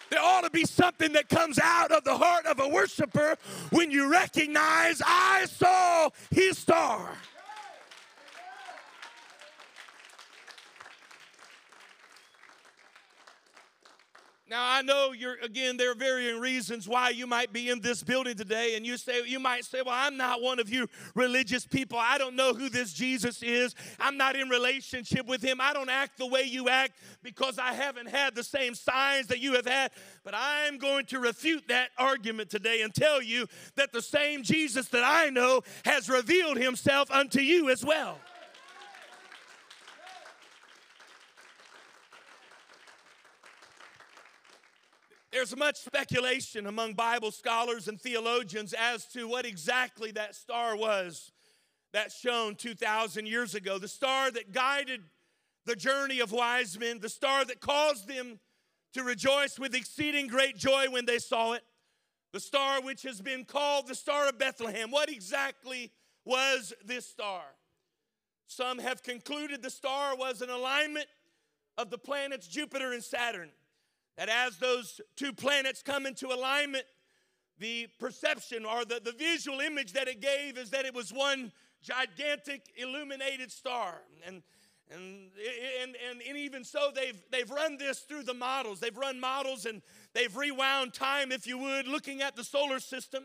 There 0.09 0.19
ought 0.19 0.43
to 0.43 0.49
be 0.49 0.65
something 0.65 1.13
that 1.13 1.29
comes 1.29 1.59
out 1.59 1.93
of 1.93 2.03
the 2.03 2.17
heart 2.17 2.45
of 2.45 2.59
a 2.59 2.67
worshiper 2.67 3.37
when 3.69 3.91
you 3.91 4.11
recognize, 4.11 5.01
I 5.05 5.45
saw 5.45 6.09
his 6.29 6.57
star. 6.57 7.09
Now 14.47 14.63
I 14.63 14.83
know 14.83 15.11
you're 15.11 15.37
again 15.41 15.75
there 15.75 15.91
are 15.91 15.95
varying 15.95 16.39
reasons 16.39 16.87
why 16.87 17.09
you 17.09 17.25
might 17.25 17.51
be 17.51 17.71
in 17.71 17.81
this 17.81 18.03
building 18.03 18.35
today 18.35 18.75
and 18.75 18.85
you 18.85 18.95
say 18.95 19.25
you 19.25 19.39
might 19.39 19.65
say 19.65 19.81
well 19.83 19.95
I'm 19.97 20.17
not 20.17 20.39
one 20.39 20.59
of 20.59 20.69
you 20.69 20.87
religious 21.15 21.65
people. 21.65 21.97
I 21.99 22.19
don't 22.19 22.35
know 22.35 22.53
who 22.53 22.69
this 22.69 22.93
Jesus 22.93 23.41
is. 23.41 23.73
I'm 23.99 24.17
not 24.17 24.35
in 24.35 24.47
relationship 24.47 25.25
with 25.25 25.41
him. 25.41 25.59
I 25.59 25.73
don't 25.73 25.89
act 25.89 26.19
the 26.19 26.27
way 26.27 26.43
you 26.43 26.69
act 26.69 26.93
because 27.23 27.57
I 27.57 27.73
haven't 27.73 28.07
had 28.07 28.35
the 28.35 28.43
same 28.43 28.75
signs 28.75 29.27
that 29.27 29.39
you 29.39 29.53
have 29.53 29.65
had. 29.65 29.89
But 30.23 30.35
I'm 30.37 30.77
going 30.77 31.07
to 31.07 31.19
refute 31.19 31.67
that 31.69 31.89
argument 31.97 32.51
today 32.51 32.83
and 32.83 32.93
tell 32.93 33.23
you 33.23 33.47
that 33.77 33.93
the 33.93 34.01
same 34.01 34.43
Jesus 34.43 34.89
that 34.89 35.03
I 35.03 35.31
know 35.31 35.61
has 35.85 36.07
revealed 36.07 36.57
himself 36.57 37.09
unto 37.09 37.41
you 37.41 37.71
as 37.71 37.83
well. 37.83 38.19
There's 45.35 45.53
much 45.53 45.75
speculation 45.75 46.65
among 46.65 46.93
Bible 46.93 47.29
scholars 47.29 47.89
and 47.89 47.99
theologians 47.99 48.71
as 48.71 49.05
to 49.07 49.27
what 49.27 49.45
exactly 49.45 50.11
that 50.11 50.33
star 50.33 50.77
was 50.77 51.33
that 51.91 52.13
shone 52.13 52.55
2,000 52.55 53.27
years 53.27 53.53
ago. 53.53 53.77
The 53.77 53.89
star 53.89 54.31
that 54.31 54.53
guided 54.53 55.01
the 55.65 55.75
journey 55.75 56.21
of 56.21 56.31
wise 56.31 56.79
men, 56.79 57.01
the 57.01 57.09
star 57.09 57.43
that 57.43 57.59
caused 57.59 58.07
them 58.07 58.39
to 58.93 59.03
rejoice 59.03 59.59
with 59.59 59.75
exceeding 59.75 60.27
great 60.27 60.55
joy 60.55 60.85
when 60.89 61.05
they 61.05 61.19
saw 61.19 61.51
it, 61.51 61.65
the 62.31 62.39
star 62.39 62.81
which 62.81 63.03
has 63.03 63.19
been 63.19 63.43
called 63.43 63.87
the 63.87 63.95
Star 63.95 64.29
of 64.29 64.39
Bethlehem. 64.39 64.89
What 64.89 65.09
exactly 65.09 65.91
was 66.23 66.71
this 66.85 67.05
star? 67.05 67.43
Some 68.47 68.79
have 68.79 69.03
concluded 69.03 69.61
the 69.61 69.69
star 69.69 70.15
was 70.15 70.41
an 70.41 70.49
alignment 70.49 71.07
of 71.77 71.89
the 71.89 71.97
planets 71.97 72.47
Jupiter 72.47 72.93
and 72.93 73.03
Saturn. 73.03 73.49
That 74.17 74.29
as 74.29 74.57
those 74.57 75.01
two 75.15 75.33
planets 75.33 75.81
come 75.81 76.05
into 76.05 76.27
alignment, 76.27 76.85
the 77.59 77.87
perception 77.99 78.65
or 78.65 78.85
the, 78.85 79.01
the 79.03 79.11
visual 79.11 79.59
image 79.59 79.93
that 79.93 80.07
it 80.07 80.21
gave 80.21 80.57
is 80.57 80.69
that 80.71 80.85
it 80.85 80.93
was 80.93 81.11
one 81.11 81.51
gigantic 81.81 82.61
illuminated 82.77 83.51
star. 83.51 84.01
And, 84.25 84.41
and, 84.91 85.29
and, 85.81 85.95
and, 86.09 86.21
and 86.27 86.37
even 86.37 86.63
so, 86.63 86.91
they've, 86.93 87.21
they've 87.31 87.49
run 87.49 87.77
this 87.77 87.99
through 87.99 88.23
the 88.23 88.33
models. 88.33 88.79
They've 88.79 88.95
run 88.97 89.19
models 89.19 89.65
and 89.65 89.81
they've 90.13 90.35
rewound 90.35 90.93
time, 90.93 91.31
if 91.31 91.47
you 91.47 91.57
would, 91.57 91.87
looking 91.87 92.21
at 92.21 92.35
the 92.35 92.43
solar 92.43 92.79
system. 92.79 93.23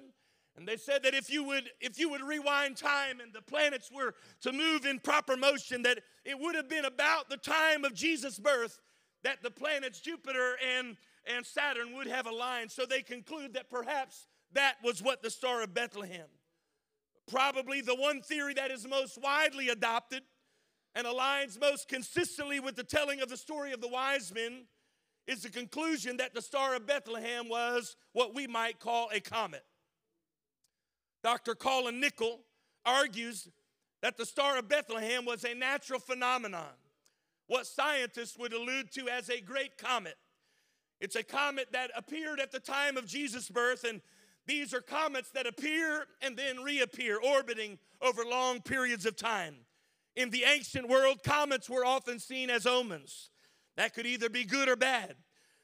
And 0.57 0.67
they 0.67 0.77
said 0.77 1.03
that 1.05 1.15
if 1.15 1.31
you 1.31 1.45
would 1.45 1.71
if 1.81 1.99
you 1.99 2.11
would 2.11 2.23
rewind 2.23 2.77
time 2.77 3.21
and 3.21 3.33
the 3.33 3.41
planets 3.41 3.91
were 3.91 4.15
to 4.43 4.53
move 4.53 4.85
in 4.85 4.99
proper 4.99 5.37
motion, 5.37 5.83
that 5.83 6.01
it 6.25 6.39
would 6.39 6.55
have 6.55 6.69
been 6.69 6.85
about 6.85 7.31
the 7.31 7.37
time 7.37 7.85
of 7.85 7.95
Jesus' 7.95 8.39
birth 8.39 8.79
that 9.25 9.43
the 9.43 9.51
planets 9.51 10.01
Jupiter 10.01 10.57
and, 10.77 10.97
and 11.27 11.45
Saturn 11.45 11.95
would 11.97 12.07
have 12.07 12.27
aligned. 12.27 12.71
So 12.71 12.87
they 12.87 13.03
conclude 13.03 13.55
that 13.55 13.71
perhaps 13.71 14.27
that 14.53 14.77
was 14.83 15.03
what 15.03 15.23
the 15.23 15.31
Star 15.31 15.63
of 15.63 15.75
Bethlehem. 15.75 16.29
Probably 17.31 17.81
the 17.81 17.95
one 17.95 18.23
theory 18.23 18.55
that 18.55 18.71
is 18.71 18.87
most 18.89 19.19
widely 19.23 19.69
adopted 19.69 20.23
and 20.95 21.07
aligns 21.07 21.61
most 21.61 21.89
consistently 21.89 22.59
with 22.59 22.77
the 22.77 22.83
telling 22.83 23.21
of 23.21 23.29
the 23.29 23.37
story 23.37 23.73
of 23.73 23.81
the 23.81 23.89
wise 23.89 24.35
men 24.35 24.65
is 25.27 25.43
the 25.43 25.51
conclusion 25.51 26.17
that 26.17 26.35
the 26.35 26.43
Star 26.43 26.75
of 26.75 26.87
Bethlehem 26.87 27.49
was 27.49 27.97
what 28.13 28.35
we 28.35 28.47
might 28.47 28.81
call 28.81 29.09
a 29.13 29.21
comet. 29.21 29.65
Dr. 31.23 31.55
Colin 31.55 32.01
Nicholl 32.01 32.41
argues 32.85 33.49
that 34.03 34.17
the 34.17 34.27
Star 34.27 34.59
of 34.59 34.69
Bethlehem 34.69 35.25
was 35.25 35.45
a 35.45 35.55
natural 35.55 36.01
phenomenon 36.01 36.73
what 37.51 37.67
scientists 37.67 38.39
would 38.39 38.53
allude 38.53 38.93
to 38.93 39.09
as 39.09 39.29
a 39.29 39.41
great 39.41 39.77
comet. 39.77 40.15
It's 41.01 41.17
a 41.17 41.25
comet 41.25 41.67
that 41.73 41.91
appeared 41.97 42.39
at 42.39 42.53
the 42.53 42.61
time 42.61 42.97
of 42.97 43.07
Jesus' 43.07 43.49
birth, 43.49 43.83
and 43.83 44.01
these 44.47 44.73
are 44.73 44.81
comets 44.81 45.33
that 45.33 45.49
appear 45.49 46.07
and 46.23 46.37
then 46.37 46.63
reappear, 46.63 47.19
orbiting 47.19 47.81
over 48.01 48.23
long 48.25 48.61
periods 48.61 49.05
of 49.05 49.17
time. 49.17 49.57
In 50.15 50.31
the 50.31 50.45
ancient 50.45 50.89
world, 50.89 51.25
comets 51.25 51.69
were 51.69 51.85
often 51.85 52.21
seen 52.21 52.51
as 52.51 52.67
omens. 52.67 53.31
That 53.77 53.95
could 53.95 54.07
either 54.07 54.29
be 54.29 54.45
good 54.45 54.69
or 54.69 54.77
bad. 54.77 55.17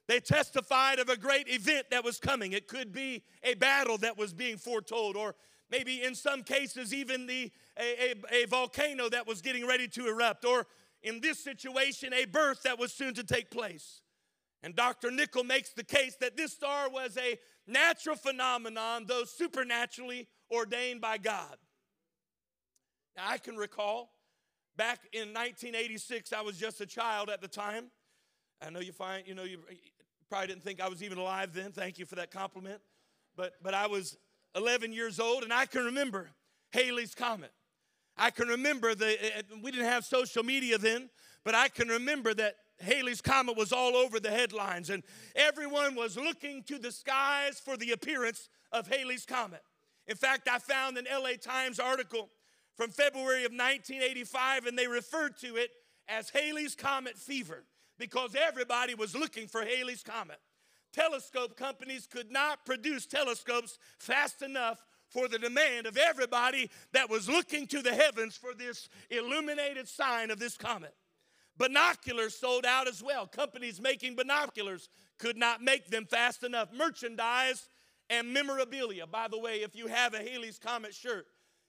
They 0.09 0.19
testified 0.19 0.99
of 0.99 1.09
a 1.09 1.17
great 1.17 1.49
event 1.49 1.91
that 1.93 2.03
was 2.03 2.19
coming. 2.19 2.51
It 2.51 2.67
could 2.67 2.91
be 2.91 3.23
a 3.45 3.55
battle 3.55 3.99
that 3.99 4.19
was 4.19 4.33
being 4.33 4.57
foretold, 4.57 5.17
or 5.17 5.37
maybe 5.71 6.03
in 6.03 6.17
some 6.17 6.43
cases, 6.43 6.93
even 6.93 7.29
the, 7.29 7.53
a, 7.79 8.11
a, 8.11 8.43
a 8.43 8.47
volcano 8.47 9.09
that 9.09 9.29
was 9.29 9.41
getting 9.41 9.65
ready 9.69 9.87
to 9.87 10.09
erupt, 10.09 10.45
or 10.45 10.67
in 11.03 11.21
this 11.21 11.43
situation, 11.43 12.13
a 12.13 12.25
birth 12.25 12.63
that 12.65 12.79
was 12.79 12.93
soon 12.93 13.15
to 13.15 13.25
take 13.25 13.51
place. 13.51 14.01
And 14.63 14.75
Dr. 14.75 15.11
Nicholl 15.11 15.47
makes 15.47 15.71
the 15.71 15.85
case 15.85 16.17
that 16.21 16.37
this 16.37 16.53
star 16.53 16.91
was 16.91 17.17
a 17.17 17.39
natural 17.67 18.17
phenomenon, 18.17 19.05
though 19.07 19.25
supernaturally 19.25 20.29
ordained 20.51 21.01
by 21.01 21.19
God. 21.19 21.57
Now, 23.17 23.25
I 23.29 23.39
can 23.39 23.57
recall 23.57 24.11
back 24.77 25.01
in 25.13 25.33
1986, 25.33 26.33
I 26.33 26.43
was 26.43 26.59
just 26.59 26.81
a 26.81 26.87
child 26.87 27.31
at 27.31 27.41
the 27.41 27.49
time. 27.49 27.91
I 28.61 28.71
know 28.71 28.81
you 28.81 28.93
find, 28.93 29.27
you 29.27 29.35
know, 29.35 29.45
you 29.45 29.59
probably 30.29 30.49
didn't 30.49 30.65
think 30.65 30.81
I 30.81 30.89
was 30.89 31.03
even 31.03 31.19
alive 31.19 31.53
then. 31.55 31.73
Thank 31.73 31.99
you 31.99 32.07
for 32.07 32.17
that 32.17 32.31
compliment. 32.31 32.81
But, 33.37 33.55
but 33.63 33.75
I 33.75 33.87
was 33.87 34.17
11 34.55 34.93
years 34.93 35.21
old, 35.21 35.45
and 35.45 35.53
I 35.53 35.67
can 35.67 35.85
remember 35.85 36.31
Halley's 36.73 37.15
Comet. 37.15 37.53
I 38.17 38.31
can 38.31 38.49
remember 38.49 38.95
the, 38.95 39.23
eh, 39.23 39.31
eh, 39.37 39.43
we 39.63 39.71
didn't 39.71 39.87
have 39.87 40.05
social 40.05 40.43
media 40.43 40.79
then, 40.79 41.11
but 41.45 41.55
I 41.55 41.69
can 41.69 41.89
remember 41.89 42.35
that 42.35 42.57
Halley's 42.81 43.21
Comet 43.21 43.57
was 43.57 43.73
all 43.73 43.97
over 43.97 44.21
the 44.21 44.31
headlines, 44.31 44.91
and 44.91 45.03
everyone 45.35 45.95
was 45.95 46.17
looking 46.17 46.63
to 46.65 46.79
the 46.79 46.93
skies 46.93 47.61
for 47.61 47.77
the 47.77 47.93
appearance 47.93 48.49
of 48.73 48.89
Halley's 48.89 49.25
Comet. 49.25 49.63
In 50.07 50.17
fact, 50.17 50.49
I 50.49 50.59
found 50.59 50.99
an 50.99 51.07
LA 51.11 51.33
Times 51.41 51.79
article 51.79 52.29
from 52.77 52.91
February 52.91 53.45
of 53.45 53.53
1985, 53.53 54.67
and 54.67 54.79
they 54.79 54.87
referred 54.87 55.39
to 55.39 55.57
it 55.57 55.71
as 56.09 56.31
Halley's 56.31 56.75
Comet 56.75 57.17
fever 57.17 57.65
because 57.99 58.35
everybody 58.35 58.95
was 58.95 59.15
looking 59.15 59.49
for 59.49 59.63
Halley's 59.63 60.03
Comet. 60.03 60.39
Telescope 60.93 61.57
companies 61.57 62.07
could 62.07 62.31
not 62.31 62.65
produce 62.65 63.07
telescopes 63.07 63.79
fast 63.99 64.43
enough 64.43 64.85
for 65.17 65.29
the 65.29 65.39
demand 65.39 65.87
of 65.87 65.97
everybody 65.97 66.71
that 66.93 67.09
was 67.09 67.27
looking 67.27 67.67
to 67.69 67.81
the 67.81 67.95
heavens 67.95 68.37
for 68.37 68.53
this 68.53 68.91
illuminated 69.09 69.89
sign 69.89 70.31
of 70.31 70.39
this 70.39 70.59
comet. 70.59 70.95
Binoculars 71.57 72.35
sold 72.35 72.67
out 72.67 72.87
as 72.87 73.03
well. 73.03 73.27
Companies 73.27 73.81
making 73.81 74.15
binoculars 74.15 74.91
could 75.19 75.39
not 75.39 75.63
make 75.63 75.87
them 75.87 76.05
fast 76.05 76.45
enough. 76.45 76.69
Merchandise 76.71 77.71
and 78.11 78.35
memorabilia. 78.35 79.07
By 79.07 79.27
the 79.29 79.39
way, 79.39 79.63
if 79.63 79.75
you 79.75 79.87
have 79.87 80.13
a 80.13 80.19
Halley's 80.19 80.59
Comet 80.59 80.95
shirt, 80.95 81.27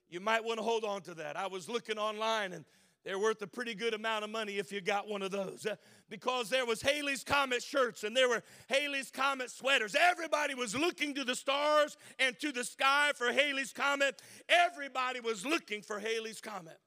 You 0.09 0.19
might 0.21 0.43
want 0.43 0.57
to 0.57 0.63
hold 0.63 0.85
on 0.85 1.01
to 1.01 1.13
that. 1.15 1.35
I 1.35 1.47
was 1.47 1.67
looking 1.67 1.97
online 1.97 2.53
and 2.53 2.63
they're 3.07 3.17
worth 3.17 3.41
a 3.41 3.47
pretty 3.47 3.73
good 3.73 3.93
amount 3.93 4.25
of 4.25 4.29
money 4.29 4.57
if 4.57 4.69
you 4.69 4.81
got 4.81 5.07
one 5.07 5.21
of 5.21 5.31
those. 5.31 5.65
Uh, 5.65 5.77
because 6.09 6.49
there 6.49 6.65
was 6.65 6.81
Halley's 6.81 7.23
Comet 7.23 7.63
shirts 7.63 8.03
and 8.03 8.15
there 8.15 8.27
were 8.27 8.43
Halley's 8.67 9.09
Comet 9.11 9.49
sweaters. 9.49 9.95
Everybody 9.97 10.55
was 10.55 10.75
looking 10.75 11.13
to 11.15 11.23
the 11.23 11.33
stars 11.33 11.95
and 12.19 12.37
to 12.39 12.51
the 12.51 12.65
sky 12.65 13.13
for 13.15 13.31
Halley's 13.31 13.71
Comet. 13.71 14.21
Everybody 14.49 15.21
was 15.21 15.45
looking 15.45 15.81
for 15.81 15.99
Halley's 15.99 16.41
Comet. 16.41 16.77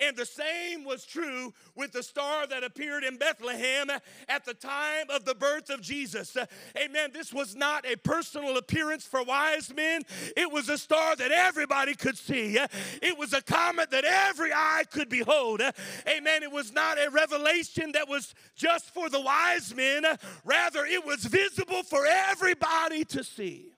And 0.00 0.16
the 0.16 0.26
same 0.26 0.84
was 0.84 1.04
true 1.04 1.52
with 1.74 1.92
the 1.92 2.02
star 2.02 2.46
that 2.46 2.64
appeared 2.64 3.04
in 3.04 3.16
Bethlehem 3.16 3.90
at 4.28 4.44
the 4.44 4.54
time 4.54 5.10
of 5.10 5.24
the 5.24 5.34
birth 5.34 5.70
of 5.70 5.80
Jesus. 5.80 6.36
Amen. 6.76 7.10
This 7.12 7.32
was 7.32 7.54
not 7.54 7.84
a 7.86 7.96
personal 7.96 8.56
appearance 8.56 9.04
for 9.04 9.22
wise 9.22 9.72
men, 9.74 10.02
it 10.36 10.50
was 10.50 10.68
a 10.68 10.78
star 10.78 11.16
that 11.16 11.30
everybody 11.30 11.94
could 11.94 12.16
see. 12.16 12.58
It 13.02 13.18
was 13.18 13.32
a 13.32 13.42
comet 13.42 13.90
that 13.90 14.04
every 14.04 14.52
eye 14.52 14.84
could 14.90 15.08
behold. 15.08 15.60
Amen. 16.08 16.42
It 16.42 16.52
was 16.52 16.72
not 16.72 16.98
a 16.98 17.10
revelation 17.10 17.92
that 17.92 18.08
was 18.08 18.34
just 18.54 18.92
for 18.92 19.08
the 19.10 19.20
wise 19.20 19.74
men, 19.74 20.04
rather, 20.44 20.84
it 20.84 21.04
was 21.04 21.24
visible 21.24 21.82
for 21.82 22.06
everybody 22.06 23.04
to 23.06 23.24
see. 23.24 23.72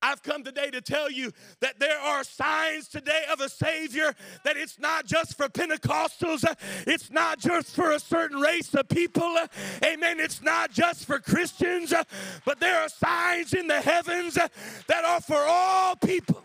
I've 0.00 0.22
come 0.22 0.44
today 0.44 0.70
to 0.70 0.80
tell 0.80 1.10
you 1.10 1.32
that 1.60 1.78
there 1.78 1.98
are 1.98 2.22
signs 2.24 2.88
today 2.88 3.24
of 3.32 3.40
a 3.40 3.48
Savior, 3.48 4.14
that 4.44 4.56
it's 4.56 4.78
not 4.78 5.06
just 5.06 5.36
for 5.36 5.48
Pentecostals, 5.48 6.44
it's 6.86 7.10
not 7.10 7.38
just 7.38 7.74
for 7.74 7.92
a 7.92 8.00
certain 8.00 8.38
race 8.38 8.74
of 8.74 8.88
people, 8.88 9.36
amen. 9.84 10.20
It's 10.20 10.42
not 10.42 10.70
just 10.70 11.04
for 11.04 11.18
Christians, 11.18 11.92
but 12.44 12.60
there 12.60 12.80
are 12.80 12.88
signs 12.88 13.54
in 13.54 13.66
the 13.66 13.80
heavens 13.80 14.34
that 14.34 15.04
are 15.04 15.20
for 15.20 15.44
all 15.46 15.96
people. 15.96 16.42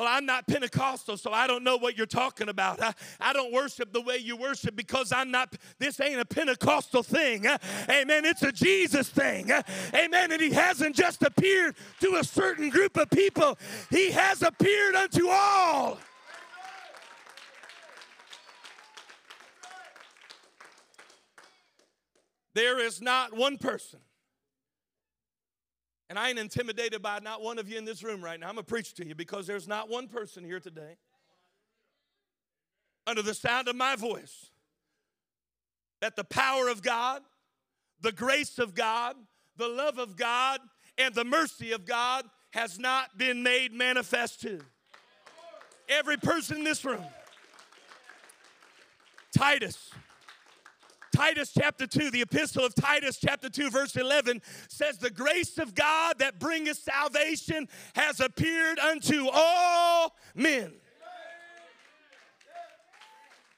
Well, 0.00 0.08
I'm 0.08 0.24
not 0.24 0.46
Pentecostal, 0.46 1.18
so 1.18 1.30
I 1.30 1.46
don't 1.46 1.62
know 1.62 1.76
what 1.76 1.94
you're 1.94 2.06
talking 2.06 2.48
about. 2.48 2.82
I, 2.82 2.94
I 3.20 3.34
don't 3.34 3.52
worship 3.52 3.92
the 3.92 4.00
way 4.00 4.16
you 4.16 4.34
worship 4.34 4.74
because 4.74 5.12
I'm 5.12 5.30
not, 5.30 5.54
this 5.78 6.00
ain't 6.00 6.18
a 6.18 6.24
Pentecostal 6.24 7.02
thing. 7.02 7.44
Amen. 7.86 8.24
It's 8.24 8.42
a 8.42 8.50
Jesus 8.50 9.10
thing. 9.10 9.50
Amen. 9.94 10.32
And 10.32 10.40
He 10.40 10.52
hasn't 10.52 10.96
just 10.96 11.22
appeared 11.22 11.76
to 12.00 12.14
a 12.14 12.24
certain 12.24 12.70
group 12.70 12.96
of 12.96 13.10
people, 13.10 13.58
He 13.90 14.10
has 14.12 14.40
appeared 14.40 14.94
unto 14.94 15.28
all. 15.28 15.98
There 22.54 22.78
is 22.78 23.02
not 23.02 23.36
one 23.36 23.58
person 23.58 24.00
and 26.10 26.18
I 26.18 26.28
ain't 26.28 26.40
intimidated 26.40 27.00
by 27.00 27.20
not 27.20 27.40
one 27.40 27.60
of 27.60 27.68
you 27.68 27.78
in 27.78 27.84
this 27.84 28.02
room 28.02 28.20
right 28.20 28.38
now. 28.38 28.48
I'm 28.48 28.54
going 28.54 28.64
to 28.64 28.68
preach 28.68 28.94
to 28.94 29.06
you 29.06 29.14
because 29.14 29.46
there's 29.46 29.68
not 29.68 29.88
one 29.88 30.08
person 30.08 30.44
here 30.44 30.58
today 30.58 30.96
under 33.06 33.22
the 33.22 33.32
sound 33.32 33.68
of 33.68 33.76
my 33.76 33.94
voice 33.94 34.50
that 36.00 36.16
the 36.16 36.24
power 36.24 36.68
of 36.68 36.82
God, 36.82 37.22
the 38.00 38.10
grace 38.10 38.58
of 38.58 38.74
God, 38.74 39.14
the 39.56 39.68
love 39.68 39.98
of 39.98 40.16
God, 40.16 40.58
and 40.98 41.14
the 41.14 41.24
mercy 41.24 41.70
of 41.70 41.86
God 41.86 42.24
has 42.50 42.76
not 42.76 43.16
been 43.16 43.44
made 43.44 43.72
manifest 43.72 44.40
to. 44.40 44.60
Every 45.88 46.16
person 46.16 46.58
in 46.58 46.64
this 46.64 46.84
room. 46.84 47.04
Titus 49.36 49.92
Titus 51.14 51.52
chapter 51.56 51.86
2, 51.86 52.10
the 52.10 52.22
epistle 52.22 52.64
of 52.64 52.74
Titus 52.74 53.18
chapter 53.18 53.48
2, 53.48 53.70
verse 53.70 53.96
11 53.96 54.42
says, 54.68 54.98
The 54.98 55.10
grace 55.10 55.58
of 55.58 55.74
God 55.74 56.18
that 56.18 56.38
bringeth 56.38 56.78
salvation 56.78 57.68
has 57.94 58.20
appeared 58.20 58.78
unto 58.78 59.28
all 59.32 60.16
men. 60.34 60.72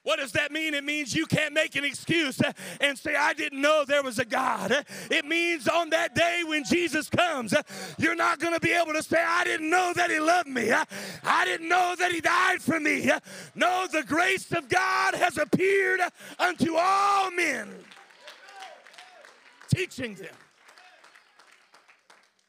What 0.03 0.19
does 0.19 0.33
that 0.33 0.51
mean? 0.51 0.73
It 0.73 0.83
means 0.83 1.15
you 1.15 1.25
can't 1.25 1.53
make 1.53 1.77
an 1.77 1.85
excuse 1.85 2.41
and 2.81 2.97
say, 2.97 3.15
I 3.15 3.33
didn't 3.33 3.61
know 3.61 3.85
there 3.87 4.03
was 4.03 4.19
a 4.19 4.25
God. 4.25 4.85
It 5.09 5.23
means 5.23 5.67
on 5.67 5.91
that 5.91 6.13
day 6.13 6.43
when 6.45 6.65
Jesus 6.65 7.09
comes, 7.09 7.53
you're 7.97 8.15
not 8.15 8.39
going 8.39 8.53
to 8.53 8.59
be 8.59 8.73
able 8.73 8.91
to 8.93 9.01
say, 9.01 9.23
I 9.25 9.45
didn't 9.45 9.69
know 9.69 9.93
that 9.95 10.11
He 10.11 10.19
loved 10.19 10.49
me. 10.49 10.73
I 11.23 11.45
didn't 11.45 11.69
know 11.69 11.95
that 11.97 12.11
He 12.11 12.19
died 12.19 12.61
for 12.61 12.81
me. 12.81 13.09
No, 13.55 13.87
the 13.89 14.03
grace 14.03 14.51
of 14.51 14.67
God 14.67 15.15
has 15.15 15.37
appeared 15.37 16.01
unto 16.37 16.75
all 16.75 17.31
men, 17.31 17.73
teaching 19.73 20.15
them. 20.15 20.35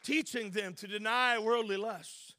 Teaching 0.03 0.51
them 0.51 0.75
to 0.75 0.87
deny 0.87 1.39
worldly 1.39 1.77
lusts. 1.77 2.35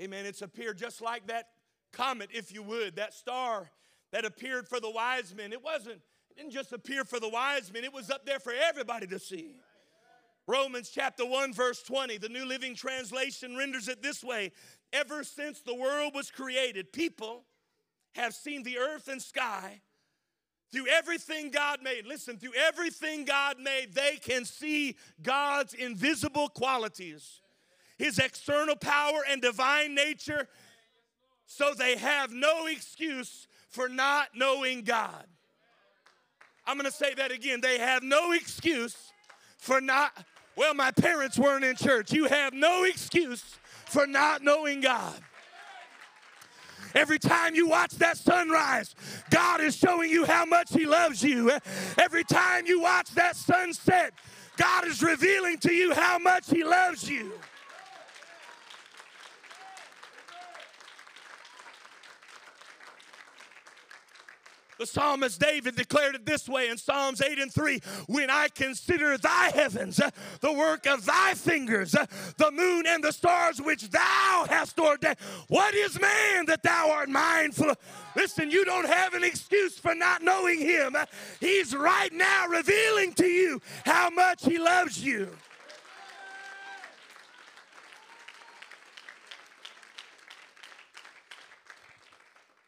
Amen. 0.00 0.24
It's 0.24 0.42
appeared 0.42 0.78
just 0.78 1.00
like 1.02 1.26
that 1.26 1.50
comet, 1.92 2.30
if 2.32 2.52
you 2.52 2.62
would, 2.62 2.96
that 2.96 3.12
star 3.12 3.70
that 4.12 4.24
appeared 4.24 4.68
for 4.68 4.78
the 4.78 4.90
wise 4.90 5.34
men. 5.34 5.52
It 5.52 5.62
wasn't, 5.62 6.00
it 6.30 6.36
didn't 6.36 6.52
just 6.52 6.72
appear 6.72 7.04
for 7.04 7.18
the 7.18 7.28
wise 7.28 7.72
men, 7.72 7.84
it 7.84 7.92
was 7.92 8.10
up 8.10 8.24
there 8.24 8.38
for 8.38 8.52
everybody 8.52 9.06
to 9.08 9.18
see. 9.18 9.56
Romans 10.46 10.90
chapter 10.92 11.24
1, 11.24 11.52
verse 11.52 11.82
20, 11.82 12.18
the 12.18 12.28
New 12.28 12.44
Living 12.44 12.74
Translation 12.74 13.56
renders 13.56 13.88
it 13.88 14.02
this 14.02 14.22
way 14.22 14.52
Ever 14.92 15.24
since 15.24 15.60
the 15.60 15.74
world 15.74 16.12
was 16.14 16.30
created, 16.30 16.92
people 16.92 17.44
have 18.14 18.34
seen 18.34 18.62
the 18.62 18.78
earth 18.78 19.08
and 19.08 19.22
sky 19.22 19.80
through 20.70 20.86
everything 20.88 21.50
God 21.50 21.80
made. 21.82 22.06
Listen, 22.06 22.38
through 22.38 22.54
everything 22.54 23.24
God 23.24 23.58
made, 23.58 23.94
they 23.94 24.18
can 24.20 24.44
see 24.44 24.96
God's 25.22 25.74
invisible 25.74 26.48
qualities, 26.48 27.40
His 27.96 28.18
external 28.18 28.76
power 28.76 29.22
and 29.28 29.40
divine 29.40 29.94
nature, 29.94 30.48
so 31.46 31.72
they 31.72 31.96
have 31.96 32.32
no 32.32 32.66
excuse 32.66 33.46
for 33.72 33.88
not 33.88 34.28
knowing 34.36 34.82
God. 34.82 35.24
I'm 36.66 36.76
going 36.76 36.88
to 36.88 36.96
say 36.96 37.14
that 37.14 37.32
again. 37.32 37.60
They 37.60 37.78
have 37.78 38.02
no 38.02 38.32
excuse 38.32 39.12
for 39.56 39.80
not, 39.80 40.12
well, 40.56 40.74
my 40.74 40.90
parents 40.90 41.38
weren't 41.38 41.64
in 41.64 41.74
church. 41.74 42.12
You 42.12 42.26
have 42.26 42.52
no 42.52 42.84
excuse 42.84 43.58
for 43.86 44.06
not 44.06 44.42
knowing 44.42 44.82
God. 44.82 45.14
Every 46.94 47.18
time 47.18 47.54
you 47.54 47.68
watch 47.68 47.92
that 47.92 48.18
sunrise, 48.18 48.94
God 49.30 49.62
is 49.62 49.74
showing 49.74 50.10
you 50.10 50.26
how 50.26 50.44
much 50.44 50.70
He 50.72 50.84
loves 50.84 51.22
you. 51.22 51.50
Every 51.98 52.22
time 52.24 52.66
you 52.66 52.82
watch 52.82 53.10
that 53.14 53.34
sunset, 53.34 54.12
God 54.58 54.86
is 54.86 55.02
revealing 55.02 55.56
to 55.58 55.72
you 55.72 55.94
how 55.94 56.18
much 56.18 56.50
He 56.50 56.62
loves 56.62 57.08
you. 57.08 57.32
The 64.82 64.86
psalmist 64.88 65.38
David 65.38 65.76
declared 65.76 66.16
it 66.16 66.26
this 66.26 66.48
way 66.48 66.68
in 66.68 66.76
Psalms 66.76 67.22
8 67.22 67.38
and 67.38 67.52
3 67.52 67.80
When 68.08 68.30
I 68.30 68.48
consider 68.48 69.16
thy 69.16 69.52
heavens, 69.54 70.00
the 70.40 70.52
work 70.52 70.88
of 70.88 71.04
thy 71.06 71.34
fingers, 71.34 71.92
the 71.92 72.50
moon 72.50 72.86
and 72.88 73.04
the 73.04 73.12
stars 73.12 73.62
which 73.62 73.90
thou 73.90 74.44
hast 74.48 74.80
ordained, 74.80 75.18
what 75.46 75.72
is 75.76 76.00
man 76.00 76.46
that 76.46 76.64
thou 76.64 76.90
art 76.90 77.08
mindful 77.08 77.70
of? 77.70 77.78
Listen, 78.16 78.50
you 78.50 78.64
don't 78.64 78.88
have 78.88 79.14
an 79.14 79.22
excuse 79.22 79.78
for 79.78 79.94
not 79.94 80.20
knowing 80.20 80.58
him. 80.58 80.96
He's 81.38 81.76
right 81.76 82.12
now 82.12 82.48
revealing 82.48 83.12
to 83.12 83.26
you 83.26 83.62
how 83.84 84.10
much 84.10 84.44
he 84.44 84.58
loves 84.58 85.04
you. 85.04 85.28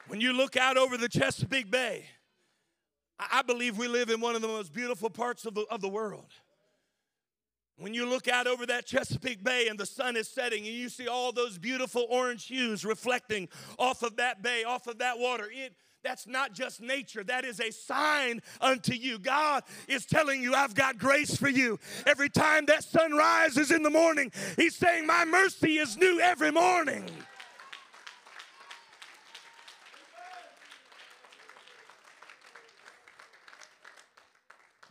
When 0.08 0.20
you 0.20 0.32
look 0.32 0.56
out 0.56 0.76
over 0.76 0.96
the 0.96 1.08
Chesapeake 1.08 1.70
Bay, 1.70 2.04
I 3.18 3.42
believe 3.42 3.78
we 3.78 3.88
live 3.88 4.10
in 4.10 4.20
one 4.20 4.34
of 4.34 4.42
the 4.42 4.48
most 4.48 4.72
beautiful 4.72 5.08
parts 5.08 5.46
of 5.46 5.54
the, 5.54 5.62
of 5.70 5.80
the 5.80 5.88
world. 5.88 6.26
When 7.76 7.94
you 7.94 8.08
look 8.08 8.28
out 8.28 8.46
over 8.46 8.66
that 8.66 8.86
Chesapeake 8.86 9.42
Bay 9.42 9.66
and 9.68 9.78
the 9.78 9.86
sun 9.86 10.16
is 10.16 10.28
setting 10.28 10.64
and 10.66 10.74
you 10.74 10.88
see 10.88 11.08
all 11.08 11.32
those 11.32 11.58
beautiful 11.58 12.06
orange 12.08 12.46
hues 12.46 12.84
reflecting 12.84 13.48
off 13.78 14.02
of 14.02 14.16
that 14.16 14.42
bay, 14.42 14.62
off 14.62 14.86
of 14.86 14.98
that 14.98 15.18
water, 15.18 15.48
it, 15.50 15.74
that's 16.04 16.26
not 16.26 16.52
just 16.52 16.80
nature, 16.80 17.24
that 17.24 17.44
is 17.44 17.60
a 17.60 17.72
sign 17.72 18.42
unto 18.60 18.92
you. 18.92 19.18
God 19.18 19.64
is 19.88 20.06
telling 20.06 20.42
you, 20.42 20.54
I've 20.54 20.74
got 20.74 20.98
grace 20.98 21.36
for 21.36 21.48
you. 21.48 21.80
Every 22.06 22.28
time 22.28 22.66
that 22.66 22.84
sun 22.84 23.12
rises 23.12 23.70
in 23.70 23.82
the 23.82 23.90
morning, 23.90 24.30
He's 24.56 24.76
saying, 24.76 25.06
My 25.06 25.24
mercy 25.24 25.78
is 25.78 25.96
new 25.96 26.20
every 26.20 26.52
morning. 26.52 27.04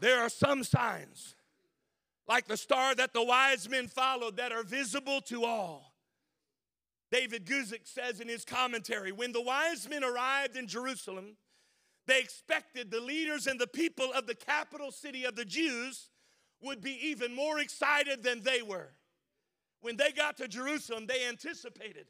There 0.03 0.19
are 0.19 0.27
some 0.27 0.65
signs, 0.65 1.33
like 2.27 2.45
the 2.45 2.57
star 2.57 2.93
that 2.93 3.13
the 3.13 3.23
wise 3.23 3.69
men 3.69 3.87
followed, 3.87 4.35
that 4.35 4.51
are 4.51 4.63
visible 4.63 5.21
to 5.21 5.45
all. 5.45 5.93
David 7.09 7.45
Guzik 7.45 7.87
says 7.87 8.19
in 8.19 8.27
his 8.27 8.43
commentary 8.43 9.13
when 9.13 9.31
the 9.31 9.41
wise 9.41 9.87
men 9.87 10.03
arrived 10.03 10.57
in 10.57 10.67
Jerusalem, 10.67 11.37
they 12.05 12.19
expected 12.19 12.91
the 12.91 12.99
leaders 12.99 13.47
and 13.47 13.57
the 13.57 13.65
people 13.65 14.11
of 14.13 14.27
the 14.27 14.35
capital 14.35 14.91
city 14.91 15.23
of 15.23 15.37
the 15.37 15.45
Jews 15.45 16.09
would 16.61 16.81
be 16.81 16.99
even 17.07 17.33
more 17.33 17.61
excited 17.61 18.23
than 18.23 18.41
they 18.41 18.61
were. 18.61 18.89
When 19.79 19.95
they 19.95 20.11
got 20.11 20.35
to 20.35 20.49
Jerusalem, 20.49 21.05
they 21.07 21.25
anticipated 21.29 22.07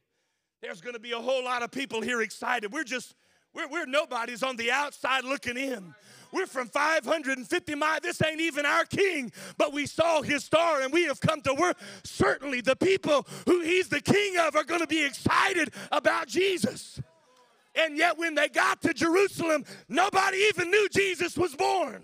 there's 0.64 0.82
going 0.82 0.96
to 0.96 1.00
be 1.00 1.12
a 1.12 1.22
whole 1.22 1.44
lot 1.44 1.62
of 1.62 1.70
people 1.70 2.02
here 2.02 2.24
excited. 2.24 2.74
We're 2.74 2.86
just, 2.86 3.14
we're, 3.54 3.68
we're 3.68 3.86
nobody's 3.86 4.42
on 4.42 4.56
the 4.56 4.72
outside 4.72 5.26
looking 5.26 5.58
in. 5.58 5.94
We're 6.34 6.48
from 6.48 6.68
550 6.68 7.76
miles. 7.76 8.00
This 8.02 8.22
ain't 8.24 8.42
even 8.42 8.66
our 8.66 8.86
king, 8.86 9.32
but 9.58 9.72
we 9.72 9.86
saw 9.86 10.24
his 10.24 10.44
star 10.44 10.82
and 10.82 10.92
we 10.92 11.06
have 11.06 11.22
come 11.22 11.42
to 11.42 11.54
work. 11.54 11.78
Certainly, 12.04 12.62
the 12.62 12.76
people 12.76 13.28
who 13.46 13.62
he's 13.62 13.88
the 13.88 14.02
king 14.02 14.38
of 14.40 14.56
are 14.56 14.64
going 14.64 14.82
to 14.82 14.88
be 14.88 15.06
excited 15.06 15.72
about 15.92 16.28
Jesus. 16.28 17.00
And 17.76 17.98
yet, 17.98 18.18
when 18.18 18.34
they 18.34 18.50
got 18.50 18.82
to 18.82 18.94
Jerusalem, 18.94 19.64
nobody 19.88 20.38
even 20.50 20.72
knew 20.72 20.88
Jesus 20.90 21.38
was 21.38 21.56
born. 21.56 22.04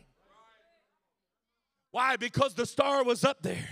Why? 1.92 2.18
Because 2.18 2.54
the 2.54 2.66
star 2.66 3.04
was 3.04 3.24
up 3.24 3.42
there. 3.42 3.68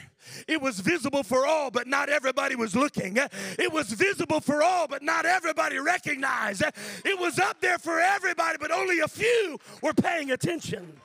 It 0.48 0.62
was 0.62 0.80
visible 0.80 1.24
for 1.24 1.46
all, 1.46 1.70
but 1.70 1.86
not 1.86 2.10
everybody 2.10 2.56
was 2.56 2.76
looking. 2.76 3.18
It 3.60 3.72
was 3.72 3.92
visible 3.92 4.40
for 4.40 4.64
all, 4.64 4.88
but 4.88 5.04
not 5.04 5.26
everybody 5.26 5.78
recognized. 5.78 6.64
It 7.06 7.20
was 7.20 7.38
up 7.38 7.62
there 7.62 7.78
for 7.78 8.00
everybody, 8.00 8.58
but 8.60 8.72
only 8.72 9.00
a 9.00 9.08
few 9.08 9.60
were 9.82 9.94
paying 9.94 10.32
attention. 10.32 11.00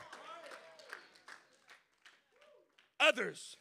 Others 2.98 3.58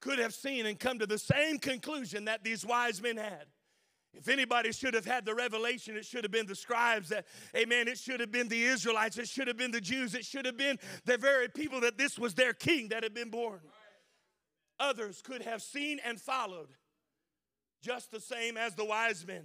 could 0.00 0.18
have 0.18 0.32
seen 0.32 0.66
and 0.66 0.78
come 0.78 0.98
to 0.98 1.06
the 1.06 1.18
same 1.18 1.58
conclusion 1.58 2.26
that 2.26 2.44
these 2.44 2.64
wise 2.64 3.02
men 3.02 3.16
had. 3.16 3.46
If 4.12 4.28
anybody 4.28 4.72
should 4.72 4.94
have 4.94 5.04
had 5.04 5.24
the 5.24 5.34
revelation, 5.34 5.96
it 5.96 6.04
should 6.04 6.24
have 6.24 6.32
been 6.32 6.46
the 6.46 6.56
scribes 6.56 7.10
that, 7.10 7.26
amen, 7.56 7.86
it 7.88 7.96
should 7.96 8.20
have 8.20 8.32
been 8.32 8.48
the 8.48 8.64
Israelites, 8.64 9.18
it 9.18 9.28
should 9.28 9.46
have 9.46 9.56
been 9.56 9.70
the 9.70 9.80
Jews, 9.80 10.14
it 10.14 10.24
should 10.24 10.46
have 10.46 10.56
been 10.56 10.78
the 11.04 11.16
very 11.16 11.48
people 11.48 11.80
that 11.82 11.96
this 11.96 12.18
was 12.18 12.34
their 12.34 12.52
king 12.52 12.88
that 12.88 13.02
had 13.02 13.14
been 13.14 13.30
born. 13.30 13.60
Others 14.80 15.22
could 15.22 15.42
have 15.42 15.62
seen 15.62 16.00
and 16.04 16.20
followed 16.20 16.68
just 17.82 18.10
the 18.10 18.20
same 18.20 18.56
as 18.56 18.74
the 18.74 18.84
wise 18.84 19.26
men. 19.26 19.44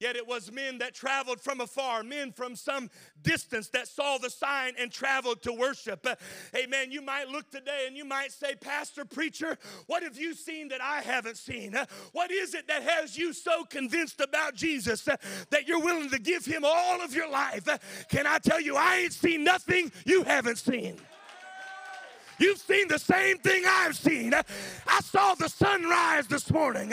Yet 0.00 0.16
it 0.16 0.26
was 0.26 0.52
men 0.52 0.78
that 0.78 0.94
traveled 0.94 1.40
from 1.40 1.60
afar, 1.60 2.02
men 2.02 2.32
from 2.32 2.54
some 2.54 2.90
distance 3.22 3.68
that 3.70 3.88
saw 3.88 4.18
the 4.18 4.30
sign 4.30 4.74
and 4.78 4.92
traveled 4.92 5.42
to 5.42 5.52
worship. 5.52 6.06
Uh, 6.06 6.14
amen. 6.56 6.92
You 6.92 7.02
might 7.02 7.28
look 7.28 7.50
today 7.50 7.84
and 7.86 7.96
you 7.96 8.04
might 8.04 8.32
say, 8.32 8.54
Pastor, 8.54 9.04
preacher, 9.04 9.58
what 9.86 10.02
have 10.02 10.16
you 10.16 10.34
seen 10.34 10.68
that 10.68 10.80
I 10.80 11.00
haven't 11.00 11.36
seen? 11.36 11.74
Uh, 11.74 11.86
what 12.12 12.30
is 12.30 12.54
it 12.54 12.68
that 12.68 12.82
has 12.82 13.18
you 13.18 13.32
so 13.32 13.64
convinced 13.64 14.20
about 14.20 14.54
Jesus 14.54 15.08
uh, 15.08 15.16
that 15.50 15.66
you're 15.66 15.82
willing 15.82 16.10
to 16.10 16.18
give 16.18 16.44
him 16.44 16.62
all 16.64 17.02
of 17.02 17.14
your 17.14 17.28
life? 17.28 17.66
Can 18.08 18.26
I 18.26 18.38
tell 18.38 18.60
you, 18.60 18.76
I 18.76 18.98
ain't 18.98 19.12
seen 19.12 19.42
nothing 19.42 19.90
you 20.04 20.22
haven't 20.22 20.58
seen. 20.58 20.96
You've 22.38 22.58
seen 22.58 22.88
the 22.88 22.98
same 22.98 23.38
thing 23.38 23.64
I've 23.66 23.96
seen. 23.96 24.32
I 24.34 25.00
saw 25.00 25.34
the 25.34 25.48
sunrise 25.48 26.26
this 26.28 26.50
morning. 26.50 26.92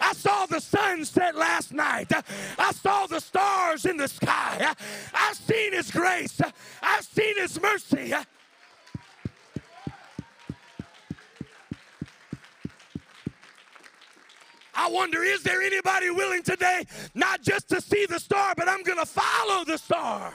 I 0.00 0.12
saw 0.14 0.46
the 0.46 0.60
sunset 0.60 1.36
last 1.36 1.72
night. 1.72 2.12
I 2.58 2.72
saw 2.72 3.06
the 3.06 3.20
stars 3.20 3.84
in 3.84 3.96
the 3.96 4.08
sky. 4.08 4.74
I've 5.14 5.36
seen 5.36 5.72
His 5.72 5.90
grace. 5.90 6.40
I've 6.82 7.04
seen 7.04 7.36
His 7.36 7.60
mercy. 7.60 8.14
I 14.78 14.90
wonder, 14.90 15.22
is 15.22 15.42
there 15.42 15.62
anybody 15.62 16.10
willing 16.10 16.42
today 16.42 16.84
not 17.14 17.42
just 17.42 17.68
to 17.70 17.80
see 17.80 18.06
the 18.06 18.20
star, 18.20 18.54
but 18.56 18.68
I'm 18.68 18.82
going 18.82 18.98
to 18.98 19.06
follow 19.06 19.64
the 19.64 19.78
star? 19.78 20.32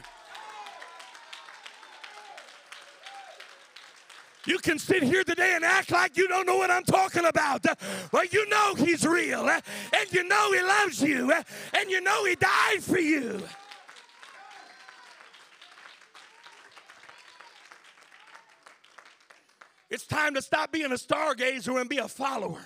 You 4.45 4.57
can 4.57 4.79
sit 4.79 5.03
here 5.03 5.23
today 5.23 5.53
and 5.55 5.63
act 5.63 5.91
like 5.91 6.17
you 6.17 6.27
don't 6.27 6.47
know 6.47 6.57
what 6.57 6.71
I'm 6.71 6.83
talking 6.83 7.25
about. 7.25 7.65
But 8.11 8.33
you 8.33 8.47
know 8.49 8.75
He's 8.75 9.05
real, 9.05 9.47
and 9.47 10.11
you 10.11 10.23
know 10.23 10.51
He 10.51 10.61
loves 10.61 11.01
you, 11.01 11.31
and 11.31 11.89
you 11.89 12.01
know 12.01 12.25
He 12.25 12.35
died 12.35 12.81
for 12.81 12.99
you. 12.99 13.41
It's 19.89 20.07
time 20.07 20.33
to 20.35 20.41
stop 20.41 20.71
being 20.71 20.91
a 20.91 20.95
stargazer 20.95 21.79
and 21.79 21.89
be 21.89 21.97
a 21.97 22.07
follower. 22.07 22.63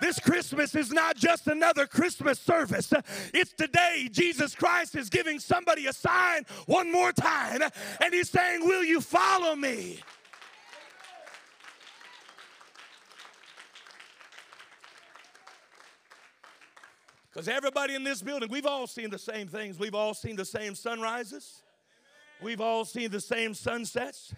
This 0.00 0.18
Christmas 0.18 0.74
is 0.74 0.90
not 0.90 1.16
just 1.16 1.46
another 1.46 1.86
Christmas 1.86 2.38
service. 2.38 2.92
It's 3.32 3.52
today 3.52 4.08
Jesus 4.10 4.54
Christ 4.54 4.94
is 4.94 5.08
giving 5.08 5.38
somebody 5.38 5.86
a 5.86 5.92
sign 5.92 6.44
one 6.66 6.90
more 6.90 7.12
time, 7.12 7.62
and 7.62 8.14
He's 8.14 8.30
saying, 8.30 8.66
Will 8.66 8.82
you 8.82 9.00
follow 9.00 9.54
me? 9.54 10.00
Because 17.36 17.48
everybody 17.48 17.94
in 17.94 18.02
this 18.02 18.22
building, 18.22 18.48
we've 18.50 18.64
all 18.64 18.86
seen 18.86 19.10
the 19.10 19.18
same 19.18 19.46
things. 19.46 19.78
We've 19.78 19.94
all 19.94 20.14
seen 20.14 20.36
the 20.36 20.44
same 20.46 20.74
sunrises. 20.74 21.60
We've 22.40 22.62
all 22.62 22.86
seen 22.86 23.10
the 23.10 23.20
same 23.20 23.52
sunsets. 23.52 24.34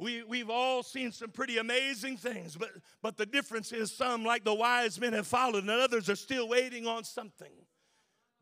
We, 0.00 0.24
we've 0.24 0.50
all 0.50 0.82
seen 0.82 1.12
some 1.12 1.30
pretty 1.30 1.58
amazing 1.58 2.16
things, 2.16 2.56
but, 2.56 2.70
but 3.00 3.16
the 3.16 3.26
difference 3.26 3.70
is 3.70 3.92
some, 3.92 4.24
like 4.24 4.42
the 4.42 4.52
wise 4.52 4.98
men, 4.98 5.12
have 5.12 5.28
followed, 5.28 5.62
and 5.62 5.70
others 5.70 6.10
are 6.10 6.16
still 6.16 6.48
waiting 6.48 6.84
on 6.84 7.04
something. 7.04 7.52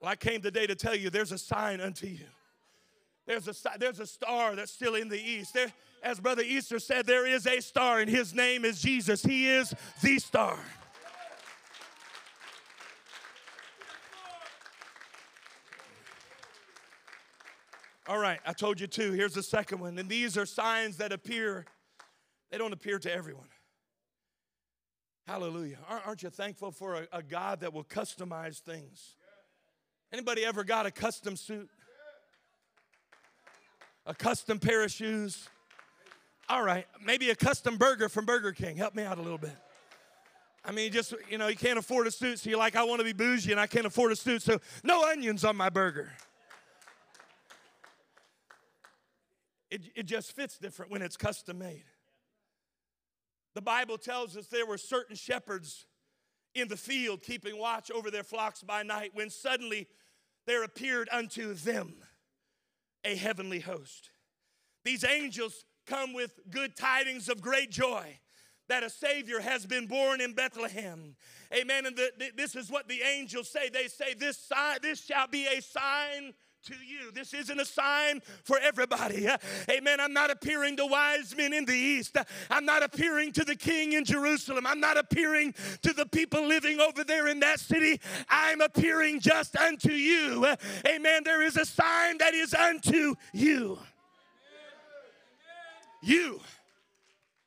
Well, 0.01 0.13
I 0.13 0.17
came 0.17 0.41
today 0.41 0.67
to 0.67 0.75
tell 0.75 0.95
you 0.95 1.11
there's 1.11 1.33
a 1.33 1.37
sign 1.37 1.83
unto 1.83 2.07
you. 2.07 2.25
There's 3.27 3.49
a, 3.49 3.79
there's 3.79 4.01
a 4.01 4.07
star 4.07 4.57
that's 4.57 4.73
still 4.73 4.95
in 4.95 5.11
the 5.11 5.21
east. 5.21 5.53
There, 5.53 5.71
as 6.03 6.21
Brother 6.21 6.43
Easter 6.43 6.79
said, 6.79 7.05
there 7.05 7.27
is 7.27 7.47
a 7.47 7.61
star, 7.61 8.01
and 8.01 8.09
his 8.09 8.33
name 8.33 8.65
is 8.65 8.81
Jesus. 8.81 9.23
He 9.23 9.47
is 9.47 9.75
the 10.01 10.19
star. 10.21 10.59
All 18.09 18.19
right, 18.19 18.41
I 18.47 18.55
told 18.55 18.81
you 18.81 18.87
two. 18.87 19.13
Here's 19.13 19.35
the 19.35 19.43
second 19.43 19.81
one. 19.81 19.99
And 19.99 20.09
these 20.09 20.39
are 20.39 20.47
signs 20.47 20.97
that 20.97 21.13
appear, 21.13 21.67
they 22.51 22.57
don't 22.57 22.73
appear 22.73 22.99
to 22.99 23.13
everyone. 23.13 23.49
Hallelujah. 25.27 25.77
Aren't 26.07 26.23
you 26.23 26.31
thankful 26.31 26.73
for 26.73 26.95
a, 26.95 27.19
a 27.19 27.23
God 27.23 27.61
that 27.61 27.75
will 27.75 27.85
customize 27.85 28.61
things? 28.61 29.17
Anybody 30.11 30.43
ever 30.47 30.65
got 30.65 30.87
a 30.87 30.91
custom 30.91 31.37
suit? 31.37 31.69
A 34.07 34.15
custom 34.15 34.59
pair 34.59 34.83
of 34.83 34.91
shoes? 34.91 35.47
All 36.49 36.63
right, 36.63 36.87
maybe 37.05 37.29
a 37.29 37.37
custom 37.37 37.77
burger 37.77 38.09
from 38.09 38.25
Burger 38.25 38.53
King. 38.53 38.79
Help 38.79 38.95
me 38.95 39.03
out 39.03 39.19
a 39.19 39.23
little 39.23 39.37
bit. 39.37 39.55
I 40.65 40.73
mean, 40.73 40.93
just, 40.93 41.13
you 41.31 41.37
know, 41.37 41.49
you 41.49 41.57
can't 41.57 41.79
afford 41.79 42.07
a 42.07 42.11
suit, 42.11 42.39
so 42.39 42.49
you're 42.49 42.59
like, 42.59 42.75
I 42.75 42.85
want 42.85 43.01
to 43.01 43.05
be 43.05 43.13
bougie 43.13 43.51
and 43.51 43.61
I 43.61 43.67
can't 43.67 43.85
afford 43.85 44.13
a 44.13 44.17
suit, 44.17 44.41
so 44.41 44.59
no 44.83 45.07
onions 45.11 45.45
on 45.45 45.57
my 45.57 45.69
burger. 45.69 46.11
It, 49.71 49.83
it 49.95 50.07
just 50.07 50.35
fits 50.35 50.59
different 50.59 50.91
when 50.91 51.03
it's 51.03 51.17
custom 51.17 51.59
made. 51.59 51.85
The 53.55 53.63
Bible 53.63 53.99
tells 53.99 54.37
us 54.37 54.47
there 54.47 54.67
were 54.67 54.79
certain 54.79 55.17
shepherds 55.17 55.87
in 56.55 56.69
the 56.69 56.77
field 56.77 57.23
keeping 57.23 57.59
watch 57.59 57.91
over 57.91 58.11
their 58.11 58.23
flocks 58.23 58.63
by 58.63 58.83
night 58.83 59.11
when 59.15 59.31
suddenly 59.31 59.89
there 60.47 60.65
appeared 60.65 61.09
unto 61.13 61.55
them 61.55 61.95
a 63.05 63.15
heavenly 63.15 63.61
host. 63.61 64.11
These 64.85 65.05
angels 65.05 65.65
come 65.87 66.15
with 66.15 66.39
good 66.51 66.77
tidings 66.77 67.29
of 67.29 67.41
great 67.41 67.71
joy 67.71 68.19
that 68.69 68.83
a 68.83 68.91
Savior 68.91 69.41
has 69.41 69.67
been 69.67 69.87
born 69.87 70.21
in 70.21 70.35
Bethlehem. 70.35 71.17
Amen. 71.55 71.87
And 71.87 71.97
the, 71.97 72.11
this 72.37 72.55
is 72.55 72.71
what 72.71 72.87
the 72.89 73.01
angels 73.03 73.51
say. 73.51 73.71
They 73.71 73.89
say, 73.89 74.15
This 74.15 74.37
sign, 74.39 74.79
this 74.83 75.05
shall 75.05 75.27
be 75.27 75.47
a 75.47 75.61
sign 75.61 76.35
to 76.65 76.75
you. 76.75 77.11
This 77.13 77.35
isn't 77.35 77.61
a 77.61 77.65
sign 77.65 78.21
for 78.45 78.59
everybody. 78.59 79.29
Amen. 79.71 80.01
I'm 80.01 80.13
not 80.13 80.31
appearing 80.31 80.77
to 80.77 80.87
wise 80.87 81.37
men 81.37 81.53
in 81.53 81.65
the 81.65 81.75
east. 81.75 82.17
I'm 82.51 82.65
not 82.65 82.83
appearing 82.83 83.33
to 83.33 83.45
the 83.45 83.57
king 83.57 83.93
in 83.93 84.05
Jerusalem. 84.05 84.67
I'm 84.67 84.81
not 84.81 84.97
appearing 84.97 85.55
to 85.83 85.93
the 85.93 86.07
people 86.07 86.47
living 86.47 86.81
over 86.81 87.05
there 87.05 87.29
in 87.29 87.41
that 87.41 87.61
city. 87.61 88.01
I'm 88.29 88.61
appearing 88.61 89.21
just 89.21 89.57
unto 89.57 89.93
you. 89.93 90.47
Amen. 90.87 91.23
There 91.25 91.43
is 91.43 91.57
a 91.57 91.65
sign 91.65 92.19
that 92.19 92.35
is 92.35 92.55
unto 92.55 93.15
you. 93.33 93.79
You. 96.03 96.41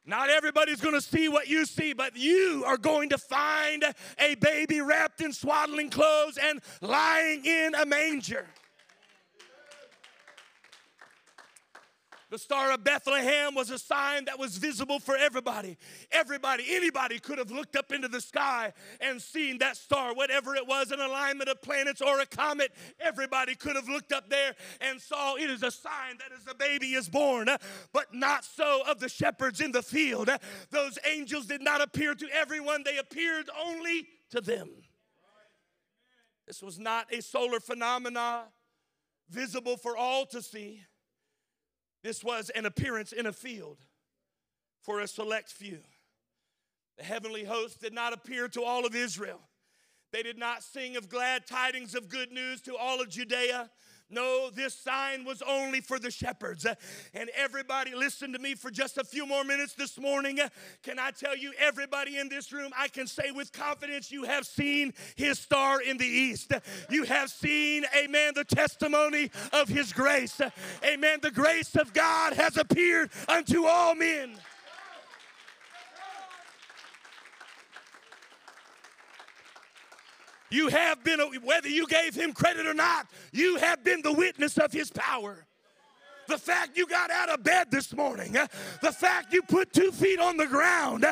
Not 0.05 0.29
everybody's 0.29 0.81
going 0.81 0.95
to 0.95 1.01
see 1.01 1.29
what 1.29 1.47
you 1.47 1.65
see, 1.65 1.93
but 1.93 2.17
you 2.17 2.63
are 2.65 2.77
going 2.77 3.09
to 3.09 3.17
find 3.17 3.85
a 4.19 4.35
baby 4.35 4.81
wrapped 4.81 5.21
in 5.21 5.31
swaddling 5.31 5.89
clothes 5.89 6.37
and 6.41 6.59
lying 6.81 7.45
in 7.45 7.75
a 7.75 7.85
manger. 7.85 8.47
The 12.31 12.39
Star 12.39 12.71
of 12.71 12.85
Bethlehem 12.85 13.55
was 13.55 13.69
a 13.71 13.77
sign 13.77 14.23
that 14.23 14.39
was 14.39 14.55
visible 14.55 15.01
for 15.01 15.17
everybody. 15.17 15.77
Everybody, 16.13 16.63
anybody 16.69 17.19
could 17.19 17.37
have 17.37 17.51
looked 17.51 17.75
up 17.75 17.91
into 17.91 18.07
the 18.07 18.21
sky 18.21 18.71
and 19.01 19.21
seen 19.21 19.57
that 19.57 19.75
star, 19.75 20.15
whatever 20.15 20.55
it 20.55 20.65
was, 20.65 20.91
an 20.91 21.01
alignment 21.01 21.49
of 21.49 21.61
planets 21.61 22.01
or 22.01 22.21
a 22.21 22.25
comet. 22.25 22.71
Everybody 23.01 23.53
could 23.53 23.75
have 23.75 23.89
looked 23.89 24.13
up 24.13 24.29
there 24.29 24.55
and 24.79 25.01
saw 25.01 25.35
it 25.35 25.49
is 25.49 25.61
a 25.61 25.69
sign 25.69 26.19
that 26.19 26.31
as 26.33 26.47
a 26.49 26.55
baby 26.55 26.93
is 26.93 27.09
born, 27.09 27.49
but 27.91 28.13
not 28.13 28.45
so 28.45 28.81
of 28.87 29.01
the 29.01 29.09
shepherds 29.09 29.59
in 29.59 29.73
the 29.73 29.83
field. 29.83 30.29
Those 30.69 30.97
angels 31.05 31.47
did 31.47 31.61
not 31.61 31.81
appear 31.81 32.15
to 32.15 32.29
everyone, 32.33 32.83
they 32.85 32.97
appeared 32.97 33.49
only 33.61 34.07
to 34.29 34.39
them. 34.39 34.69
This 36.47 36.63
was 36.63 36.79
not 36.79 37.13
a 37.13 37.21
solar 37.21 37.59
phenomena 37.59 38.45
visible 39.29 39.75
for 39.75 39.97
all 39.97 40.25
to 40.27 40.41
see. 40.41 40.83
This 42.03 42.23
was 42.23 42.49
an 42.51 42.65
appearance 42.65 43.11
in 43.11 43.25
a 43.25 43.33
field 43.33 43.77
for 44.81 44.99
a 44.99 45.07
select 45.07 45.51
few. 45.51 45.79
The 46.97 47.03
heavenly 47.03 47.43
host 47.43 47.81
did 47.81 47.93
not 47.93 48.13
appear 48.13 48.47
to 48.49 48.63
all 48.63 48.85
of 48.85 48.95
Israel. 48.95 49.39
They 50.11 50.23
did 50.23 50.37
not 50.37 50.63
sing 50.63 50.97
of 50.97 51.09
glad 51.09 51.47
tidings 51.47 51.95
of 51.95 52.09
good 52.09 52.31
news 52.31 52.61
to 52.61 52.75
all 52.75 53.01
of 53.01 53.09
Judea. 53.09 53.69
No, 54.11 54.49
this 54.49 54.73
sign 54.73 55.25
was 55.25 55.41
only 55.41 55.81
for 55.81 55.97
the 55.97 56.11
shepherds. 56.11 56.65
And 57.13 57.29
everybody, 57.35 57.95
listen 57.95 58.33
to 58.33 58.39
me 58.39 58.55
for 58.55 58.69
just 58.69 58.97
a 58.97 59.03
few 59.03 59.25
more 59.25 59.43
minutes 59.43 59.73
this 59.73 59.97
morning. 59.97 60.39
Can 60.83 60.99
I 60.99 61.11
tell 61.11 61.35
you, 61.35 61.53
everybody 61.57 62.17
in 62.17 62.29
this 62.29 62.51
room, 62.51 62.71
I 62.77 62.87
can 62.87 63.07
say 63.07 63.31
with 63.31 63.51
confidence, 63.51 64.11
you 64.11 64.23
have 64.23 64.45
seen 64.45 64.93
his 65.15 65.39
star 65.39 65.81
in 65.81 65.97
the 65.97 66.05
east. 66.05 66.51
You 66.89 67.03
have 67.05 67.29
seen, 67.29 67.85
amen, 67.97 68.33
the 68.35 68.43
testimony 68.43 69.31
of 69.53 69.69
his 69.69 69.93
grace. 69.93 70.41
Amen. 70.83 71.19
The 71.21 71.31
grace 71.31 71.75
of 71.75 71.93
God 71.93 72.33
has 72.33 72.57
appeared 72.57 73.09
unto 73.27 73.65
all 73.65 73.95
men. 73.95 74.37
You 80.51 80.67
have 80.67 81.03
been, 81.03 81.19
whether 81.43 81.69
you 81.69 81.87
gave 81.87 82.13
him 82.13 82.33
credit 82.33 82.67
or 82.67 82.73
not, 82.73 83.07
you 83.31 83.55
have 83.55 83.83
been 83.83 84.01
the 84.01 84.11
witness 84.11 84.57
of 84.57 84.71
his 84.71 84.91
power. 84.91 85.45
The 86.27 86.37
fact 86.37 86.77
you 86.77 86.85
got 86.87 87.09
out 87.09 87.29
of 87.29 87.43
bed 87.43 87.71
this 87.71 87.93
morning, 87.95 88.33
the 88.81 88.91
fact 88.91 89.33
you 89.33 89.41
put 89.41 89.73
two 89.73 89.91
feet 89.91 90.19
on 90.19 90.37
the 90.37 90.45
ground, 90.45 91.05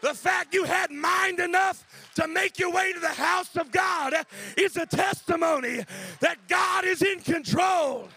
the 0.00 0.14
fact 0.14 0.54
you 0.54 0.64
had 0.64 0.90
mind 0.90 1.40
enough 1.40 1.86
to 2.16 2.26
make 2.26 2.58
your 2.58 2.72
way 2.72 2.92
to 2.92 2.98
the 2.98 3.08
house 3.08 3.54
of 3.56 3.70
God 3.70 4.14
is 4.56 4.76
a 4.76 4.86
testimony 4.86 5.84
that 6.20 6.38
God 6.48 6.84
is 6.84 7.02
in 7.02 7.20
control. 7.20 8.08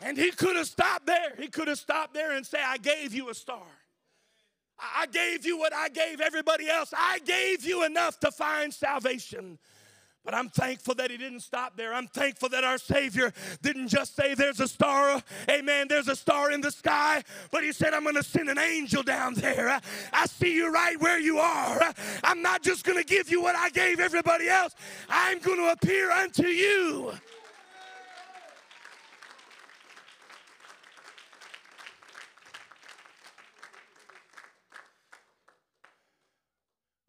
And 0.00 0.18
he 0.18 0.32
could 0.32 0.56
have 0.56 0.66
stopped 0.66 1.06
there. 1.06 1.34
He 1.38 1.46
could 1.46 1.68
have 1.68 1.78
stopped 1.78 2.14
there 2.14 2.32
and 2.32 2.44
say, 2.44 2.58
I 2.60 2.76
gave 2.76 3.14
you 3.14 3.30
a 3.30 3.34
star. 3.34 3.62
I 4.96 5.06
gave 5.06 5.46
you 5.46 5.58
what 5.58 5.72
I 5.72 5.88
gave 5.88 6.20
everybody 6.20 6.68
else. 6.68 6.92
I 6.96 7.20
gave 7.20 7.64
you 7.64 7.84
enough 7.84 8.18
to 8.20 8.30
find 8.30 8.72
salvation. 8.72 9.58
But 10.24 10.34
I'm 10.34 10.48
thankful 10.50 10.94
that 10.96 11.10
he 11.10 11.16
didn't 11.16 11.40
stop 11.40 11.76
there. 11.76 11.92
I'm 11.92 12.06
thankful 12.06 12.48
that 12.50 12.62
our 12.62 12.78
Savior 12.78 13.32
didn't 13.60 13.88
just 13.88 14.14
say, 14.14 14.34
There's 14.34 14.60
a 14.60 14.68
star, 14.68 15.20
amen, 15.50 15.88
there's 15.88 16.06
a 16.06 16.14
star 16.14 16.52
in 16.52 16.60
the 16.60 16.70
sky, 16.70 17.24
but 17.50 17.64
he 17.64 17.72
said, 17.72 17.92
I'm 17.92 18.04
going 18.04 18.14
to 18.14 18.22
send 18.22 18.48
an 18.48 18.58
angel 18.58 19.02
down 19.02 19.34
there. 19.34 19.80
I 20.12 20.26
see 20.26 20.54
you 20.54 20.72
right 20.72 21.00
where 21.00 21.18
you 21.18 21.38
are. 21.38 21.92
I'm 22.22 22.40
not 22.40 22.62
just 22.62 22.84
going 22.84 22.98
to 22.98 23.04
give 23.04 23.30
you 23.30 23.42
what 23.42 23.56
I 23.56 23.70
gave 23.70 23.98
everybody 23.98 24.48
else, 24.48 24.74
I'm 25.08 25.40
going 25.40 25.58
to 25.58 25.72
appear 25.72 26.12
unto 26.12 26.46
you. 26.46 27.12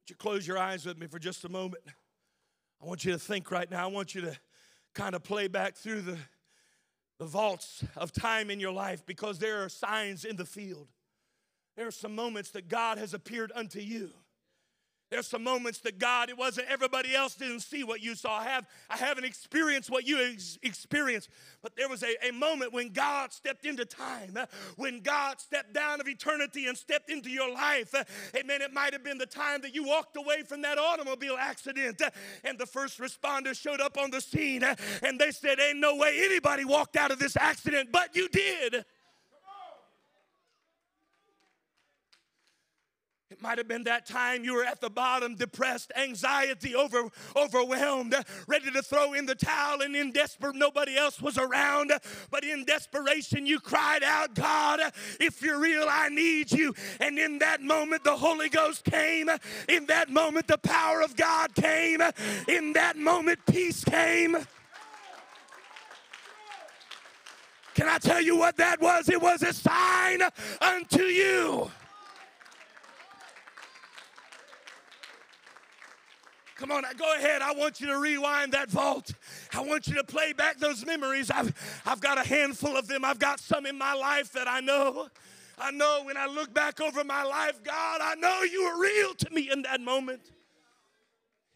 Would 0.03 0.09
you 0.09 0.15
close 0.17 0.45
your 0.45 0.57
eyes 0.57 0.85
with 0.85 0.97
me 0.97 1.07
for 1.07 1.17
just 1.17 1.45
a 1.45 1.49
moment? 1.49 1.81
I 2.81 2.85
want 2.85 3.05
you 3.05 3.13
to 3.13 3.17
think 3.17 3.49
right 3.51 3.71
now. 3.71 3.85
I 3.85 3.87
want 3.89 4.13
you 4.13 4.19
to 4.19 4.37
kind 4.93 5.15
of 5.15 5.23
play 5.23 5.47
back 5.47 5.77
through 5.77 6.01
the, 6.01 6.17
the 7.19 7.25
vaults 7.25 7.85
of 7.95 8.11
time 8.11 8.49
in 8.49 8.59
your 8.59 8.73
life 8.73 9.05
because 9.05 9.39
there 9.39 9.63
are 9.63 9.69
signs 9.69 10.25
in 10.25 10.35
the 10.35 10.43
field. 10.43 10.89
There 11.77 11.87
are 11.87 11.91
some 11.91 12.13
moments 12.13 12.51
that 12.51 12.67
God 12.67 12.97
has 12.97 13.13
appeared 13.13 13.53
unto 13.55 13.79
you. 13.79 14.09
There's 15.13 15.27
some 15.27 15.43
moments 15.43 15.77
that 15.81 15.99
God, 15.99 16.31
it 16.31 16.37
wasn't 16.39 16.69
everybody 16.69 17.13
else 17.13 17.35
didn't 17.35 17.59
see 17.59 17.83
what 17.83 18.01
you 18.01 18.15
saw. 18.15 18.39
I 18.39 18.45
have 18.45 18.65
I 18.89 18.97
haven't 18.97 19.25
experienced 19.25 19.91
what 19.91 20.07
you 20.07 20.19
ex- 20.31 20.57
experienced, 20.63 21.29
but 21.61 21.75
there 21.75 21.87
was 21.87 22.01
a, 22.01 22.15
a 22.27 22.31
moment 22.31 22.73
when 22.73 22.91
God 22.91 23.31
stepped 23.31 23.63
into 23.67 23.85
time, 23.85 24.33
uh, 24.35 24.47
when 24.75 25.01
God 25.01 25.39
stepped 25.39 25.71
down 25.71 26.01
of 26.01 26.07
eternity 26.07 26.65
and 26.65 26.75
stepped 26.75 27.11
into 27.11 27.29
your 27.29 27.53
life. 27.53 27.93
Uh, 27.93 28.03
amen. 28.35 28.63
It 28.63 28.73
might 28.73 28.91
have 28.93 29.03
been 29.03 29.19
the 29.19 29.27
time 29.27 29.61
that 29.61 29.75
you 29.75 29.83
walked 29.83 30.17
away 30.17 30.41
from 30.41 30.63
that 30.63 30.79
automobile 30.79 31.37
accident 31.39 32.01
uh, 32.01 32.09
and 32.43 32.57
the 32.57 32.65
first 32.65 32.99
responders 32.99 33.61
showed 33.61 33.81
up 33.81 33.99
on 33.99 34.09
the 34.09 34.19
scene 34.19 34.63
uh, 34.63 34.75
and 35.03 35.19
they 35.19 35.29
said, 35.29 35.59
Ain't 35.59 35.77
no 35.77 35.95
way 35.95 36.23
anybody 36.23 36.65
walked 36.65 36.95
out 36.95 37.11
of 37.11 37.19
this 37.19 37.37
accident, 37.37 37.89
but 37.91 38.15
you 38.15 38.29
did. 38.29 38.83
It 43.33 43.41
might 43.41 43.57
have 43.57 43.67
been 43.67 43.85
that 43.85 44.05
time 44.05 44.43
you 44.43 44.53
were 44.53 44.63
at 44.63 44.79
the 44.79 44.91
bottom, 44.91 45.33
depressed, 45.33 45.91
anxiety, 45.95 46.75
over, 46.75 47.09
overwhelmed, 47.35 48.13
ready 48.45 48.69
to 48.69 48.83
throw 48.83 49.13
in 49.13 49.25
the 49.25 49.33
towel, 49.33 49.81
and 49.81 49.95
in 49.95 50.11
desperate, 50.11 50.55
nobody 50.55 50.95
else 50.95 51.19
was 51.19 51.39
around. 51.39 51.91
But 52.29 52.43
in 52.43 52.63
desperation, 52.63 53.47
you 53.47 53.59
cried 53.59 54.03
out, 54.03 54.35
God, 54.35 54.81
if 55.19 55.41
you're 55.41 55.59
real, 55.59 55.87
I 55.89 56.09
need 56.09 56.51
you. 56.51 56.75
And 56.99 57.17
in 57.17 57.39
that 57.39 57.59
moment, 57.63 58.03
the 58.03 58.15
Holy 58.15 58.49
Ghost 58.49 58.83
came. 58.83 59.31
In 59.67 59.87
that 59.87 60.11
moment, 60.11 60.45
the 60.45 60.59
power 60.59 61.01
of 61.01 61.15
God 61.15 61.55
came. 61.55 62.01
In 62.47 62.73
that 62.73 62.97
moment, 62.97 63.39
peace 63.47 63.83
came. 63.83 64.37
Can 67.73 67.89
I 67.89 67.97
tell 67.97 68.21
you 68.21 68.37
what 68.37 68.57
that 68.57 68.79
was? 68.79 69.09
It 69.09 69.19
was 69.19 69.41
a 69.41 69.53
sign 69.53 70.21
unto 70.61 71.01
you. 71.01 71.71
Come 76.63 76.71
on, 76.71 76.85
go 76.95 77.13
ahead. 77.17 77.41
I 77.41 77.51
want 77.51 77.81
you 77.81 77.87
to 77.87 77.99
rewind 77.99 78.53
that 78.53 78.71
vault. 78.71 79.11
I 79.53 79.59
want 79.59 79.85
you 79.85 79.95
to 79.95 80.03
play 80.05 80.31
back 80.31 80.59
those 80.59 80.85
memories. 80.85 81.29
I've, 81.29 81.53
I've 81.85 81.99
got 81.99 82.17
a 82.17 82.25
handful 82.25 82.77
of 82.77 82.87
them. 82.87 83.03
I've 83.03 83.19
got 83.19 83.41
some 83.41 83.65
in 83.65 83.77
my 83.77 83.93
life 83.93 84.31
that 84.31 84.47
I 84.47 84.61
know. 84.61 85.09
I 85.59 85.71
know 85.71 86.03
when 86.05 86.15
I 86.15 86.25
look 86.25 86.53
back 86.53 86.79
over 86.79 87.03
my 87.03 87.23
life, 87.23 87.61
God, 87.65 87.99
I 88.01 88.15
know 88.15 88.43
you 88.43 88.63
were 88.63 88.79
real 88.79 89.13
to 89.13 89.29
me 89.31 89.49
in 89.51 89.63
that 89.63 89.81
moment. 89.81 90.21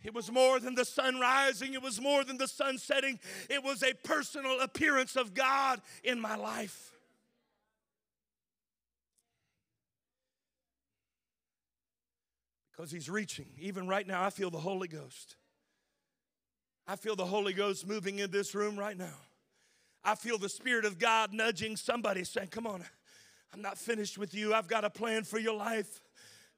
It 0.04 0.14
was 0.14 0.30
more 0.30 0.60
than 0.60 0.76
the 0.76 0.84
sun 0.84 1.22
rising, 1.22 1.74
it 1.74 1.82
was 1.82 2.02
more 2.02 2.26
than 2.26 2.38
the 2.38 2.46
sun 2.46 2.78
setting. 2.78 3.18
It 3.50 3.64
was 3.64 3.84
a 3.84 3.94
personal 3.94 4.60
appearance 4.60 5.16
of 5.16 5.34
God 5.34 5.80
in 6.04 6.20
my 6.20 6.36
life. 6.36 6.92
Because 12.78 12.92
he's 12.92 13.10
reaching. 13.10 13.48
Even 13.60 13.88
right 13.88 14.06
now, 14.06 14.24
I 14.24 14.30
feel 14.30 14.52
the 14.52 14.60
Holy 14.60 14.88
Ghost. 14.88 15.36
I 16.86 16.96
feel 16.96 17.16
the 17.16 17.26
Holy 17.26 17.54
Ghost 17.54 17.88
moving 17.88 18.20
in 18.20 18.30
this 18.30 18.54
room 18.54 18.78
right 18.78 18.98
now. 18.98 19.16
I 20.04 20.16
feel 20.16 20.38
the 20.38 20.48
Spirit 20.48 20.86
of 20.86 21.00
God 21.00 21.34
nudging 21.34 21.76
somebody 21.76 22.24
saying, 22.24 22.48
Come 22.50 22.68
on, 22.68 22.84
I'm 23.54 23.62
not 23.62 23.78
finished 23.78 24.18
with 24.18 24.34
you. 24.34 24.54
I've 24.54 24.68
got 24.68 24.86
a 24.86 24.90
plan 24.90 25.24
for 25.24 25.40
your 25.40 25.56
life. 25.56 26.02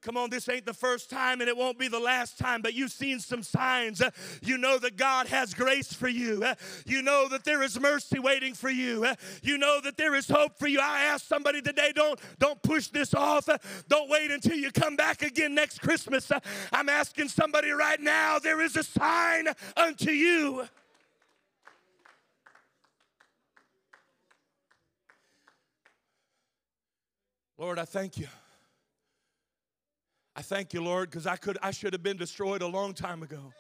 Come 0.02 0.16
on, 0.16 0.30
this 0.30 0.48
ain't 0.48 0.66
the 0.66 0.74
first 0.74 1.10
time 1.10 1.42
and 1.42 1.50
it 1.50 1.58
won't 1.58 1.78
be 1.78 1.90
the 1.90 2.00
last 2.00 2.38
time, 2.38 2.62
but 2.62 2.74
you've 2.74 2.92
seen 2.92 3.20
some 3.20 3.44
signs. 3.44 4.02
You 4.42 4.58
know 4.58 4.80
that 4.80 4.96
God 4.96 5.28
has 5.28 5.54
grace 5.54 5.92
for 5.92 6.08
you. 6.08 6.46
You 6.86 7.02
know 7.02 7.28
that 7.28 7.44
there 7.44 7.62
is 7.62 7.78
mercy 7.78 8.18
waiting 8.18 8.54
for 8.54 8.70
you. 8.70 9.06
You 9.44 9.58
know 9.58 9.82
that 9.82 9.98
there 9.98 10.16
is 10.16 10.30
hope 10.30 10.58
for 10.58 10.68
you. 10.68 10.80
I 10.80 11.02
ask 11.04 11.26
somebody 11.26 11.62
today, 11.62 11.92
don't, 11.94 12.18
don't 12.40 12.62
push 12.64 12.88
this 12.88 13.14
off. 13.14 13.50
Don't 13.90 14.10
wait 14.10 14.32
until 14.32 14.56
you 14.56 14.72
come 14.72 14.96
back 14.96 15.22
again 15.22 15.54
next 15.54 15.82
Christmas. 15.82 16.32
I'm 16.72 16.88
asking 16.88 17.28
somebody 17.28 17.72
right 17.72 18.00
now, 18.00 18.40
there 18.40 18.62
is 18.62 18.78
a 18.78 18.84
sign 18.84 19.50
unto 19.76 20.12
you. 20.12 20.66
Lord, 27.58 27.78
I 27.78 27.84
thank 27.84 28.18
you. 28.18 28.28
I 30.40 30.41
thank 30.41 30.74
you, 30.74 30.82
Lord, 30.82 31.10
because 31.10 31.28
I 31.28 31.36
could 31.36 31.57
I 31.61 31.72
should 31.72 31.91
have 31.91 32.02
been 32.02 32.16
destroyed 32.16 32.61
a 32.61 32.68
long 32.68 32.94
time 32.94 33.24
ago. 33.24 33.52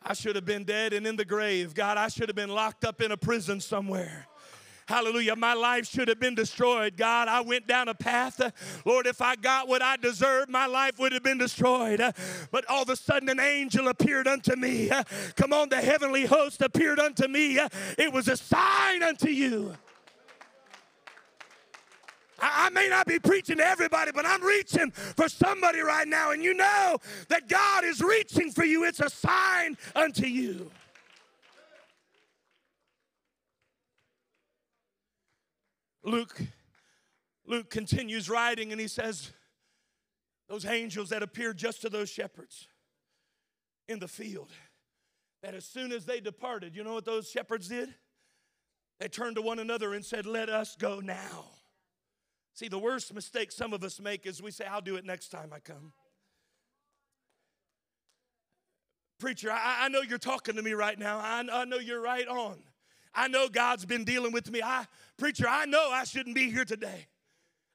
I 0.00 0.12
should 0.12 0.36
have 0.36 0.44
been 0.44 0.62
dead 0.62 0.92
and 0.92 1.04
in 1.04 1.16
the 1.16 1.24
grave. 1.24 1.74
God, 1.74 1.98
I 1.98 2.06
should 2.06 2.28
have 2.28 2.36
been 2.36 2.48
locked 2.48 2.84
up 2.84 3.00
in 3.00 3.10
a 3.10 3.16
prison 3.16 3.60
somewhere. 3.60 4.28
Hallelujah. 4.86 5.34
My 5.34 5.54
life 5.54 5.84
should 5.84 6.06
have 6.06 6.20
been 6.20 6.36
destroyed. 6.36 6.96
God, 6.96 7.26
I 7.26 7.40
went 7.40 7.66
down 7.66 7.88
a 7.88 7.94
path. 7.94 8.40
Lord, 8.84 9.08
if 9.08 9.20
I 9.20 9.34
got 9.34 9.66
what 9.66 9.82
I 9.82 9.96
deserved, 9.96 10.48
my 10.48 10.66
life 10.66 10.96
would 11.00 11.10
have 11.10 11.24
been 11.24 11.38
destroyed. 11.38 12.00
But 12.52 12.64
all 12.68 12.82
of 12.82 12.88
a 12.88 12.94
sudden, 12.94 13.28
an 13.28 13.40
angel 13.40 13.88
appeared 13.88 14.28
unto 14.28 14.54
me. 14.54 14.92
Come 15.34 15.52
on, 15.52 15.70
the 15.70 15.80
heavenly 15.80 16.24
host 16.24 16.62
appeared 16.62 17.00
unto 17.00 17.26
me. 17.26 17.58
It 17.98 18.12
was 18.12 18.28
a 18.28 18.36
sign 18.36 19.02
unto 19.02 19.28
you. 19.28 19.74
I 22.40 22.66
I 22.66 22.70
may 22.70 22.88
not 22.88 23.06
be 23.06 23.18
preaching 23.18 23.58
to 23.58 23.66
everybody, 23.66 24.10
but 24.12 24.26
I'm 24.26 24.42
reaching 24.42 24.90
for 24.90 25.28
somebody 25.28 25.80
right 25.80 26.06
now. 26.06 26.32
And 26.32 26.42
you 26.42 26.54
know 26.54 26.98
that 27.28 27.48
God 27.48 27.84
is 27.84 28.00
reaching 28.00 28.50
for 28.50 28.64
you. 28.64 28.84
It's 28.84 29.00
a 29.00 29.10
sign 29.10 29.76
unto 29.94 30.26
you. 30.26 30.70
Luke, 36.06 36.40
Luke 37.44 37.68
continues 37.68 38.30
writing 38.30 38.70
and 38.70 38.80
he 38.80 38.86
says, 38.86 39.32
Those 40.48 40.64
angels 40.64 41.10
that 41.10 41.22
appeared 41.22 41.56
just 41.56 41.82
to 41.82 41.88
those 41.88 42.08
shepherds 42.08 42.68
in 43.88 43.98
the 43.98 44.08
field, 44.08 44.50
that 45.42 45.54
as 45.54 45.64
soon 45.64 45.90
as 45.90 46.04
they 46.04 46.20
departed, 46.20 46.76
you 46.76 46.84
know 46.84 46.94
what 46.94 47.04
those 47.04 47.28
shepherds 47.28 47.68
did? 47.68 47.92
They 49.00 49.08
turned 49.08 49.36
to 49.36 49.42
one 49.42 49.58
another 49.58 49.94
and 49.94 50.04
said, 50.04 50.26
Let 50.26 50.48
us 50.48 50.76
go 50.76 51.00
now. 51.00 51.46
See, 52.56 52.68
the 52.68 52.78
worst 52.78 53.12
mistake 53.12 53.52
some 53.52 53.74
of 53.74 53.84
us 53.84 54.00
make 54.00 54.24
is 54.24 54.42
we 54.42 54.50
say, 54.50 54.64
I'll 54.64 54.80
do 54.80 54.96
it 54.96 55.04
next 55.04 55.28
time 55.28 55.50
I 55.54 55.58
come. 55.58 55.92
Preacher, 59.18 59.52
I, 59.52 59.84
I 59.84 59.88
know 59.88 60.00
you're 60.00 60.16
talking 60.16 60.56
to 60.56 60.62
me 60.62 60.72
right 60.72 60.98
now. 60.98 61.18
I, 61.18 61.44
I 61.52 61.64
know 61.66 61.76
you're 61.76 62.00
right 62.00 62.26
on. 62.26 62.56
I 63.14 63.28
know 63.28 63.50
God's 63.50 63.84
been 63.84 64.04
dealing 64.04 64.32
with 64.32 64.50
me. 64.50 64.62
I, 64.62 64.86
preacher, 65.18 65.46
I 65.46 65.66
know 65.66 65.90
I 65.90 66.04
shouldn't 66.04 66.34
be 66.34 66.50
here 66.50 66.64
today. 66.64 67.08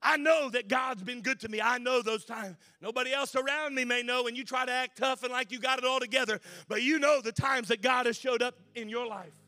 I 0.01 0.17
know 0.17 0.49
that 0.49 0.67
God's 0.67 1.03
been 1.03 1.21
good 1.21 1.39
to 1.41 1.49
me. 1.49 1.61
I 1.61 1.77
know 1.77 2.01
those 2.01 2.25
times. 2.25 2.57
Nobody 2.81 3.13
else 3.13 3.35
around 3.35 3.75
me 3.75 3.85
may 3.85 4.01
know, 4.01 4.25
and 4.25 4.35
you 4.35 4.43
try 4.43 4.65
to 4.65 4.71
act 4.71 4.97
tough 4.97 5.21
and 5.21 5.31
like 5.31 5.51
you 5.51 5.59
got 5.59 5.77
it 5.77 5.85
all 5.85 5.99
together, 5.99 6.41
but 6.67 6.81
you 6.81 6.97
know 6.97 7.21
the 7.21 7.31
times 7.31 7.67
that 7.67 7.83
God 7.83 8.07
has 8.07 8.17
showed 8.17 8.41
up 8.41 8.55
in 8.73 8.89
your 8.89 9.05
life. 9.05 9.40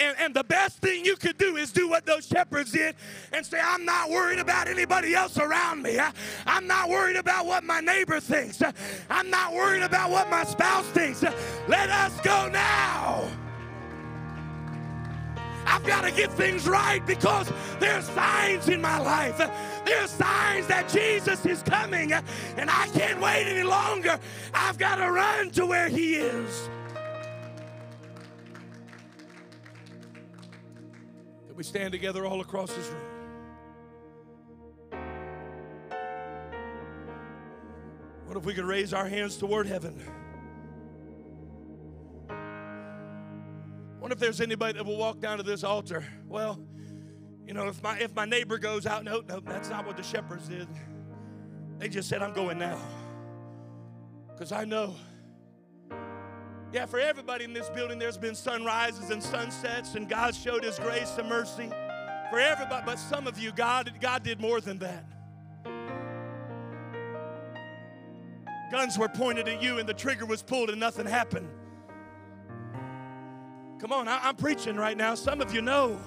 And, 0.00 0.16
and 0.18 0.34
the 0.34 0.44
best 0.44 0.78
thing 0.78 1.04
you 1.04 1.14
could 1.14 1.36
do 1.36 1.56
is 1.56 1.72
do 1.72 1.86
what 1.88 2.06
those 2.06 2.26
shepherds 2.26 2.72
did 2.72 2.96
and 3.32 3.44
say, 3.44 3.60
I'm 3.62 3.84
not 3.84 4.08
worried 4.08 4.38
about 4.38 4.66
anybody 4.66 5.14
else 5.14 5.36
around 5.36 5.82
me. 5.82 5.98
I, 5.98 6.12
am 6.46 6.66
not 6.66 6.88
worried 6.88 7.16
about 7.16 7.44
what 7.44 7.64
my 7.64 7.80
neighbor 7.80 8.18
thinks. 8.18 8.62
I'm 9.10 9.28
not 9.28 9.52
worried 9.52 9.82
about 9.82 10.10
what 10.10 10.30
my 10.30 10.44
spouse 10.44 10.86
thinks. 10.86 11.22
Let 11.68 11.90
us 11.90 12.18
go 12.22 12.48
now. 12.48 13.28
I've 15.66 15.84
got 15.86 16.02
to 16.02 16.10
get 16.10 16.32
things 16.32 16.66
right 16.66 17.06
because 17.06 17.52
there's 17.78 18.06
signs 18.06 18.68
in 18.68 18.80
my 18.80 18.98
life. 18.98 19.36
There's 19.84 20.10
signs 20.10 20.66
that 20.66 20.88
Jesus 20.88 21.44
is 21.44 21.62
coming, 21.62 22.12
and 22.12 22.70
I 22.70 22.88
can't 22.88 23.20
wait 23.20 23.46
any 23.46 23.62
longer. 23.62 24.18
I've 24.54 24.78
got 24.78 24.96
to 24.96 25.10
run 25.10 25.50
to 25.50 25.66
where 25.66 25.88
He 25.88 26.16
is. 26.16 26.70
We 31.60 31.64
stand 31.64 31.92
together 31.92 32.24
all 32.24 32.40
across 32.40 32.72
this 32.72 32.86
room? 32.88 33.02
What 38.24 38.38
if 38.38 38.46
we 38.46 38.54
could 38.54 38.64
raise 38.64 38.94
our 38.94 39.06
hands 39.06 39.36
toward 39.36 39.66
heaven? 39.66 40.02
What 43.98 44.10
if 44.10 44.18
there's 44.18 44.40
anybody 44.40 44.78
that 44.78 44.86
will 44.86 44.96
walk 44.96 45.20
down 45.20 45.36
to 45.36 45.42
this 45.42 45.62
altar? 45.62 46.02
Well, 46.26 46.58
you 47.46 47.52
know, 47.52 47.68
if 47.68 47.82
my 47.82 47.98
if 47.98 48.14
my 48.14 48.24
neighbor 48.24 48.56
goes 48.56 48.86
out, 48.86 49.04
no, 49.04 49.20
no, 49.28 49.40
that's 49.40 49.68
not 49.68 49.86
what 49.86 49.98
the 49.98 50.02
shepherds 50.02 50.48
did. 50.48 50.66
They 51.76 51.90
just 51.90 52.08
said, 52.08 52.22
I'm 52.22 52.32
going 52.32 52.58
now. 52.58 52.80
Because 54.28 54.50
I 54.50 54.64
know. 54.64 54.94
Yeah, 56.72 56.86
for 56.86 57.00
everybody 57.00 57.44
in 57.44 57.52
this 57.52 57.68
building, 57.68 57.98
there's 57.98 58.16
been 58.16 58.36
sunrises 58.36 59.10
and 59.10 59.20
sunsets, 59.20 59.96
and 59.96 60.08
God 60.08 60.36
showed 60.36 60.62
his 60.62 60.78
grace 60.78 61.16
and 61.18 61.28
mercy. 61.28 61.68
For 62.30 62.38
everybody, 62.38 62.82
but 62.86 62.96
some 62.96 63.26
of 63.26 63.40
you, 63.40 63.50
God, 63.50 63.92
God 64.00 64.22
did 64.22 64.40
more 64.40 64.60
than 64.60 64.78
that. 64.78 65.04
Guns 68.70 68.96
were 68.96 69.08
pointed 69.08 69.48
at 69.48 69.60
you, 69.60 69.80
and 69.80 69.88
the 69.88 69.94
trigger 69.94 70.26
was 70.26 70.44
pulled, 70.44 70.70
and 70.70 70.78
nothing 70.78 71.06
happened. 71.06 71.48
Come 73.80 73.92
on, 73.92 74.06
I, 74.06 74.28
am 74.28 74.36
preaching 74.36 74.76
right 74.76 74.96
now. 74.96 75.16
Some 75.16 75.40
of 75.40 75.52
you 75.52 75.62
know 75.62 75.98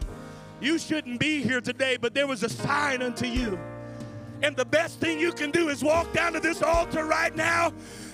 you 0.61 0.80
shouldn't 0.80 1.19
be 1.19 1.41
here 1.41 1.60
today, 1.60 1.98
but 1.99 2.14
there 2.14 2.27
was 2.27 2.41
a 2.41 2.48
sign 2.48 3.02
unto 3.02 3.26
you. 3.26 3.60
And 4.41 4.56
the 4.56 4.65
best 4.65 4.99
thing 4.99 5.19
you 5.19 5.34
can 5.34 5.52
do 5.52 5.68
is 5.68 5.84
walk 5.84 6.14
down 6.14 6.34
to 6.34 6.40
this 6.40 6.61
altar 6.61 7.06
right 7.06 7.35
now 7.35 7.73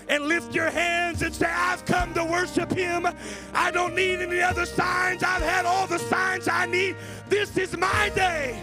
and 0.10 0.26
lift 0.26 0.56
your 0.56 0.70
hands 0.70 1.22
and 1.22 1.34
say, 1.34 1.46
I've 1.46 1.86
come 1.86 2.14
to 2.16 2.26
worship 2.26 2.72
Him. 2.72 3.08
I 3.54 3.72
don't 3.72 3.96
need 3.96 4.20
any 4.20 4.42
other 4.42 4.66
signs. 4.66 5.24
I've 5.24 5.44
had 5.44 5.66
all 5.66 5.86
the 5.88 6.00
signs 6.00 6.48
I 6.48 6.66
need. 6.66 6.96
This 7.30 7.56
is 7.58 7.78
my 7.78 8.12
day. 8.16 8.62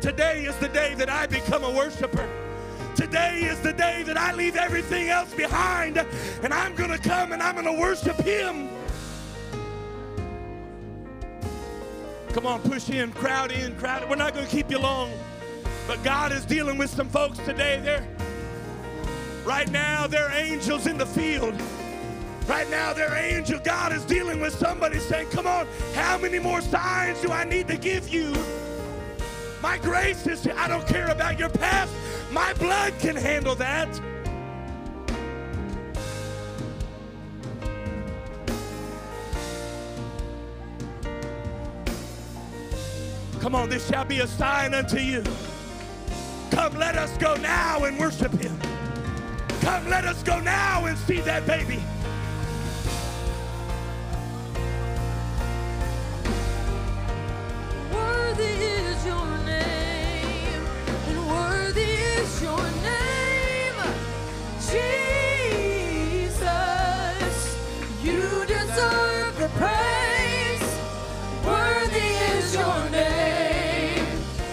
Today 0.00 0.44
is 0.44 0.56
the 0.56 0.68
day 0.68 0.94
that 0.94 1.08
I 1.08 1.26
become 1.26 1.64
a 1.64 1.70
worshiper. 1.70 2.28
Today 2.96 3.44
is 3.44 3.60
the 3.60 3.72
day 3.72 4.02
that 4.02 4.18
I 4.18 4.34
leave 4.34 4.56
everything 4.56 5.08
else 5.08 5.32
behind 5.32 5.96
and 5.96 6.52
I'm 6.52 6.74
going 6.74 6.90
to 6.90 6.98
come 6.98 7.32
and 7.32 7.42
I'm 7.42 7.54
going 7.54 7.64
to 7.64 7.80
worship 7.80 8.16
Him. 8.16 8.68
Come 12.32 12.46
on, 12.46 12.60
push 12.60 12.90
in, 12.90 13.12
crowd 13.12 13.52
in, 13.52 13.74
crowd. 13.76 14.02
In. 14.02 14.08
We're 14.08 14.16
not 14.16 14.34
going 14.34 14.46
to 14.46 14.52
keep 14.52 14.70
you 14.70 14.78
long. 14.78 15.10
But 15.86 16.02
God 16.04 16.30
is 16.30 16.44
dealing 16.44 16.78
with 16.78 16.90
some 16.90 17.08
folks 17.08 17.38
today. 17.38 17.80
They're 17.82 18.06
right 19.50 19.70
now, 19.72 20.06
there 20.06 20.28
are 20.28 20.32
angels 20.32 20.86
in 20.86 20.96
the 20.96 21.04
field. 21.04 21.60
Right 22.46 22.70
now, 22.70 22.92
they're 22.92 23.16
angel. 23.16 23.58
God 23.58 23.92
is 23.92 24.04
dealing 24.04 24.40
with 24.40 24.54
somebody 24.54 25.00
saying, 25.00 25.28
Come 25.30 25.48
on, 25.48 25.66
how 25.92 26.16
many 26.18 26.38
more 26.38 26.60
signs 26.60 27.20
do 27.20 27.32
I 27.32 27.42
need 27.42 27.66
to 27.66 27.76
give 27.76 28.08
you? 28.08 28.32
My 29.60 29.76
grace 29.78 30.24
is, 30.28 30.46
I 30.46 30.68
don't 30.68 30.86
care 30.86 31.08
about 31.08 31.36
your 31.36 31.48
past. 31.48 31.92
My 32.30 32.52
blood 32.54 32.94
can 33.00 33.16
handle 33.16 33.56
that. 33.56 33.88
Come 43.40 43.56
on, 43.56 43.68
this 43.68 43.88
shall 43.88 44.04
be 44.04 44.20
a 44.20 44.28
sign 44.28 44.74
unto 44.74 44.98
you. 44.98 45.24
Come, 46.52 46.78
let 46.78 46.94
us 46.94 47.16
go 47.16 47.34
now 47.34 47.82
and 47.82 47.98
worship 47.98 48.30
him. 48.32 48.56
Come, 49.60 49.88
let 49.90 50.04
us 50.06 50.22
go 50.22 50.40
now 50.40 50.86
and 50.86 50.96
see 50.98 51.20
that 51.20 51.46
baby. 51.46 51.82
Worthy 57.92 58.44
is 58.44 59.04
your 59.06 59.38
name, 59.44 60.64
and 61.08 61.28
worthy 61.28 61.82
is 61.82 62.42
your 62.42 62.62
name, 62.82 63.78
Jesus. 64.58 66.38
You 68.02 68.46
deserve 68.46 69.36
the 69.38 69.48
praise. 69.60 70.78
Worthy 71.44 72.10
is 72.34 72.54
your 72.54 72.90
name, 72.90 74.06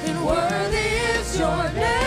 and 0.05 0.25
worthy 0.25 0.77
is 0.77 1.39
your 1.39 1.63
name, 1.73 2.06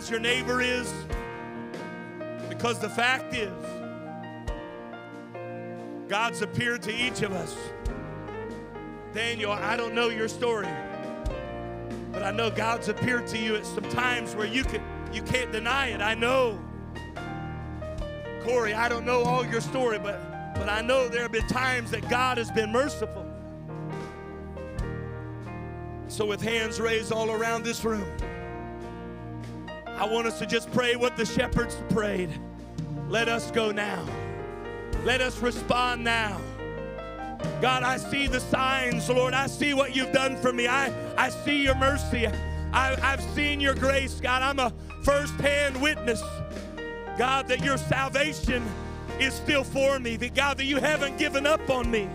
because 0.00 0.10
your 0.10 0.20
neighbor 0.20 0.62
is, 0.62 0.90
because 2.48 2.78
the 2.78 2.88
fact 2.88 3.34
is, 3.34 3.52
God's 6.08 6.40
appeared 6.40 6.80
to 6.84 6.90
each 6.90 7.20
of 7.20 7.32
us. 7.32 7.54
Daniel, 9.12 9.52
I 9.52 9.76
don't 9.76 9.94
know 9.94 10.08
your 10.08 10.26
story, 10.26 10.70
but 12.12 12.22
I 12.22 12.30
know 12.30 12.50
God's 12.50 12.88
appeared 12.88 13.26
to 13.26 13.36
you 13.36 13.56
at 13.56 13.66
some 13.66 13.84
times 13.90 14.34
where 14.34 14.46
you 14.46 14.64
can 14.64 14.82
you 15.12 15.20
can't 15.20 15.52
deny 15.52 15.88
it. 15.88 16.00
I 16.00 16.14
know. 16.14 16.58
Corey, 18.42 18.72
I 18.72 18.88
don't 18.88 19.04
know 19.04 19.22
all 19.22 19.44
your 19.44 19.60
story, 19.60 19.98
but 19.98 20.54
but 20.54 20.70
I 20.70 20.80
know 20.80 21.08
there 21.10 21.20
have 21.20 21.32
been 21.32 21.46
times 21.46 21.90
that 21.90 22.08
God 22.08 22.38
has 22.38 22.50
been 22.50 22.72
merciful. 22.72 23.26
So 26.08 26.24
with 26.24 26.40
hands 26.40 26.80
raised 26.80 27.12
all 27.12 27.30
around 27.30 27.64
this 27.64 27.84
room, 27.84 28.10
I 30.00 30.04
want 30.04 30.26
us 30.26 30.38
to 30.38 30.46
just 30.46 30.72
pray 30.72 30.96
what 30.96 31.18
the 31.18 31.26
shepherds 31.26 31.76
prayed. 31.90 32.30
Let 33.10 33.28
us 33.28 33.50
go 33.50 33.70
now. 33.70 34.02
Let 35.04 35.20
us 35.20 35.40
respond 35.40 36.02
now. 36.02 36.40
God, 37.60 37.82
I 37.82 37.98
see 37.98 38.26
the 38.26 38.40
signs, 38.40 39.10
Lord. 39.10 39.34
I 39.34 39.46
see 39.46 39.74
what 39.74 39.94
you've 39.94 40.10
done 40.10 40.38
for 40.38 40.54
me. 40.54 40.66
I, 40.66 40.90
I 41.18 41.28
see 41.28 41.62
your 41.62 41.74
mercy. 41.74 42.26
I, 42.72 42.96
I've 43.02 43.22
seen 43.34 43.60
your 43.60 43.74
grace, 43.74 44.22
God. 44.22 44.40
I'm 44.40 44.58
a 44.58 44.72
first-hand 45.04 45.78
witness, 45.82 46.22
God, 47.18 47.46
that 47.48 47.62
your 47.62 47.76
salvation 47.76 48.64
is 49.18 49.34
still 49.34 49.64
for 49.64 49.98
me. 49.98 50.16
That 50.16 50.34
God, 50.34 50.56
that 50.56 50.64
you 50.64 50.78
haven't 50.78 51.18
given 51.18 51.46
up 51.46 51.68
on 51.68 51.90
me. 51.90 52.08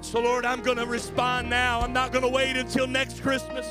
So, 0.00 0.20
Lord, 0.20 0.44
I'm 0.44 0.62
going 0.62 0.78
to 0.78 0.86
respond 0.86 1.50
now. 1.50 1.80
I'm 1.80 1.92
not 1.92 2.12
going 2.12 2.22
to 2.22 2.30
wait 2.30 2.56
until 2.56 2.86
next 2.86 3.20
Christmas. 3.20 3.66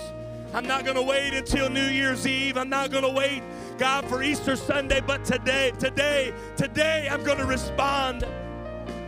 I'm 0.54 0.68
not 0.68 0.84
going 0.84 0.98
to 0.98 1.02
wait 1.02 1.34
until 1.34 1.70
New 1.70 1.88
Year's 1.88 2.28
Eve. 2.28 2.58
I'm 2.58 2.68
not 2.68 2.92
going 2.92 3.04
to 3.04 3.10
wait, 3.10 3.42
God, 3.78 4.06
for 4.10 4.22
Easter 4.22 4.58
Sunday. 4.58 5.00
But 5.00 5.24
today, 5.24 5.72
today, 5.80 6.34
today, 6.58 7.08
I'm 7.10 7.24
going 7.24 7.38
to 7.38 7.46
respond. 7.46 8.26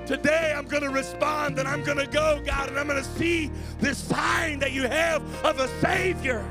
Today, 0.05 0.53
I'm 0.55 0.65
going 0.65 0.83
to 0.83 0.89
respond 0.89 1.59
and 1.59 1.67
I'm 1.67 1.83
going 1.83 1.97
to 1.97 2.07
go, 2.07 2.41
God, 2.45 2.69
and 2.69 2.79
I'm 2.79 2.87
going 2.87 3.01
to 3.01 3.09
see 3.17 3.51
this 3.79 3.97
sign 3.97 4.59
that 4.59 4.71
you 4.71 4.83
have 4.83 5.21
of 5.43 5.59
a 5.59 5.67
Savior. 5.81 6.45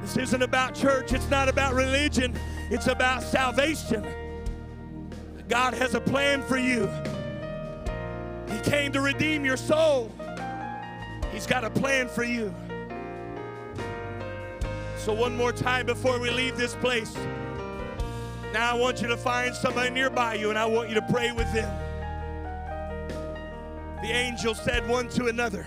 This 0.00 0.16
isn't 0.16 0.42
about 0.42 0.74
church, 0.74 1.12
it's 1.12 1.30
not 1.30 1.48
about 1.48 1.74
religion, 1.74 2.36
it's 2.70 2.88
about 2.88 3.22
salvation. 3.22 4.04
God 5.48 5.74
has 5.74 5.94
a 5.94 6.00
plan 6.00 6.42
for 6.42 6.56
you. 6.56 6.88
He 8.48 8.58
came 8.68 8.90
to 8.92 9.00
redeem 9.00 9.44
your 9.44 9.56
soul. 9.56 10.10
He's 11.32 11.46
got 11.46 11.64
a 11.64 11.70
plan 11.70 12.08
for 12.08 12.24
you. 12.24 12.54
So, 15.02 15.12
one 15.12 15.36
more 15.36 15.50
time 15.50 15.86
before 15.86 16.20
we 16.20 16.30
leave 16.30 16.56
this 16.56 16.76
place, 16.76 17.12
now 18.52 18.70
I 18.70 18.74
want 18.74 19.02
you 19.02 19.08
to 19.08 19.16
find 19.16 19.52
somebody 19.52 19.90
nearby 19.90 20.34
you 20.34 20.50
and 20.50 20.56
I 20.56 20.64
want 20.64 20.90
you 20.90 20.94
to 20.94 21.02
pray 21.02 21.32
with 21.32 21.52
them. 21.52 21.76
The 24.00 24.12
angel 24.12 24.54
said 24.54 24.88
one 24.88 25.08
to 25.08 25.26
another, 25.26 25.66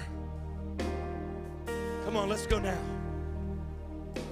Come 2.06 2.16
on, 2.16 2.30
let's 2.30 2.48
go 2.48 2.60
now. 2.60 2.80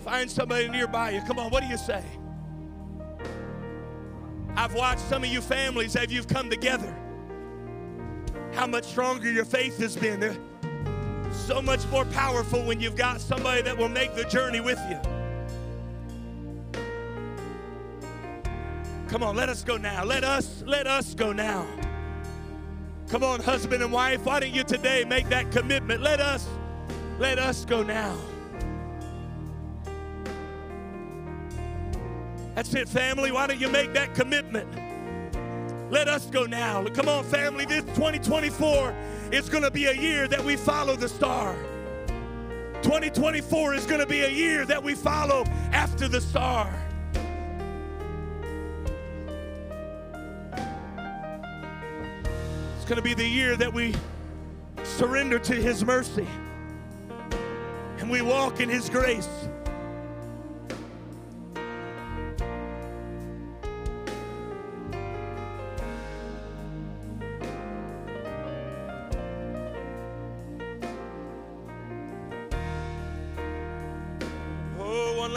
Find 0.06 0.32
somebody 0.32 0.70
nearby 0.70 1.10
you. 1.10 1.22
Come 1.28 1.38
on, 1.38 1.52
what 1.52 1.64
do 1.64 1.68
you 1.68 1.78
say? 1.78 2.02
I've 4.56 4.74
watched 4.74 5.02
some 5.02 5.26
of 5.26 5.30
you 5.30 5.42
families 5.42 5.98
as 5.98 6.14
you've 6.14 6.30
come 6.30 6.50
together. 6.50 6.96
How 8.54 8.68
much 8.68 8.86
stronger 8.86 9.30
your 9.30 9.44
faith 9.44 9.80
has 9.80 9.98
been. 9.98 10.40
So 11.34 11.62
much 11.62 11.86
more 11.88 12.06
powerful 12.06 12.64
when 12.64 12.80
you've 12.80 12.96
got 12.96 13.20
somebody 13.20 13.62
that 13.64 13.78
will 13.78 13.90
make 13.90 14.16
the 14.16 14.24
journey 14.26 14.62
with 14.62 14.80
you. 14.90 15.00
Come 19.10 19.24
on, 19.24 19.36
let 19.36 19.50
us 19.50 19.64
go 19.64 19.78
now. 19.78 20.04
Let 20.04 20.24
us, 20.24 20.64
let 20.66 20.88
us 20.88 21.14
go 21.14 21.34
now. 21.34 21.68
Come 23.10 23.24
on, 23.24 23.42
husband 23.42 23.84
and 23.84 23.92
wife, 23.92 24.26
why 24.26 24.40
don't 24.40 24.54
you 24.54 24.64
today 24.64 25.04
make 25.04 25.30
that 25.30 25.52
commitment? 25.52 26.02
Let 26.02 26.20
us, 26.20 26.48
let 27.20 27.38
us 27.38 27.66
go 27.66 27.84
now. 27.84 28.18
That's 32.56 32.74
it, 32.74 32.88
family. 32.88 33.32
Why 33.32 33.48
don't 33.48 33.60
you 33.60 33.70
make 33.70 33.94
that 33.94 34.16
commitment? 34.16 34.68
Let 35.92 36.08
us 36.08 36.26
go 36.28 36.46
now. 36.46 36.86
Come 36.88 37.08
on, 37.08 37.24
family. 37.26 37.66
This 37.66 37.84
2024 37.96 38.96
is 39.34 39.50
going 39.50 39.64
to 39.64 39.72
be 39.72 39.86
a 39.86 39.94
year 39.94 40.28
that 40.28 40.44
we 40.44 40.56
follow 40.56 40.96
the 40.96 41.10
star. 41.10 41.56
2024 42.84 43.74
is 43.74 43.86
going 43.88 44.00
to 44.00 44.06
be 44.06 44.22
a 44.22 44.30
year 44.30 44.64
that 44.64 44.82
we 44.84 44.94
follow 44.94 45.44
after 45.72 46.08
the 46.08 46.22
star. 46.22 46.72
It's 52.76 52.86
going 52.86 52.98
to 52.98 53.02
be 53.02 53.16
the 53.16 53.28
year 53.28 53.56
that 53.56 53.74
we 53.74 53.96
surrender 54.84 55.40
to 55.40 55.56
His 55.56 55.84
mercy 55.84 56.28
and 57.98 58.12
we 58.12 58.22
walk 58.22 58.60
in 58.60 58.70
His 58.70 58.88
grace. 58.88 59.30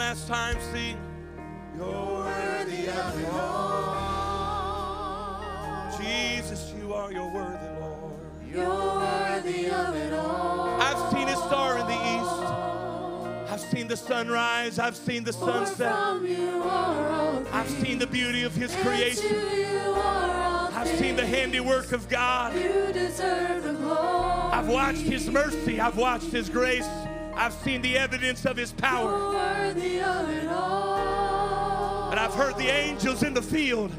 Last 0.07 0.27
time, 0.29 0.57
sing. 0.71 0.97
You're 1.75 1.85
worthy 1.85 2.87
of 2.87 3.19
it 3.19 3.29
all. 3.33 3.83
Jesus, 5.99 6.73
you 6.79 6.93
are 6.93 7.11
your 7.11 7.29
worthy, 7.33 7.67
Lord. 7.81 8.13
You're 8.49 8.69
worthy 8.69 9.69
of 9.69 9.95
it 9.97 10.13
all. 10.13 10.79
I've 10.81 11.11
seen 11.11 11.27
a 11.27 11.35
star 11.35 11.79
in 11.79 11.87
the 11.87 11.99
east. 12.15 13.51
I've 13.51 13.59
seen 13.59 13.89
the 13.89 13.97
sunrise. 13.97 14.79
I've 14.79 14.95
seen 14.95 15.25
the 15.25 15.33
sunset. 15.33 15.93
from 15.93 16.25
you 16.25 16.61
are 16.63 17.09
all 17.09 17.45
I've 17.51 17.69
seen 17.69 17.99
the 17.99 18.07
beauty 18.07 18.43
of 18.43 18.55
His 18.55 18.73
creation. 18.77 19.27
to 19.27 19.57
you 19.57 19.91
are 19.91 20.31
all 20.31 20.69
I've 20.73 20.87
seen 20.87 21.17
the 21.17 21.25
handiwork 21.25 21.91
of 21.91 22.07
God. 22.07 22.55
You 22.55 22.93
deserve 22.93 23.61
the 23.63 23.73
glory. 23.73 24.53
I've 24.53 24.69
watched 24.69 25.01
His 25.01 25.29
mercy. 25.29 25.81
I've 25.81 25.97
watched 25.97 26.31
His 26.31 26.49
grace. 26.49 26.87
I've 27.37 27.53
seen 27.53 27.81
the 27.81 27.97
evidence 27.97 28.45
of 28.45 28.57
His 28.57 28.73
power. 28.73 29.13
Of. 29.13 29.33
But 32.09 32.17
I've 32.17 32.33
heard 32.33 32.57
the 32.57 32.67
angels 32.67 33.23
in 33.23 33.33
the 33.33 33.41
field. 33.41 33.91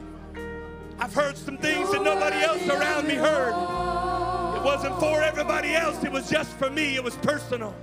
I've 0.99 1.15
heard 1.15 1.37
some 1.37 1.57
things 1.59 1.91
that 1.93 2.03
nobody 2.03 2.37
else 2.37 2.67
around 2.69 3.07
me 3.07 3.15
heard. 3.15 3.53
It 4.57 4.65
wasn't 4.65 4.99
for 4.99 5.23
everybody 5.23 5.75
else, 5.75 6.03
it 6.03 6.11
was 6.11 6.29
just 6.29 6.51
for 6.59 6.69
me. 6.69 6.97
It 6.97 7.05
was 7.05 7.15
personal. 7.17 7.75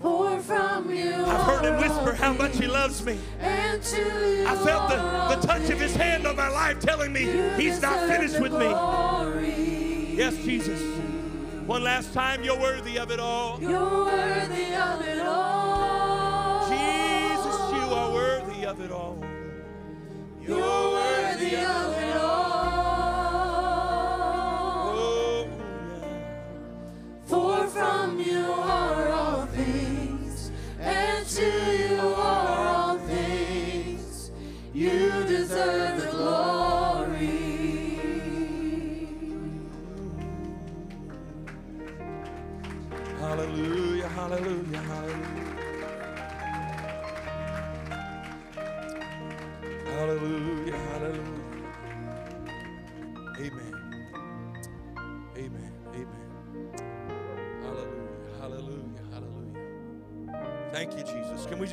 For 0.00 0.38
from 0.40 0.90
you 0.90 1.14
I've 1.14 1.46
heard 1.46 1.64
him 1.64 1.76
whisper 1.80 2.12
how 2.14 2.32
much 2.34 2.56
he 2.58 2.66
loves 2.66 3.04
me. 3.04 3.18
And 3.40 3.80
I 3.80 4.56
felt 4.64 4.90
the, 4.90 5.36
the 5.36 5.46
touch 5.46 5.70
of 5.70 5.80
his 5.80 5.94
hand 5.96 6.26
on 6.26 6.36
my 6.36 6.48
life 6.48 6.80
telling 6.80 7.12
me 7.12 7.22
he's 7.56 7.80
not 7.80 8.08
finished 8.08 8.40
with 8.40 8.52
me. 8.52 8.68
Yes, 10.16 10.36
Jesus. 10.36 10.93
One 11.66 11.82
last 11.82 12.12
time, 12.12 12.44
you're 12.44 12.60
worthy 12.60 12.98
of 12.98 13.10
it 13.10 13.18
all. 13.18 13.58
You're 13.58 14.04
worthy 14.04 14.74
of 14.74 15.00
it 15.00 15.20
all. 15.20 16.68
Jesus, 16.68 17.56
you 17.72 17.94
are 17.94 18.12
worthy 18.12 18.66
of 18.66 18.80
it 18.82 18.92
all. 18.92 19.18
You're 20.42 20.58
worthy 20.58 21.56
of 21.56 21.98
it 22.02 22.16
all. 22.18 22.43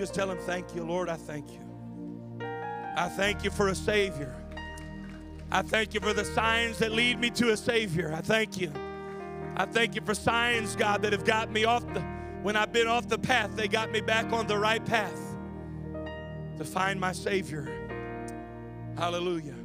Just 0.02 0.16
tell 0.16 0.32
him, 0.32 0.40
Thank 0.40 0.74
you, 0.74 0.84
Lord? 0.84 1.10
I 1.10 1.16
thank 1.16 1.52
you. 1.52 1.60
I 2.98 3.08
thank 3.08 3.44
you 3.44 3.52
for 3.52 3.68
a 3.68 3.76
Savior. 3.76 4.36
I 5.52 5.62
thank 5.62 5.94
you 5.94 6.00
for 6.00 6.12
the 6.12 6.26
signs 6.26 6.80
that 6.80 6.92
lead 6.92 7.20
me 7.20 7.30
to 7.32 7.52
a 7.52 7.58
Savior. 7.58 8.12
I 8.12 8.22
thank 8.22 8.60
you. 8.60 8.74
I 9.56 9.66
thank 9.66 9.94
you 9.94 10.02
for 10.02 10.16
signs, 10.16 10.76
God, 10.76 11.04
that 11.04 11.14
have 11.14 11.24
got 11.24 11.52
me 11.52 11.66
off 11.66 11.86
the, 11.94 12.02
when 12.42 12.56
I've 12.56 12.74
been 12.74 12.88
off 12.88 13.10
the 13.10 13.20
path, 13.20 13.56
they 13.56 13.68
got 13.68 13.92
me 13.92 14.02
back 14.02 14.34
on 14.34 14.48
the 14.48 14.58
right 14.58 14.84
path 14.84 15.20
to 16.58 16.66
find 16.66 17.00
my 17.00 17.12
Savior. 17.12 17.70
Hallelujah. 18.98 19.58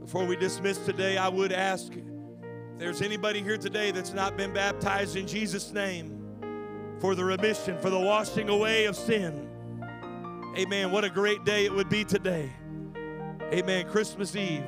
Before 0.00 0.24
we 0.24 0.36
dismiss 0.36 0.78
today, 0.78 1.18
I 1.18 1.28
would 1.28 1.52
ask 1.52 1.92
if 1.92 2.04
there's 2.78 3.02
anybody 3.02 3.42
here 3.42 3.58
today 3.58 3.90
that's 3.90 4.14
not 4.14 4.38
been 4.38 4.54
baptized 4.54 5.16
in 5.16 5.26
Jesus' 5.26 5.70
name 5.70 6.16
for 6.98 7.14
the 7.14 7.24
remission, 7.24 7.78
for 7.78 7.90
the 7.90 8.00
washing 8.00 8.48
away 8.48 8.86
of 8.86 8.96
sin. 8.96 9.49
Amen. 10.58 10.90
What 10.90 11.04
a 11.04 11.10
great 11.10 11.44
day 11.44 11.64
it 11.64 11.72
would 11.72 11.88
be 11.88 12.04
today. 12.04 12.50
Amen. 13.52 13.88
Christmas 13.88 14.34
Eve. 14.34 14.64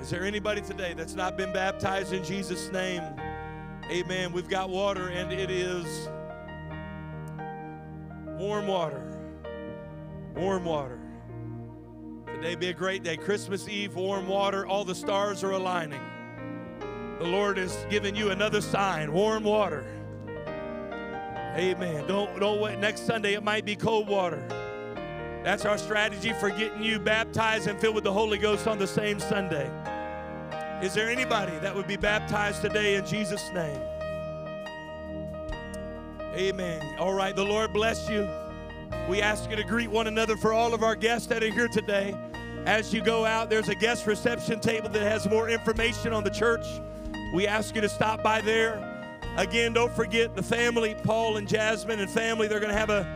Is 0.00 0.08
there 0.08 0.24
anybody 0.24 0.62
today 0.62 0.94
that's 0.94 1.12
not 1.14 1.36
been 1.36 1.52
baptized 1.52 2.14
in 2.14 2.24
Jesus' 2.24 2.72
name? 2.72 3.02
Amen. 3.90 4.32
We've 4.32 4.48
got 4.48 4.70
water, 4.70 5.08
and 5.08 5.30
it 5.30 5.50
is 5.50 6.08
warm 8.38 8.66
water. 8.66 9.02
Warm 10.34 10.64
water. 10.64 10.98
Today 12.34 12.54
be 12.54 12.68
a 12.68 12.74
great 12.74 13.02
day. 13.02 13.18
Christmas 13.18 13.68
Eve, 13.68 13.94
warm 13.96 14.26
water. 14.26 14.66
All 14.66 14.86
the 14.86 14.94
stars 14.94 15.44
are 15.44 15.50
aligning. 15.50 16.00
The 17.18 17.26
Lord 17.26 17.58
has 17.58 17.76
given 17.90 18.14
you 18.14 18.30
another 18.30 18.62
sign 18.62 19.12
warm 19.12 19.44
water. 19.44 19.84
Amen. 21.54 22.06
Don't, 22.06 22.40
don't 22.40 22.62
wait. 22.62 22.78
Next 22.78 23.04
Sunday, 23.04 23.34
it 23.34 23.42
might 23.42 23.66
be 23.66 23.76
cold 23.76 24.08
water. 24.08 24.42
That's 25.42 25.64
our 25.64 25.78
strategy 25.78 26.32
for 26.34 26.50
getting 26.50 26.82
you 26.82 26.98
baptized 26.98 27.66
and 27.66 27.80
filled 27.80 27.94
with 27.94 28.04
the 28.04 28.12
Holy 28.12 28.36
Ghost 28.36 28.66
on 28.66 28.78
the 28.78 28.86
same 28.86 29.18
Sunday. 29.18 29.70
Is 30.82 30.92
there 30.92 31.08
anybody 31.08 31.56
that 31.58 31.74
would 31.74 31.86
be 31.86 31.96
baptized 31.96 32.60
today 32.60 32.96
in 32.96 33.06
Jesus' 33.06 33.50
name? 33.54 33.80
Amen. 36.34 36.96
All 36.98 37.14
right, 37.14 37.34
the 37.34 37.44
Lord 37.44 37.72
bless 37.72 38.08
you. 38.08 38.28
We 39.08 39.22
ask 39.22 39.48
you 39.48 39.56
to 39.56 39.64
greet 39.64 39.90
one 39.90 40.06
another 40.06 40.36
for 40.36 40.52
all 40.52 40.74
of 40.74 40.82
our 40.82 40.94
guests 40.94 41.26
that 41.28 41.42
are 41.42 41.50
here 41.50 41.68
today. 41.68 42.14
As 42.66 42.92
you 42.92 43.00
go 43.02 43.24
out, 43.24 43.48
there's 43.48 43.70
a 43.70 43.74
guest 43.74 44.06
reception 44.06 44.60
table 44.60 44.90
that 44.90 45.02
has 45.02 45.28
more 45.28 45.48
information 45.48 46.12
on 46.12 46.22
the 46.22 46.30
church. 46.30 46.66
We 47.34 47.46
ask 47.46 47.74
you 47.74 47.80
to 47.80 47.88
stop 47.88 48.22
by 48.22 48.42
there. 48.42 48.86
Again, 49.36 49.72
don't 49.72 49.92
forget 49.92 50.36
the 50.36 50.42
family, 50.42 50.94
Paul 51.02 51.38
and 51.38 51.48
Jasmine 51.48 51.98
and 52.00 52.10
family, 52.10 52.46
they're 52.46 52.60
going 52.60 52.72
to 52.72 52.78
have 52.78 52.90
a 52.90 53.06